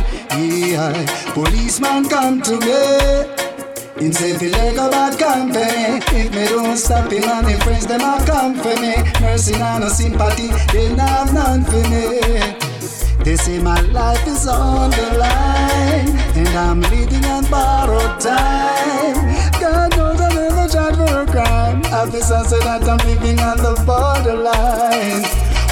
Yeah, 0.72 1.06
policeman 1.36 2.10
come 2.10 2.42
to 2.42 2.60
me 2.60 3.49
Him 4.00 4.14
say 4.14 4.38
fi 4.38 4.50
go 4.50 4.90
bad 4.90 5.20
company 5.20 6.00
If 6.18 6.34
me 6.34 6.48
don't 6.48 6.78
stop 6.78 7.12
him 7.12 7.26
and 7.26 7.48
him 7.50 7.60
friends 7.60 7.86
them 7.86 8.00
a 8.00 8.26
come 8.26 8.56
for 8.56 8.80
me. 8.80 8.96
Mercy 9.20 9.56
and 9.56 9.84
no 9.84 9.90
sympathy, 9.90 10.48
they 10.72 10.96
not 10.96 11.10
have 11.10 11.34
none 11.34 11.66
for 11.66 11.84
me. 11.90 12.22
They 13.26 13.36
say 13.36 13.60
my 13.60 13.82
life 13.82 14.26
is 14.26 14.48
on 14.48 14.92
the 14.92 15.18
line 15.20 16.16
And 16.38 16.48
I'm 16.48 16.80
living 16.80 17.26
on 17.26 17.44
borrowed 17.52 18.22
time. 18.22 19.20
God 19.60 19.92
knows 19.98 20.22
I 20.22 20.34
never 20.34 20.70
tried 20.70 20.96
for 20.96 21.20
a 21.20 21.26
crime. 21.26 21.82
Officer 21.92 22.42
said 22.46 22.62
that 22.62 22.88
I'm 22.88 23.06
living 23.06 23.42
on 23.42 23.58
the 23.58 23.76
borderline. 23.86 25.26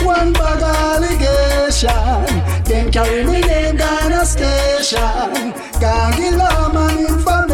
One 0.06 0.34
bag 0.34 0.62
allegation 0.62 2.44
Then 2.66 2.92
carry 2.92 3.24
me 3.24 3.42
name 3.42 3.78
down 3.78 4.12
a 4.12 4.26
station 4.26 5.54
Can't 5.80 6.16
give 6.16 6.36
law 6.36 6.72
man 6.72 7.00
information 7.00 7.47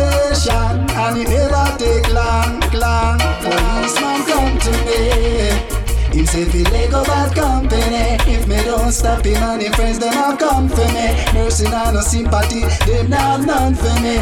And 1.04 1.18
it 1.18 1.28
never 1.28 1.68
take 1.78 2.08
long, 2.14 2.62
long. 2.72 3.20
Policeman 3.44 4.24
come 4.24 4.58
to 4.58 4.72
me. 4.88 5.74
Him 6.16 6.26
say 6.26 6.46
fi 6.46 6.64
Lego 6.72 7.04
bad 7.04 7.36
company. 7.36 8.16
If 8.34 8.48
me 8.48 8.56
don't 8.64 8.90
stop 8.94 9.26
him 9.26 9.44
and 9.44 9.62
him 9.62 9.74
friends 9.74 10.00
them 10.00 10.16
a 10.16 10.38
come 10.38 10.70
for 10.70 10.88
me. 10.96 11.12
Mercy 11.34 11.66
nah 11.66 11.92
no 11.92 12.00
sympathy, 12.00 12.62
them 12.88 13.10
nah 13.10 13.36
none 13.36 13.76
for 13.76 13.94
me. 14.00 14.16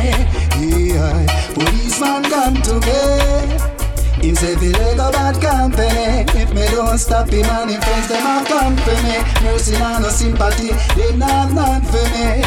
Yeah, 0.58 1.22
policeman 1.54 2.24
come 2.24 2.58
to 2.66 2.74
me. 2.82 4.28
Him 4.28 4.36
say 4.36 4.56
fi 4.56 4.72
Lego 4.74 5.12
bad 5.12 5.40
company. 5.40 6.26
If 6.34 6.52
me 6.52 6.66
don't 6.72 6.98
stop 6.98 7.30
him 7.30 7.46
and 7.46 7.70
him 7.70 7.82
friends 7.82 8.08
them 8.08 8.26
a 8.26 8.44
come 8.44 8.76
for 8.78 8.98
me. 9.06 9.22
Mercy 9.44 9.78
nah 9.78 10.00
no 10.00 10.10
sympathy, 10.10 10.70
them 10.98 11.20
nah 11.20 11.46
none 11.46 11.84
for 11.84 12.06
me. 12.10 12.42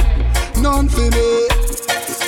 None 0.60 0.88
for 0.88 1.08
me 1.10 1.63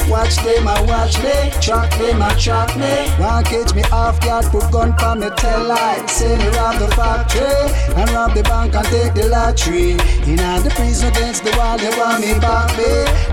Watch 0.08 0.36
them, 0.36 0.68
I 0.68 0.80
watch 0.82 1.18
me. 1.18 1.50
Track 1.60 1.90
them, 1.98 2.22
I 2.22 2.34
track 2.34 2.76
me. 2.76 2.94
Want 3.20 3.46
catch 3.46 3.74
me 3.74 3.82
off 3.90 4.20
guard, 4.20 4.44
put 4.46 4.70
gun 4.70 4.96
for 4.96 5.16
me, 5.16 5.28
tell 5.36 5.64
lie. 5.64 6.04
Say 6.06 6.38
me 6.38 6.48
rob 6.56 6.78
the 6.78 6.88
factory 6.94 7.44
and 7.94 8.10
rob 8.10 8.34
the 8.34 8.42
bank 8.44 8.74
and 8.74 8.86
take 8.86 9.14
the 9.14 9.28
lottery. 9.28 9.92
In 10.30 10.36
the 10.36 10.72
prison 10.76 11.08
against 11.08 11.42
the 11.42 11.50
wall, 11.56 11.76
they 11.76 11.90
want 11.98 12.20
me 12.20 12.38
back 12.38 12.70
me. 12.78 12.84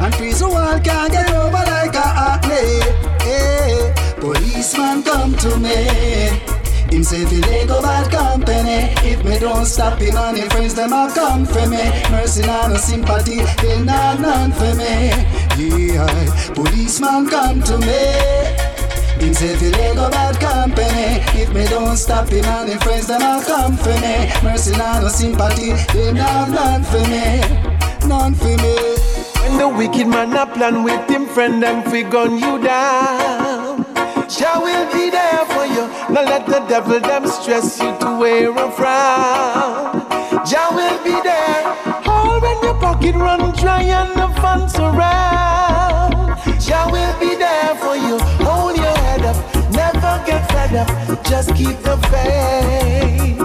And 0.04 0.14
prison 0.14 0.50
wall 0.50 0.80
can't 0.80 1.12
get 1.12 1.30
over 1.30 1.52
like 1.52 1.94
a 1.94 2.08
acne. 2.30 3.04
Hey, 3.22 3.30
eh, 3.30 3.86
eh, 3.86 3.94
eh. 3.96 4.14
policeman 4.20 5.04
come 5.04 5.36
to 5.38 5.58
me. 5.58 6.63
Him 6.94 7.04
say 7.04 7.26
fi 7.26 7.42
Lego 7.50 7.82
bad 7.82 8.12
company 8.12 8.94
If 9.02 9.26
me 9.26 9.40
don't 9.40 9.66
stop 9.66 9.98
him 9.98 10.16
and 10.16 10.38
him 10.38 10.48
friends 10.52 10.76
them 10.76 10.94
a 10.94 11.12
come 11.12 11.44
for 11.44 11.68
me. 11.68 11.90
Mercy 12.12 12.46
nah 12.46 12.68
no 12.68 12.76
sympathy, 12.76 13.38
they 13.64 13.82
not 13.82 14.22
none 14.22 14.52
for 14.52 14.76
me. 14.78 15.10
Yeah, 15.58 16.54
policeman 16.54 17.28
come 17.30 17.64
to 17.64 17.80
me. 17.80 17.98
Him 19.18 19.34
say 19.34 19.58
fi 19.58 19.70
Lego 19.72 20.12
bad 20.12 20.40
company 20.40 21.18
If 21.42 21.52
me 21.52 21.66
don't 21.66 21.98
stop 21.98 22.28
him 22.30 22.46
and 22.46 22.70
him 22.70 22.78
friends 22.78 23.08
them 23.08 23.24
a 23.24 23.44
come 23.44 23.76
for 23.76 23.98
me. 24.00 24.30
Mercy 24.44 24.78
nah 24.78 25.00
no 25.00 25.08
sympathy, 25.08 25.74
they 25.98 26.14
not 26.14 26.52
none 26.52 26.84
for 26.84 27.02
me. 27.10 27.42
None 28.08 28.36
for 28.36 28.56
me. 28.62 28.76
When 29.42 29.58
the 29.58 29.68
wicked 29.68 30.06
man 30.06 30.34
a 30.34 30.46
plan 30.46 30.84
with 30.84 31.10
him 31.10 31.26
friend 31.26 31.64
them 31.64 31.90
fi 31.90 32.04
gun 32.04 32.38
you 32.38 32.62
down. 32.62 33.84
Jah 34.30 34.60
will 34.62 34.86
be 34.94 35.10
there. 35.10 35.33
Now 36.14 36.22
let 36.26 36.46
the 36.46 36.60
devil 36.70 37.00
them 37.00 37.26
stress 37.26 37.80
you 37.80 37.98
to 37.98 38.18
wear 38.20 38.52
a 38.52 38.72
frown. 38.72 40.06
Jah 40.46 40.70
will 40.72 41.04
be 41.04 41.20
there. 41.24 41.64
All 42.06 42.40
when 42.40 42.62
your 42.62 42.76
pocket 42.76 43.16
run 43.16 43.52
dry 43.56 43.82
and 43.82 44.12
the 44.14 44.28
funds 44.40 44.76
around. 44.76 46.38
Jah 46.62 46.88
will 46.92 47.20
be 47.20 47.36
there 47.36 47.74
for 47.82 47.96
you. 47.96 48.20
Hold 48.46 48.78
your 48.78 48.96
head 49.06 49.24
up. 49.26 49.38
Never 49.72 50.24
get 50.28 50.48
fed 50.52 50.76
up. 50.76 51.24
Just 51.26 51.56
keep 51.56 51.80
the 51.82 51.98
faith. 52.12 53.40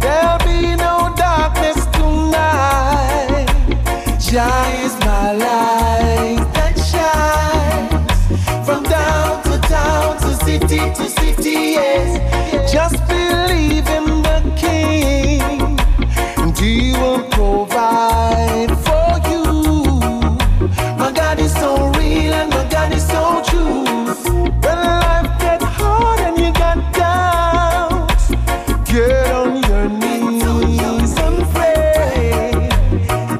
There'll 0.00 0.38
be 0.46 0.76
no 0.76 1.12
darkness 1.16 1.86
tonight. 1.86 3.48
Jah 4.20 4.62
is 4.84 4.94
my 5.00 5.32
light 5.32 6.46
that 6.54 6.78
shines 6.78 8.64
from 8.64 8.84
down 8.84 9.42
to 9.42 9.58
town 9.66 10.18
to 10.18 10.36
city 10.44 10.78
to 10.78 11.08
city. 11.08 11.21
Just 11.44 13.04
believe 13.08 13.88
in 13.88 14.22
the 14.22 14.54
King, 14.56 15.50
and 16.38 16.56
He 16.56 16.92
will 16.92 17.24
provide 17.30 18.70
for 18.86 19.18
you. 19.28 19.44
My 20.96 21.10
God 21.12 21.40
is 21.40 21.52
so 21.52 21.88
real 21.98 22.32
and 22.32 22.48
my 22.48 22.64
God 22.70 22.92
is 22.92 23.04
so 23.04 23.42
true. 23.44 23.82
When 24.62 24.78
life 25.02 25.36
get 25.40 25.62
hard 25.62 26.20
and 26.20 26.38
you 26.38 26.52
got 26.52 26.78
doubts, 26.94 28.30
get 28.88 29.32
on 29.32 29.62
your 29.64 29.88
knees 29.88 31.18
and 31.18 31.42
pray. 31.52 32.68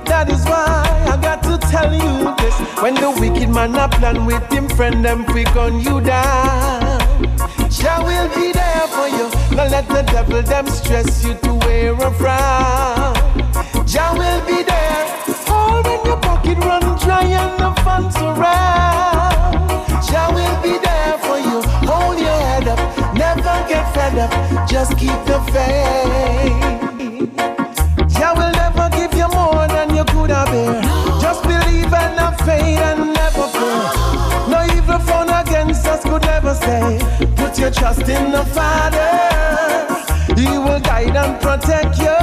That 0.07 0.29
is 0.29 0.45
why 0.45 1.07
I 1.09 1.17
got 1.23 1.45
to 1.45 1.57
tell 1.69 1.95
you 1.95 2.35
this. 2.39 2.59
When 2.83 2.95
the 2.95 3.13
wicked 3.13 3.49
man 3.49 3.77
a 3.77 3.89
plan 3.89 4.27
with 4.27 4.43
him 4.51 4.69
friend, 4.71 5.05
them 5.05 5.25
we 5.33 5.45
gun 5.45 5.81
you 5.81 6.01
down. 6.01 7.02
Jah 7.83 7.99
will 8.05 8.29
be 8.29 8.53
there 8.53 8.87
for 8.95 9.09
you. 9.09 9.29
Don't 9.57 9.71
let 9.73 9.89
the 9.89 10.03
devil 10.03 10.41
them 10.41 10.69
stress 10.69 11.25
you 11.25 11.35
to 11.35 11.55
wear 11.67 11.93
a 11.95 12.11
frown. 12.15 13.13
Jah 13.85 14.15
will 14.15 14.41
be 14.47 14.63
there. 14.63 15.03
All 15.49 15.83
when 15.83 15.99
your 16.07 16.17
pocket 16.19 16.59
run 16.59 16.83
dry 17.01 17.25
and 17.25 17.59
the 17.59 17.73
funds 17.83 18.15
around. 18.19 19.67
Jah 20.07 20.31
will 20.31 20.63
be 20.63 20.79
there 20.79 21.19
for 21.27 21.39
you. 21.39 21.61
Hold 21.91 22.21
your 22.21 22.39
head 22.47 22.69
up. 22.69 22.79
Never 23.17 23.57
get 23.69 23.85
fed 23.93 24.17
up. 24.17 24.31
Just 24.69 24.97
keep 24.97 25.19
the 25.27 25.41
faith. 25.51 26.63
Jah 28.15 28.33
will 28.39 28.53
never 28.63 28.91
give 28.97 29.13
you 29.13 29.27
more 29.35 29.67
than 29.67 29.97
you 29.97 30.05
could 30.05 30.31
have 30.31 30.47
bear. 30.53 30.83
Just 31.21 31.43
believe 31.43 31.93
and 31.93 32.15
have 32.23 32.39
faith 32.47 32.79
and 32.79 33.13
never 33.13 33.49
fear. 33.59 33.91
No 34.53 34.63
evil 34.77 35.01
phone 35.01 35.31
against 35.31 35.85
us 35.85 36.05
could 36.05 36.23
never 36.23 36.55
say. 36.55 37.02
Put 37.63 37.77
your 37.77 37.81
trust 37.81 38.09
in 38.09 38.33
the 38.33 38.45
Father. 38.47 39.07
He 40.35 40.49
will 40.59 40.81
guide 40.81 41.15
and 41.15 41.41
protect 41.41 41.97
you. 41.97 42.19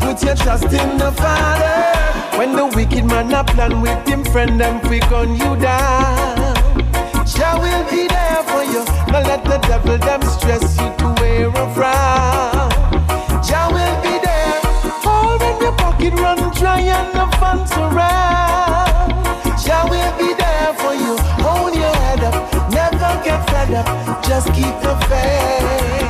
Put 0.00 0.20
your 0.24 0.34
trust 0.34 0.64
in 0.64 0.98
the 0.98 1.12
Father. 1.12 2.36
When 2.36 2.56
the 2.56 2.66
wicked 2.74 3.04
man 3.04 3.32
a 3.32 3.44
plan 3.44 3.80
with 3.80 4.04
him 4.08 4.24
friend, 4.24 4.60
them 4.60 4.80
we 4.90 4.98
gun 4.98 5.34
you 5.34 5.54
down. 5.54 6.56
Jah 7.24 7.54
will 7.60 7.84
be 7.88 8.08
there 8.08 8.42
for 8.50 8.64
you. 8.64 8.84
Don't 9.12 9.28
let 9.28 9.44
the 9.44 9.58
devil 9.68 9.96
them 9.98 10.22
stress 10.22 10.76
you 10.80 10.90
to 10.98 11.14
wear 11.20 11.46
a 11.46 11.72
frown. 11.72 12.70
Jah 13.44 13.68
will 13.70 13.96
be 14.02 14.18
there. 14.26 14.60
All 15.06 15.38
when 15.38 15.62
your 15.62 15.72
pocket 15.76 16.14
run 16.14 16.52
dry 16.56 16.80
and 16.80 17.14
the 17.14 17.36
funds 17.36 17.70
around. 17.74 18.19
Up. 23.80 24.24
Just 24.24 24.46
keep 24.54 24.74
the 24.82 24.94
faith. 25.08 26.09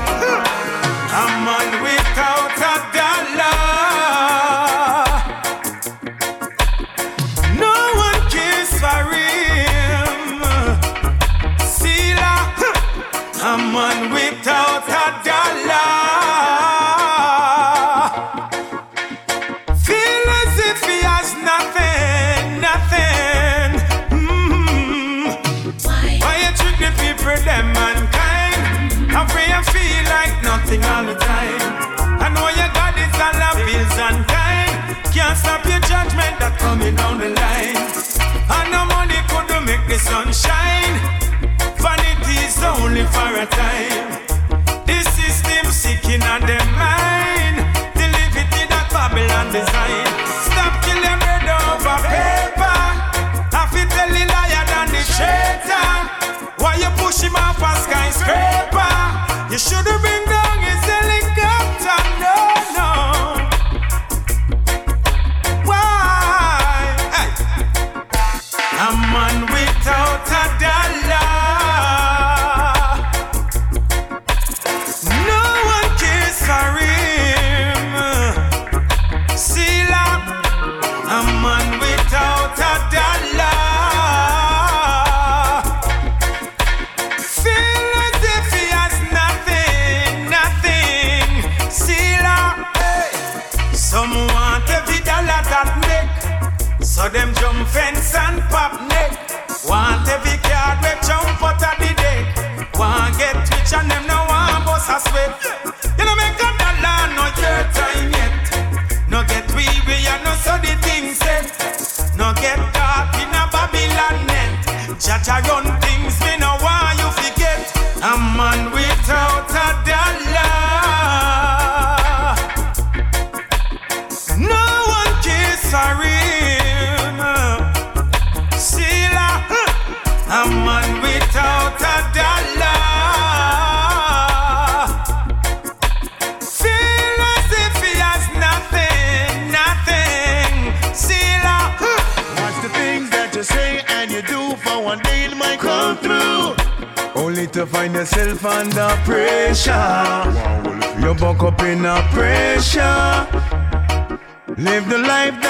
Time. 43.60 43.89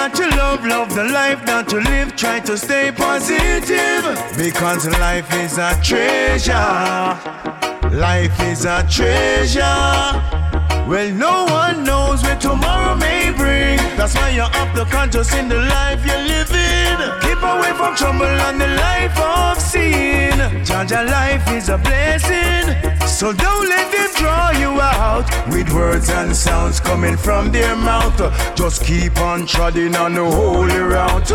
That 0.01 0.19
you 0.19 0.31
love, 0.31 0.65
love 0.65 0.95
the 0.95 1.05
life 1.05 1.45
that 1.45 1.71
you 1.73 1.81
live. 1.81 2.17
Try 2.17 2.41
to 2.41 2.57
stay 2.57 2.91
positive 2.91 4.05
because 4.35 4.89
life 4.99 5.29
is 5.45 5.59
a 5.59 5.73
treasure. 5.83 6.55
Life 7.93 8.37
is 8.51 8.65
a 8.65 8.79
treasure. 8.89 10.01
Well, 10.89 11.11
no 11.13 11.45
one 11.45 11.85
knows 11.85 12.23
where 12.23 12.39
tomorrow 12.39 12.95
may 12.97 13.31
bring. 13.37 13.77
That's 13.99 14.15
why 14.15 14.31
you're 14.31 14.55
up 14.61 14.75
the 14.75 14.87
conscious 14.87 15.35
in 15.35 15.49
the 15.49 15.61
life 15.77 16.01
you're 16.07 16.25
living. 16.35 17.30
Keep 17.41 17.49
away 17.49 17.73
from 17.73 17.97
trouble 17.97 18.27
and 18.27 18.61
the 18.61 18.67
life 18.67 19.19
of 19.19 19.59
sin. 19.59 20.37
Jah 20.63 20.85
Jah 20.85 21.05
life 21.05 21.51
is 21.53 21.71
a 21.71 21.79
blessing. 21.79 22.77
So 23.09 23.33
don't 23.33 23.67
let 23.67 23.91
them 23.91 24.11
draw 24.17 24.51
you 24.51 24.79
out 24.79 25.25
with 25.49 25.73
words 25.73 26.11
and 26.11 26.37
sounds 26.37 26.81
coming 26.81 27.17
from 27.17 27.51
their 27.51 27.75
mouth. 27.77 28.19
Just 28.55 28.85
keep 28.85 29.17
on 29.17 29.47
treading 29.47 29.97
on 29.97 30.13
the 30.13 30.31
holy 30.31 30.81
route. 30.81 31.33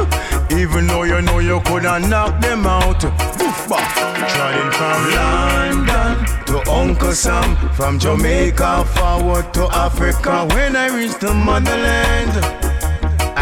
Even 0.52 0.86
though 0.86 1.04
you 1.04 1.24
know 1.24 1.40
you 1.40 1.60
could 1.62 1.86
have 1.86 2.08
knocked 2.08 2.40
them 2.40 2.68
out. 2.68 3.02
Boof. 3.40 3.66
Treading 3.66 4.72
from 4.74 5.00
London 5.16 6.46
to 6.46 6.70
Uncle 6.70 7.14
Sam, 7.14 7.56
from 7.74 7.98
Jamaica 7.98 8.86
forward 8.94 9.52
to 9.56 9.64
Africa. 9.72 10.46
When 10.54 10.76
I 10.76 10.96
reach 10.96 11.18
the 11.18 11.34
motherland, 11.34 12.65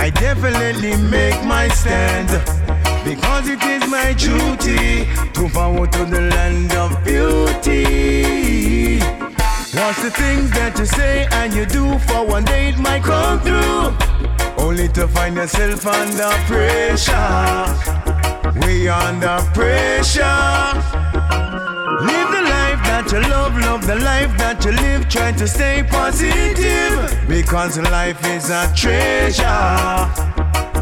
I 0.03 0.09
definitely 0.09 0.97
make 0.97 1.41
my 1.45 1.69
stand. 1.69 2.27
Because 3.05 3.47
it 3.47 3.63
is 3.63 3.89
my 3.89 4.11
duty 4.11 5.07
to 5.31 5.47
forward 5.47 5.93
to 5.93 6.03
the 6.03 6.23
land 6.23 6.73
of 6.73 7.01
beauty. 7.05 8.99
What's 9.71 10.03
the 10.03 10.11
things 10.11 10.51
that 10.51 10.75
you 10.77 10.85
say 10.85 11.25
and 11.31 11.53
you 11.53 11.65
do 11.65 11.97
for 11.99 12.25
one 12.25 12.43
day 12.43 12.67
it 12.67 12.79
might 12.79 13.03
come 13.03 13.39
through? 13.39 13.95
Only 14.61 14.89
to 14.89 15.07
find 15.07 15.37
yourself 15.37 15.87
under 15.87 16.31
pressure. 16.51 17.63
We 18.59 18.89
under 18.89 19.39
pressure. 19.53 20.73
Live 22.01 22.32
you 23.13 23.19
love, 23.29 23.55
love 23.59 23.85
the 23.85 23.95
life 23.97 24.35
that 24.37 24.65
you 24.65 24.71
live. 24.71 25.07
Try 25.07 25.31
to 25.33 25.47
stay 25.47 25.83
positive 25.83 27.27
because 27.27 27.77
life 27.77 28.19
is 28.25 28.49
a 28.49 28.71
treasure. 28.75 29.43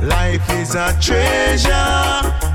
Life 0.08 0.50
is 0.52 0.76
a 0.76 0.98
treasure. 1.02 2.52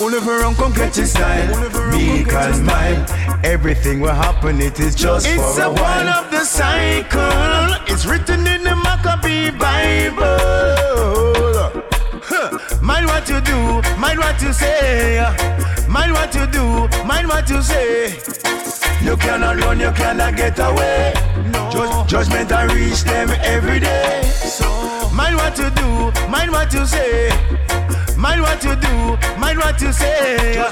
Only 0.00 0.20
for 0.20 0.40
wrong 0.40 0.56
come 0.56 0.72
catch 0.74 0.96
your 0.98 1.06
style 1.06 1.70
Because 1.92 2.60
mine 2.60 3.06
Everything 3.44 4.00
will 4.00 4.10
happen 4.10 4.60
It 4.60 4.80
is 4.80 4.94
just 4.94 5.26
It's 5.26 5.56
a, 5.56 5.70
a 5.70 5.74
part 5.74 6.06
of 6.06 6.30
the 6.32 6.44
cycle 6.44 7.76
It's 7.86 8.04
written 8.04 8.46
in 8.46 8.64
the 8.64 8.74
Maccabee 8.74 9.50
Bible 9.52 10.83
Mind 12.84 13.06
what 13.06 13.26
you 13.30 13.40
do, 13.40 13.80
mind 13.98 14.18
what 14.18 14.40
you 14.42 14.52
say. 14.52 15.24
Mind 15.88 16.12
what 16.12 16.34
you 16.34 16.46
do, 16.46 16.86
mind 17.06 17.26
what 17.26 17.48
you 17.48 17.62
say. 17.62 18.18
You 19.02 19.16
cannot 19.16 19.58
run, 19.60 19.80
you 19.80 19.90
cannot 19.92 20.36
get 20.36 20.58
away. 20.58 21.14
No. 21.46 21.70
Just, 21.70 22.10
judgment 22.10 22.52
I 22.52 22.64
reach 22.74 23.02
them 23.04 23.30
every 23.42 23.80
day. 23.80 24.22
So 24.24 24.68
mind 25.14 25.36
what 25.36 25.56
you 25.58 25.70
do, 25.70 26.12
mind 26.28 26.50
what 26.52 26.74
you 26.74 26.84
say. 26.84 27.30
Mind 28.18 28.42
what 28.42 28.62
you 28.62 28.76
do, 28.76 29.16
mind 29.38 29.58
what 29.58 29.80
you 29.80 29.90
say. 29.90 30.62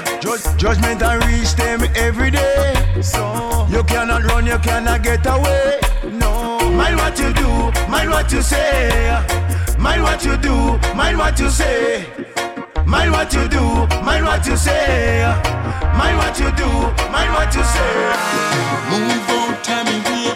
Judgment 0.57 1.01
I 1.01 1.15
reach 1.27 1.55
them 1.55 1.81
every 1.95 2.29
day. 2.29 2.73
So 3.01 3.65
you 3.71 3.83
cannot 3.85 4.23
run, 4.25 4.45
you 4.45 4.59
cannot 4.59 5.01
get 5.01 5.25
away. 5.25 5.79
No. 6.11 6.59
Mind 6.69 6.95
what 6.95 7.17
you 7.17 7.33
do, 7.33 7.71
mind 7.89 8.11
what 8.11 8.31
you 8.31 8.43
say. 8.43 9.42
Mind 9.83 10.01
what 10.01 10.23
you 10.23 10.37
do, 10.37 10.55
mind 10.95 11.17
what 11.17 11.37
you 11.37 11.49
say. 11.49 12.07
Mind 12.85 13.11
what 13.11 13.33
you 13.33 13.49
do, 13.49 13.59
mind 14.01 14.23
what 14.23 14.47
you 14.47 14.55
say. 14.55 15.25
Mind 15.97 16.17
what 16.17 16.39
you 16.39 16.49
do, 16.55 16.69
mind 17.11 17.33
what 17.33 17.53
you 17.53 17.63
say. 17.65 17.93
Move 18.89 19.29
on, 19.29 19.61
tell 19.61 19.83
me 19.83 19.99
wheel. 20.07 20.35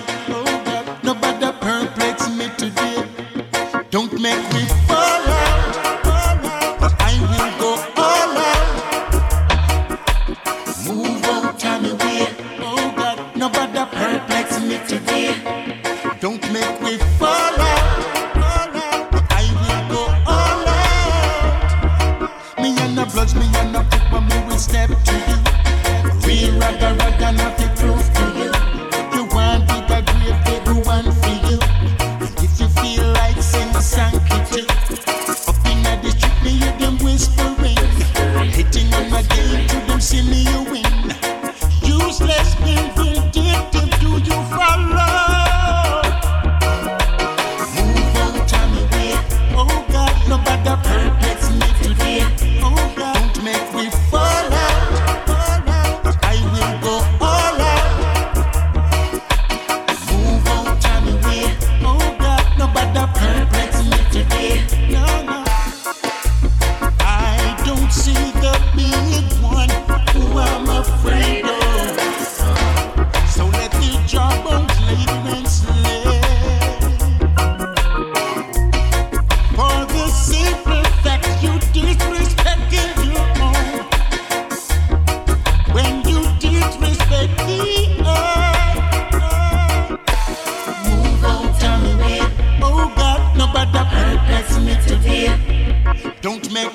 No 1.01 1.13
perplex 1.61 2.29
me 2.29 2.49
today. 2.57 3.07
Don't 3.89 4.11
make 4.19 4.43
me 4.53 4.66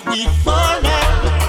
we 0.06 0.26
fall 0.42 0.54
out. 0.86 1.41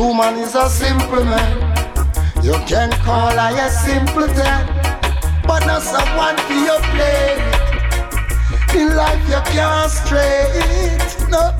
True 0.00 0.18
is 0.42 0.54
a 0.54 0.66
simple 0.70 1.22
man. 1.26 1.56
You 2.42 2.54
can 2.66 2.90
call 3.04 3.38
I 3.38 3.50
a 3.50 3.68
simpleton, 3.68 4.64
but 5.46 5.66
not 5.66 5.82
someone 5.82 6.38
for 6.48 6.54
your 6.54 6.80
plate. 6.88 7.36
In 8.74 8.96
life 8.96 9.20
you 9.28 9.42
can't 9.52 9.90
straight. 9.90 11.04
No, 11.28 11.52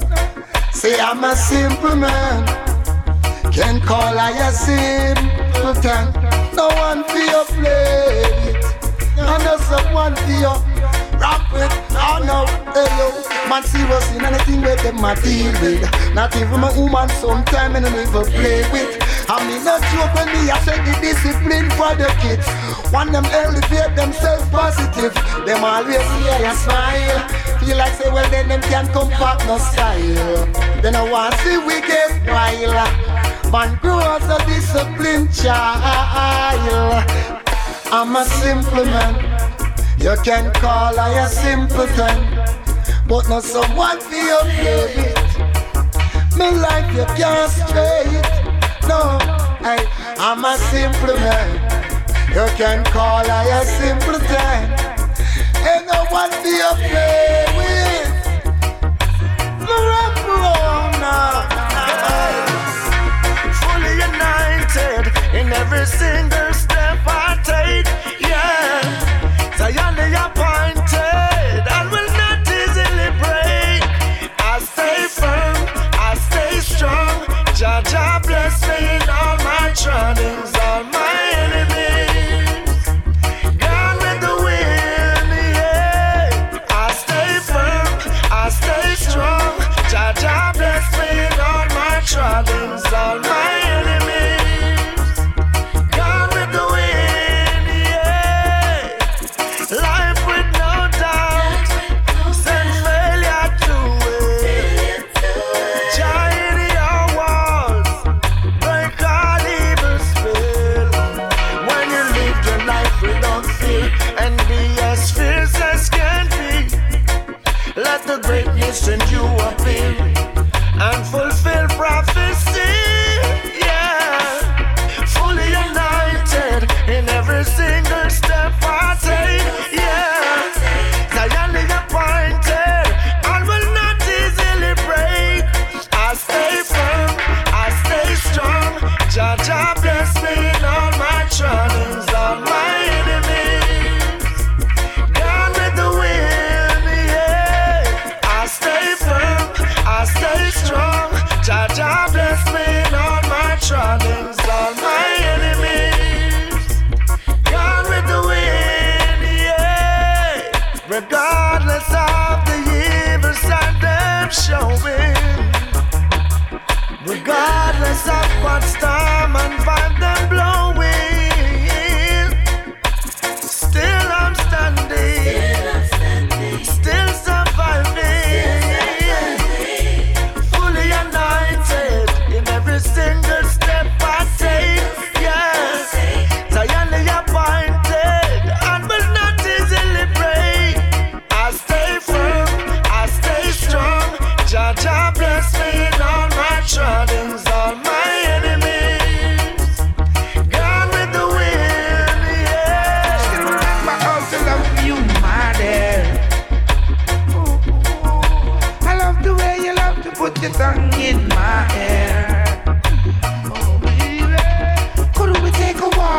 say 0.72 0.98
I'm 0.98 1.22
a 1.22 1.36
simple 1.36 1.96
man. 1.96 2.46
Can 3.52 3.78
call 3.82 4.18
I 4.18 4.30
a 4.30 4.52
simpleton, 4.52 6.04
no 6.56 6.68
one 6.68 7.04
for 7.04 7.18
your 7.18 7.44
plate. 7.44 8.56
And 9.18 9.44
not 9.44 9.60
someone 9.60 10.16
for 10.16 10.30
your 10.30 10.56
rap 11.20 11.52
with. 11.52 11.92
No, 11.92 12.24
no, 12.24 12.46
hey, 12.72 13.19
Man 13.50 13.64
serious 13.64 14.08
in 14.14 14.24
anything 14.24 14.60
where 14.62 14.76
them 14.76 15.02
a 15.02 15.12
deal 15.26 15.50
with. 15.58 15.82
Not 16.14 16.36
even 16.36 16.60
my 16.60 16.70
woman 16.78 17.08
sometime 17.18 17.74
and 17.74 17.84
never 17.84 18.22
play 18.22 18.62
with. 18.70 18.94
I 19.28 19.42
mean 19.42 19.64
no 19.64 19.74
joke 19.90 20.14
when 20.14 20.30
me 20.30 20.46
I 20.46 20.56
say 20.62 20.78
the 20.86 20.94
discipline 21.02 21.66
for 21.74 21.90
the 21.98 22.06
kids. 22.22 22.46
One 22.94 23.10
them 23.10 23.24
elevate 23.26 23.96
themselves 23.96 24.48
positive. 24.50 25.12
Them 25.46 25.64
always 25.64 26.06
hear 26.22 26.38
a 26.46 26.54
smile. 26.54 27.26
Feel 27.58 27.76
like 27.76 27.92
say 27.94 28.08
well 28.12 28.30
then 28.30 28.46
them 28.46 28.62
can't 28.70 28.88
come 28.92 29.10
back 29.18 29.44
no 29.44 29.58
style. 29.58 30.46
Then 30.80 30.94
I 30.94 31.10
want 31.10 31.34
see 31.42 31.58
we 31.58 31.82
get 31.82 32.22
wild. 32.30 33.50
Man 33.50 33.76
grow 33.82 33.98
as 33.98 34.30
a 34.30 34.38
disciplined 34.46 35.34
child. 35.34 37.02
I'm 37.90 38.14
a 38.14 38.24
simple 38.24 38.84
man. 38.84 39.18
You 39.98 40.14
can 40.22 40.52
call 40.54 40.96
I 41.00 41.18
a 41.18 41.28
simpleton. 41.28 42.39
But 43.10 43.28
not 43.28 43.42
someone 43.42 43.98
be 44.08 44.20
afraid 44.20 45.16
My 46.38 46.50
life 46.50 46.94
you 46.94 47.04
can't 47.18 47.50
straight 47.50 48.22
No, 48.86 49.18
I, 49.66 49.84
I'm 50.16 50.44
a 50.44 50.56
simple 50.70 51.16
man. 51.16 51.50
You 52.28 52.46
can 52.56 52.84
call 52.84 53.28
I 53.28 53.46
a 53.46 53.64
simple 53.64 54.20
man. 54.30 54.70
And 55.66 55.86
no 55.88 56.04
one 56.10 56.30
be 56.44 56.60
afraid 56.60 57.50
with 57.58 58.10
Fully 63.58 63.92
united 64.06 65.10
in 65.34 65.52
every 65.52 65.84
single 65.84 66.52
step 66.54 67.00
I 67.08 67.40
take. 67.42 68.19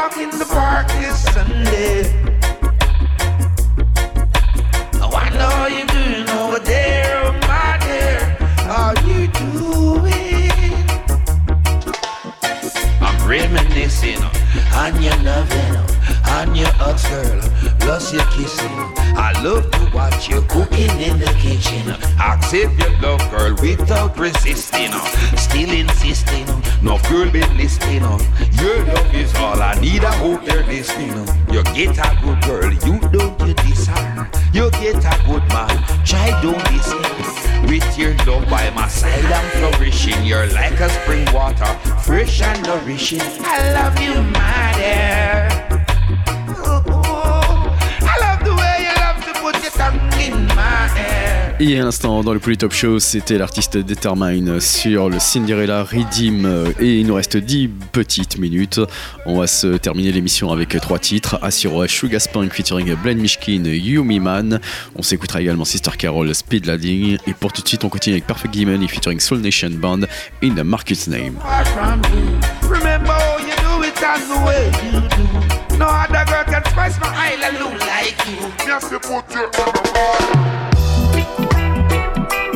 walk 0.01 0.17
in 0.17 0.29
the 0.31 0.45
park 0.45 0.87
this 0.87 1.23
Sunday. 1.33 2.01
Oh, 4.95 5.11
I 5.13 5.29
know 5.37 5.67
you're 5.67 5.85
doing 5.85 6.29
over 6.39 6.59
there, 6.59 7.21
oh 7.25 7.33
my. 7.47 7.61
How 8.71 8.93
you 9.05 9.27
doing? 9.27 10.51
I'm 12.99 13.17
reminiscing 13.27 14.23
on 14.73 15.01
your 15.03 15.17
loving 15.17 15.91
on 16.31 16.55
your 16.55 16.71
hugs, 16.79 17.05
girl, 17.07 17.41
plus 17.81 18.13
your 18.13 18.25
kissing. 18.31 18.71
I 19.27 19.33
love 19.43 19.69
to 19.71 19.91
watch 19.93 20.29
you 20.29 20.41
cooking 20.43 20.95
in 20.99 21.19
the 21.19 21.33
kitchen. 21.37 21.89
Accept 22.19 22.73
your 22.79 22.93
love, 23.01 23.21
girl, 23.29 23.53
without 23.61 24.17
resisting. 24.17 24.93
Still 25.37 25.69
insisting 25.69 26.47
no 26.81 26.97
girl 27.09 27.29
been 27.31 27.57
listening. 27.57 28.01
Your 28.01 28.83
love 28.85 29.13
is 29.13 29.33
all 29.35 29.61
I 29.61 29.79
need. 29.79 30.03
I 30.03 30.13
hope 30.15 30.45
they're 30.45 30.65
listening. 30.65 31.27
You 31.51 31.63
get 31.75 31.97
a 31.97 32.17
good 32.23 32.41
girl, 32.43 32.71
you 32.71 32.99
don't 33.09 33.39
you 33.47 33.53
desire. 33.53 34.29
You 34.53 34.71
get 34.71 35.03
a 35.03 35.15
good 35.27 35.47
man, 35.49 35.83
try 36.05 36.29
don't 36.41 36.63
listen. 36.71 37.01
With 37.67 37.97
your 37.97 38.15
love 38.25 38.49
by 38.49 38.69
my 38.71 38.87
side, 38.87 39.25
I'm 39.25 39.49
flourishing. 39.51 40.23
You're 40.25 40.47
like 40.47 40.79
a 40.79 40.89
spring 40.89 41.31
water, 41.33 41.65
fresh 42.03 42.41
and 42.41 42.63
nourishing. 42.65 43.21
I 43.21 43.73
love 43.73 43.99
you, 43.99 44.21
my 44.23 44.73
dear. 44.75 45.47
Oh, 46.65 46.83
oh, 46.87 47.01
oh. 47.05 47.79
I 48.01 48.17
love 48.19 48.43
the 48.43 48.55
way 48.55 48.87
you 48.87 48.93
love 48.95 49.23
to 49.25 49.33
put 49.39 49.61
your 49.61 49.71
tongue 49.71 50.19
in 50.19 50.47
my 50.47 50.87
hair. 50.97 51.40
Et 51.63 51.79
à 51.79 51.83
l'instant, 51.83 52.23
dans 52.23 52.33
le 52.33 52.39
Polytop 52.39 52.73
Show, 52.73 52.97
c'était 52.97 53.37
l'artiste 53.37 53.77
Determine 53.77 54.59
sur 54.59 55.11
le 55.11 55.19
Cinderella 55.19 55.83
Redeem. 55.83 56.73
Et 56.79 57.01
il 57.01 57.05
nous 57.05 57.13
reste 57.13 57.37
10 57.37 57.69
petites 57.91 58.39
minutes. 58.39 58.81
On 59.27 59.37
va 59.37 59.45
se 59.45 59.77
terminer 59.77 60.11
l'émission 60.11 60.51
avec 60.51 60.69
trois 60.81 60.97
titres 60.97 61.37
Asiro 61.43 61.85
Sugar 61.85 62.19
Spunk 62.19 62.51
featuring 62.51 62.91
Blaine 62.95 63.19
Mishkin, 63.19 63.63
Yumi 63.63 64.19
Man. 64.19 64.59
On 64.95 65.03
s'écoutera 65.03 65.39
également 65.39 65.63
Sister 65.63 65.91
Carol, 65.95 66.33
Speed 66.33 66.65
Ladding. 66.65 67.19
Et 67.27 67.33
pour 67.35 67.53
tout 67.53 67.61
de 67.61 67.67
suite, 67.67 67.83
on 67.83 67.89
continue 67.89 68.15
avec 68.15 68.25
Perfect 68.25 68.55
Gimen 68.55 68.87
featuring 68.87 69.19
Soul 69.19 69.41
Nation 69.41 69.69
Band 69.69 70.07
in 70.41 70.55
the 70.55 70.63
Marcus 70.63 71.07
Name. 71.07 71.37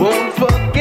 Won't 0.05 0.74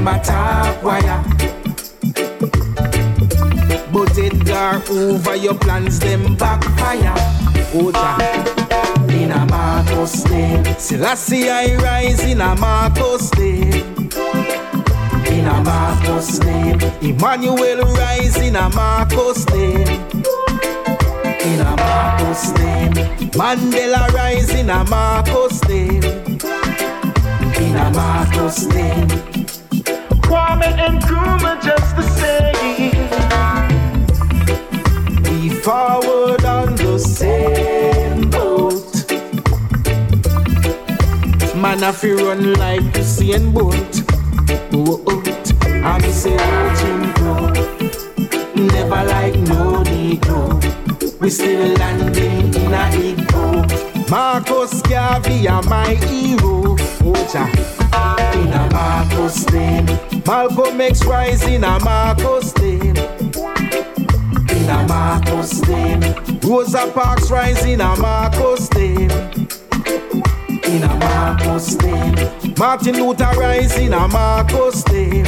Them 0.00 0.08
a 0.08 0.24
top 0.24 0.82
wire. 0.82 1.22
But 3.92 4.18
Edgar 4.18 4.82
over 4.88 5.36
your 5.36 5.54
plans 5.58 5.98
them 5.98 6.36
backfire. 6.36 7.12
Oh, 7.74 7.92
Oja. 7.92 9.10
In 9.10 9.30
a 9.30 9.44
Marcus 9.44 10.24
name. 10.30 10.64
Selassie 10.78 11.50
I 11.50 11.76
rise 11.76 12.24
in 12.24 12.40
a 12.40 12.56
Marcus 12.56 13.30
name. 13.34 14.08
In 15.26 15.46
a 15.46 15.62
Marcus 15.64 16.38
name. 16.40 16.80
Emmanuel 17.02 17.82
rise 17.92 18.38
in 18.38 18.56
a 18.56 18.70
Marcus 18.70 19.46
name 19.50 19.86
in 21.44 21.60
a 21.60 21.76
Marcus 21.76 22.52
name. 22.52 22.92
Mandela 23.36 24.08
rise 24.14 24.54
in 24.54 24.70
a 24.70 24.82
Marcus 24.84 25.62
name. 25.68 26.02
In 27.60 27.76
a 27.76 27.90
Marcus 27.90 28.64
name. 28.66 29.29
Kwame 30.60 30.78
and 30.78 31.00
Nkrumah 31.00 31.62
just 31.62 31.96
the 31.96 32.02
same. 32.20 32.92
We 35.24 35.48
forward 35.48 36.44
on 36.44 36.74
the 36.76 36.98
same 36.98 38.30
boat. 38.30 38.84
Man, 41.56 41.82
if 41.82 42.02
you 42.02 42.16
run 42.28 42.52
like 42.54 42.82
Usain 42.94 43.52
Bolt, 43.54 44.02
oh, 44.72 45.02
oh, 45.06 45.22
oh. 45.22 45.22
I'm 45.82 46.02
say, 46.12 46.36
oh, 46.38 46.74
Jim 46.78 47.12
Crow. 47.14 47.46
Never 48.54 49.04
like 49.04 49.36
no 49.36 49.82
Negro. 49.84 50.60
We 51.20 51.30
still 51.30 51.74
landing 51.76 52.54
in 52.54 52.74
a 52.74 52.90
ego. 52.96 53.64
Marcus 54.10 54.82
Garvey 54.82 55.48
are 55.48 55.62
my 55.62 55.94
hero. 55.94 56.76
Oh, 57.02 57.14
Oja. 57.14 57.46
In 58.34 58.52
a 58.52 58.70
Marcus 58.72 59.50
name. 59.52 60.09
Malcolm 60.30 60.80
X 60.80 61.04
rise 61.06 61.42
in 61.48 61.64
a 61.64 61.80
Marcus 61.80 62.56
name. 62.58 62.96
In 62.96 64.70
a 64.70 64.86
Marcus 64.86 65.60
name. 65.66 66.00
Rosa 66.44 66.88
Parks 66.92 67.32
rise 67.32 67.64
in 67.64 67.80
a 67.80 67.96
Marcus 67.96 68.72
name. 68.74 69.10
In 70.70 70.84
a 70.84 70.94
Marcus 71.00 71.74
name. 71.82 72.14
Martin 72.56 72.94
Luther 73.04 73.32
rise 73.40 73.76
in 73.76 73.92
a 73.92 74.06
Marcus 74.06 74.86
name. 74.86 75.26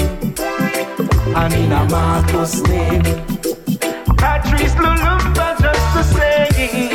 And 1.35 1.53
in 1.53 1.73
a 1.73 1.85
Marcus 1.91 2.63
name. 2.69 3.03
Patrice 4.17 4.77
Lumumba 4.77 5.59
just 5.61 5.95
the 5.97 6.03
same. 6.05 6.92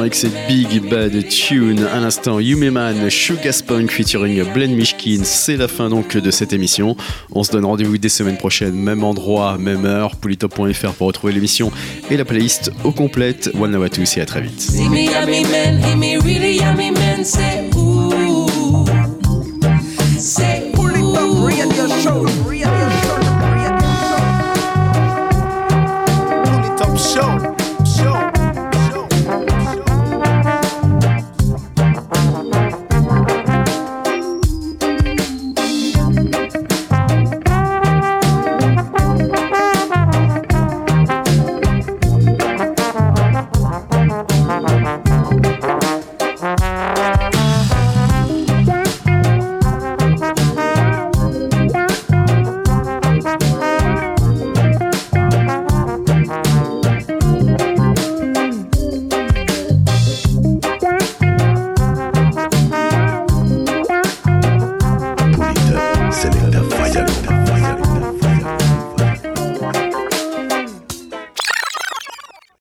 avec 0.00 0.14
cette 0.14 0.34
big 0.48 0.88
bad 0.88 1.28
tune. 1.28 1.84
À 1.92 2.00
l'instant, 2.00 2.40
Yumeman, 2.40 3.10
Sugarspunk 3.10 3.90
featuring 3.90 4.42
Blaine 4.52 4.74
Mishkin. 4.74 5.20
C'est 5.24 5.56
la 5.56 5.68
fin 5.68 5.88
donc 5.88 6.16
de 6.16 6.30
cette 6.30 6.52
émission. 6.52 6.96
On 7.32 7.42
se 7.42 7.52
donne 7.52 7.64
rendez-vous 7.64 7.98
dès 7.98 8.08
semaine 8.08 8.36
prochaine, 8.36 8.74
même 8.74 9.04
endroit, 9.04 9.58
même 9.58 9.84
heure, 9.84 10.16
polytop.fr 10.16 10.92
pour 10.92 11.06
retrouver 11.06 11.32
l'émission 11.32 11.70
et 12.10 12.16
la 12.16 12.24
playlist 12.24 12.72
au 12.84 12.92
complète. 12.92 13.50
One 13.58 13.72
love 13.72 13.84
à 13.84 13.88
tous 13.88 14.16
et 14.16 14.20
à 14.20 14.26
très 14.26 14.40
vite. 14.40 14.70